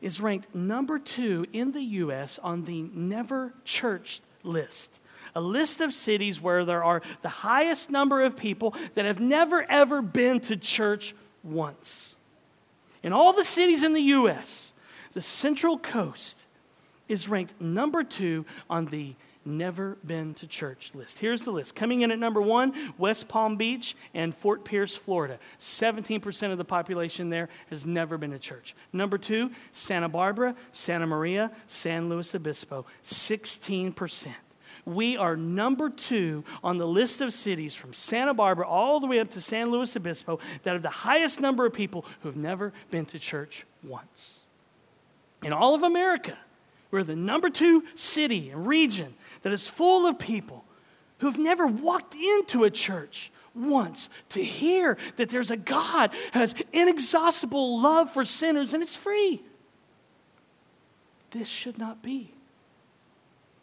is 0.00 0.18
ranked 0.18 0.54
number 0.54 0.98
two 0.98 1.44
in 1.52 1.72
the 1.72 1.82
U.S. 1.82 2.38
on 2.38 2.64
the 2.64 2.88
Never 2.94 3.52
Churched 3.66 4.22
list. 4.42 4.98
A 5.34 5.40
list 5.40 5.80
of 5.80 5.92
cities 5.92 6.40
where 6.40 6.64
there 6.64 6.84
are 6.84 7.02
the 7.22 7.28
highest 7.28 7.90
number 7.90 8.22
of 8.22 8.36
people 8.36 8.74
that 8.94 9.04
have 9.04 9.20
never 9.20 9.64
ever 9.70 10.02
been 10.02 10.40
to 10.40 10.56
church 10.56 11.14
once. 11.42 12.16
In 13.02 13.12
all 13.12 13.32
the 13.32 13.44
cities 13.44 13.82
in 13.82 13.94
the 13.94 14.02
U.S., 14.02 14.72
the 15.12 15.22
Central 15.22 15.78
Coast 15.78 16.46
is 17.08 17.28
ranked 17.28 17.60
number 17.60 18.04
two 18.04 18.46
on 18.70 18.86
the 18.86 19.14
never 19.44 19.96
been 20.06 20.34
to 20.34 20.46
church 20.46 20.92
list. 20.94 21.18
Here's 21.18 21.42
the 21.42 21.50
list. 21.50 21.74
Coming 21.74 22.02
in 22.02 22.10
at 22.10 22.18
number 22.18 22.40
one, 22.40 22.94
West 22.98 23.28
Palm 23.28 23.56
Beach 23.56 23.96
and 24.14 24.34
Fort 24.34 24.64
Pierce, 24.64 24.96
Florida. 24.96 25.38
17% 25.58 26.52
of 26.52 26.58
the 26.58 26.64
population 26.64 27.30
there 27.30 27.48
has 27.70 27.84
never 27.84 28.18
been 28.18 28.30
to 28.30 28.38
church. 28.38 28.74
Number 28.92 29.18
two, 29.18 29.50
Santa 29.72 30.08
Barbara, 30.08 30.54
Santa 30.72 31.06
Maria, 31.06 31.50
San 31.66 32.08
Luis 32.08 32.34
Obispo. 32.34 32.86
16%. 33.04 34.28
We 34.84 35.16
are 35.16 35.36
number 35.36 35.90
two 35.90 36.44
on 36.64 36.78
the 36.78 36.86
list 36.86 37.20
of 37.20 37.32
cities 37.32 37.74
from 37.74 37.92
Santa 37.92 38.34
Barbara 38.34 38.66
all 38.66 38.98
the 38.98 39.06
way 39.06 39.20
up 39.20 39.30
to 39.30 39.40
San 39.40 39.70
Luis 39.70 39.96
Obispo 39.96 40.40
that 40.64 40.72
have 40.72 40.82
the 40.82 40.88
highest 40.88 41.40
number 41.40 41.64
of 41.64 41.72
people 41.72 42.04
who 42.20 42.28
have 42.28 42.36
never 42.36 42.72
been 42.90 43.06
to 43.06 43.18
church 43.18 43.64
once. 43.84 44.40
In 45.44 45.52
all 45.52 45.74
of 45.74 45.82
America, 45.84 46.36
we're 46.90 47.04
the 47.04 47.16
number 47.16 47.48
two 47.48 47.84
city 47.94 48.50
and 48.50 48.66
region 48.66 49.14
that 49.42 49.52
is 49.52 49.68
full 49.68 50.06
of 50.06 50.18
people 50.18 50.64
who've 51.18 51.38
never 51.38 51.66
walked 51.66 52.14
into 52.14 52.64
a 52.64 52.70
church 52.70 53.30
once 53.54 54.08
to 54.30 54.42
hear 54.42 54.98
that 55.16 55.28
there's 55.28 55.50
a 55.50 55.56
God 55.56 56.10
who 56.32 56.38
has 56.40 56.54
inexhaustible 56.72 57.80
love 57.80 58.10
for 58.10 58.24
sinners 58.24 58.74
and 58.74 58.82
it's 58.82 58.96
free. 58.96 59.42
This 61.30 61.48
should 61.48 61.78
not 61.78 62.02
be. 62.02 62.31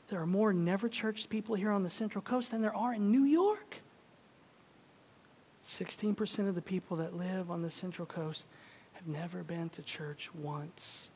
There 0.10 0.22
are 0.22 0.28
more 0.28 0.54
never 0.54 0.90
churched 0.90 1.30
people 1.30 1.56
here 1.56 1.72
on 1.72 1.84
the 1.84 1.90
Central 1.90 2.22
Coast 2.22 2.52
than 2.52 2.62
there 2.62 2.76
are 2.76 2.94
in 2.94 3.12
New 3.12 3.24
York. 3.24 3.82
16% 5.64 6.48
of 6.48 6.56
the 6.56 6.62
people 6.62 6.98
that 6.98 7.16
live 7.16 7.52
on 7.52 7.62
the 7.62 7.70
Central 7.70 8.06
Coast 8.06 8.48
have 8.94 9.08
never 9.08 9.44
been 9.44 9.70
to 9.70 9.84
church 9.84 10.30
once. 10.34 11.12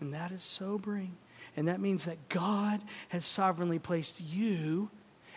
And 0.00 0.12
that 0.12 0.32
is 0.32 0.42
sobering. 0.42 1.16
And 1.56 1.68
that 1.68 1.80
means 1.80 2.04
that 2.06 2.28
God 2.28 2.82
has 3.10 3.24
sovereignly 3.24 3.78
placed 3.78 4.20
you 4.20 4.90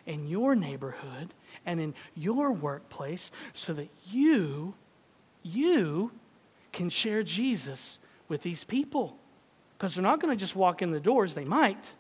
in 0.06 0.28
your 0.28 0.56
neighborhood 0.56 1.34
and 1.66 1.80
in 1.80 1.94
your 2.16 2.52
workplace 2.52 3.32
so 3.54 3.74
that 3.74 3.90
you, 4.10 4.74
you 5.44 6.12
can 6.72 6.90
share 6.90 7.22
Jesus 7.22 8.00
with 8.28 8.42
these 8.42 8.64
people. 8.64 9.18
Because 9.78 9.94
they're 9.94 10.04
not 10.04 10.22
going 10.22 10.36
to 10.36 10.40
just 10.40 10.56
walk 10.56 10.82
in 10.82 10.92
the 10.92 11.00
doors, 11.00 11.34
they 11.34 11.46
might, 11.46 11.94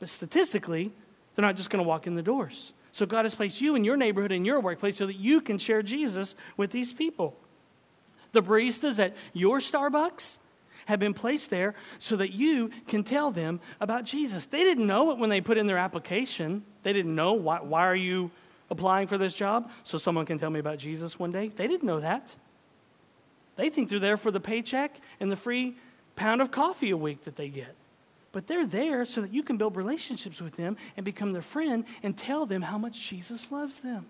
but 0.00 0.08
statistically, 0.08 0.90
they're 1.34 1.44
not 1.44 1.56
just 1.56 1.70
going 1.70 1.82
to 1.82 1.88
walk 1.88 2.08
in 2.08 2.16
the 2.16 2.22
doors. 2.22 2.72
So 2.90 3.06
God 3.06 3.24
has 3.24 3.36
placed 3.36 3.60
you 3.60 3.76
in 3.76 3.84
your 3.84 3.96
neighborhood, 3.96 4.32
in 4.32 4.44
your 4.44 4.58
workplace, 4.58 4.96
so 4.96 5.06
that 5.06 5.16
you 5.16 5.40
can 5.40 5.58
share 5.58 5.82
Jesus 5.82 6.34
with 6.56 6.72
these 6.72 6.92
people. 6.92 7.36
The 8.32 8.42
baristas 8.42 8.98
at 8.98 9.14
your 9.32 9.58
Starbucks, 9.58 10.38
have 10.90 11.00
been 11.00 11.14
placed 11.14 11.50
there 11.50 11.74
so 11.98 12.16
that 12.16 12.32
you 12.32 12.70
can 12.86 13.02
tell 13.02 13.30
them 13.30 13.60
about 13.80 14.04
Jesus. 14.04 14.46
They 14.46 14.64
didn't 14.64 14.86
know 14.86 15.10
it 15.10 15.18
when 15.18 15.30
they 15.30 15.40
put 15.40 15.56
in 15.56 15.66
their 15.66 15.78
application. 15.78 16.64
They 16.82 16.92
didn't 16.92 17.14
know 17.14 17.32
why, 17.32 17.60
why 17.60 17.86
are 17.86 17.96
you 17.96 18.30
applying 18.70 19.06
for 19.06 19.16
this 19.16 19.34
job? 19.34 19.70
So 19.84 19.98
someone 19.98 20.26
can 20.26 20.38
tell 20.38 20.50
me 20.50 20.60
about 20.60 20.78
Jesus 20.78 21.18
one 21.18 21.32
day. 21.32 21.48
They 21.48 21.66
didn't 21.66 21.86
know 21.86 22.00
that. 22.00 22.34
They 23.56 23.68
think 23.68 23.88
they're 23.88 23.98
there 23.98 24.16
for 24.16 24.30
the 24.30 24.40
paycheck 24.40 25.00
and 25.18 25.30
the 25.30 25.36
free 25.36 25.76
pound 26.16 26.40
of 26.40 26.50
coffee 26.50 26.90
a 26.90 26.96
week 26.96 27.24
that 27.24 27.36
they 27.36 27.48
get. 27.48 27.74
But 28.32 28.46
they're 28.46 28.66
there 28.66 29.04
so 29.04 29.20
that 29.22 29.32
you 29.32 29.42
can 29.42 29.56
build 29.56 29.76
relationships 29.76 30.40
with 30.40 30.56
them 30.56 30.76
and 30.96 31.04
become 31.04 31.32
their 31.32 31.42
friend 31.42 31.84
and 32.02 32.16
tell 32.16 32.46
them 32.46 32.62
how 32.62 32.78
much 32.78 33.08
Jesus 33.08 33.50
loves 33.50 33.80
them. 33.80 34.06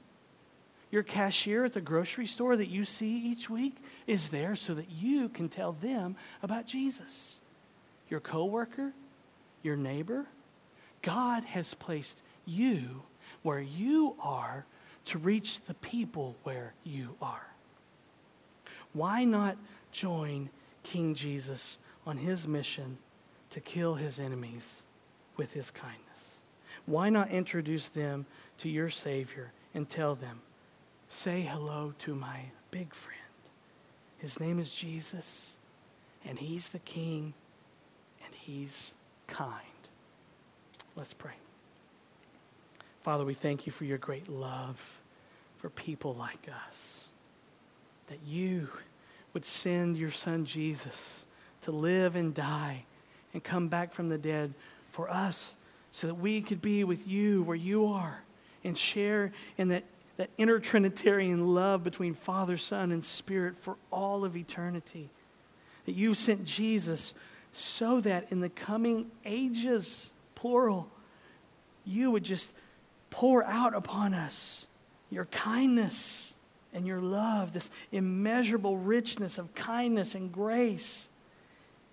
Your 0.90 1.02
cashier 1.02 1.64
at 1.64 1.72
the 1.72 1.80
grocery 1.80 2.26
store 2.26 2.56
that 2.56 2.68
you 2.68 2.84
see 2.84 3.16
each 3.16 3.48
week 3.48 3.76
is 4.06 4.28
there 4.28 4.56
so 4.56 4.74
that 4.74 4.90
you 4.90 5.28
can 5.28 5.48
tell 5.48 5.72
them 5.72 6.16
about 6.42 6.66
Jesus. 6.66 7.38
Your 8.08 8.20
coworker, 8.20 8.92
your 9.62 9.76
neighbor, 9.76 10.26
God 11.00 11.44
has 11.44 11.74
placed 11.74 12.20
you 12.44 13.02
where 13.42 13.60
you 13.60 14.16
are 14.20 14.66
to 15.06 15.18
reach 15.18 15.62
the 15.62 15.74
people 15.74 16.36
where 16.42 16.74
you 16.84 17.14
are. 17.22 17.46
Why 18.92 19.24
not 19.24 19.56
join 19.92 20.50
King 20.82 21.14
Jesus 21.14 21.78
on 22.04 22.16
his 22.16 22.48
mission 22.48 22.98
to 23.50 23.60
kill 23.60 23.94
his 23.94 24.18
enemies 24.18 24.82
with 25.36 25.52
his 25.52 25.70
kindness? 25.70 26.38
Why 26.86 27.10
not 27.10 27.30
introduce 27.30 27.88
them 27.88 28.26
to 28.58 28.68
your 28.68 28.90
Savior 28.90 29.52
and 29.74 29.88
tell 29.88 30.14
them, 30.14 30.40
say 31.08 31.42
hello 31.42 31.94
to 32.00 32.14
my 32.14 32.50
big 32.70 32.94
friend. 32.94 33.18
His 34.18 34.38
name 34.38 34.58
is 34.58 34.74
Jesus, 34.74 35.54
and 36.26 36.38
he's 36.38 36.68
the 36.68 36.78
king, 36.80 37.34
and 38.24 38.34
he's 38.34 38.92
kind. 39.26 39.54
Let's 40.94 41.14
pray. 41.14 41.34
Father, 43.02 43.24
we 43.24 43.34
thank 43.34 43.66
you 43.66 43.72
for 43.72 43.84
your 43.84 43.98
great 43.98 44.28
love 44.28 45.00
for 45.56 45.70
people 45.70 46.14
like 46.14 46.48
us. 46.66 47.08
That 48.08 48.18
you 48.26 48.68
would 49.32 49.44
send 49.44 49.96
your 49.96 50.10
son 50.10 50.44
Jesus 50.44 51.24
to 51.62 51.70
live 51.70 52.16
and 52.16 52.34
die 52.34 52.84
and 53.32 53.42
come 53.42 53.68
back 53.68 53.92
from 53.92 54.08
the 54.08 54.18
dead 54.18 54.54
for 54.90 55.10
us 55.10 55.56
so 55.90 56.06
that 56.06 56.14
we 56.14 56.40
could 56.40 56.62
be 56.62 56.84
with 56.84 57.06
you 57.06 57.42
where 57.42 57.56
you 57.56 57.86
are 57.86 58.22
and 58.64 58.76
share 58.76 59.32
in 59.56 59.68
that 59.68 59.84
that 60.20 60.28
inner 60.36 60.58
Trinitarian 60.58 61.54
love 61.54 61.82
between 61.82 62.12
Father, 62.12 62.58
Son, 62.58 62.92
and 62.92 63.02
Spirit 63.02 63.56
for 63.56 63.76
all 63.90 64.22
of 64.22 64.36
eternity. 64.36 65.08
That 65.86 65.94
you 65.94 66.12
sent 66.12 66.44
Jesus 66.44 67.14
so 67.52 68.02
that 68.02 68.26
in 68.30 68.40
the 68.40 68.50
coming 68.50 69.10
ages, 69.24 70.12
plural, 70.34 70.90
you 71.86 72.10
would 72.10 72.24
just 72.24 72.52
pour 73.08 73.42
out 73.44 73.74
upon 73.74 74.12
us 74.12 74.68
your 75.08 75.24
kindness 75.24 76.34
and 76.74 76.86
your 76.86 77.00
love, 77.00 77.54
this 77.54 77.70
immeasurable 77.90 78.76
richness 78.76 79.38
of 79.38 79.54
kindness 79.54 80.14
and 80.14 80.30
grace. 80.30 81.08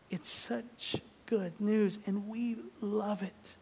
It's 0.09 0.29
such 0.29 0.97
good 1.27 1.53
news, 1.61 1.99
and 2.07 2.27
we 2.27 2.57
love 2.81 3.21
it 3.21 3.55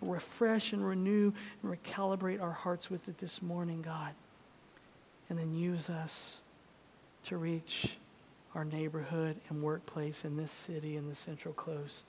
refresh 0.00 0.72
and 0.72 0.86
renew 0.86 1.32
and 1.62 1.72
recalibrate 1.72 2.40
our 2.40 2.52
hearts 2.52 2.90
with 2.90 3.08
it 3.08 3.18
this 3.18 3.42
morning, 3.42 3.82
God. 3.82 4.14
And 5.28 5.38
then 5.38 5.54
use 5.54 5.90
us 5.90 6.40
to 7.24 7.36
reach 7.36 7.90
our 8.54 8.64
neighborhood 8.64 9.36
and 9.48 9.62
workplace 9.62 10.24
in 10.24 10.36
this 10.36 10.52
city 10.52 10.96
in 10.96 11.08
the 11.08 11.14
Central 11.14 11.54
Coast 11.54 12.06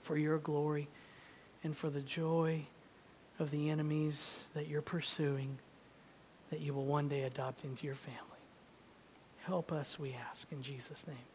for 0.00 0.16
your 0.16 0.38
glory 0.38 0.88
and 1.62 1.76
for 1.76 1.90
the 1.90 2.00
joy 2.00 2.62
of 3.38 3.50
the 3.50 3.70
enemies 3.70 4.42
that 4.54 4.66
you're 4.66 4.82
pursuing 4.82 5.58
that 6.50 6.60
you 6.60 6.74
will 6.74 6.84
one 6.84 7.08
day 7.08 7.22
adopt 7.22 7.64
into 7.64 7.86
your 7.86 7.94
family. 7.94 8.18
Help 9.44 9.70
us, 9.70 9.98
we 9.98 10.16
ask, 10.30 10.50
in 10.50 10.62
Jesus' 10.62 11.06
name. 11.06 11.29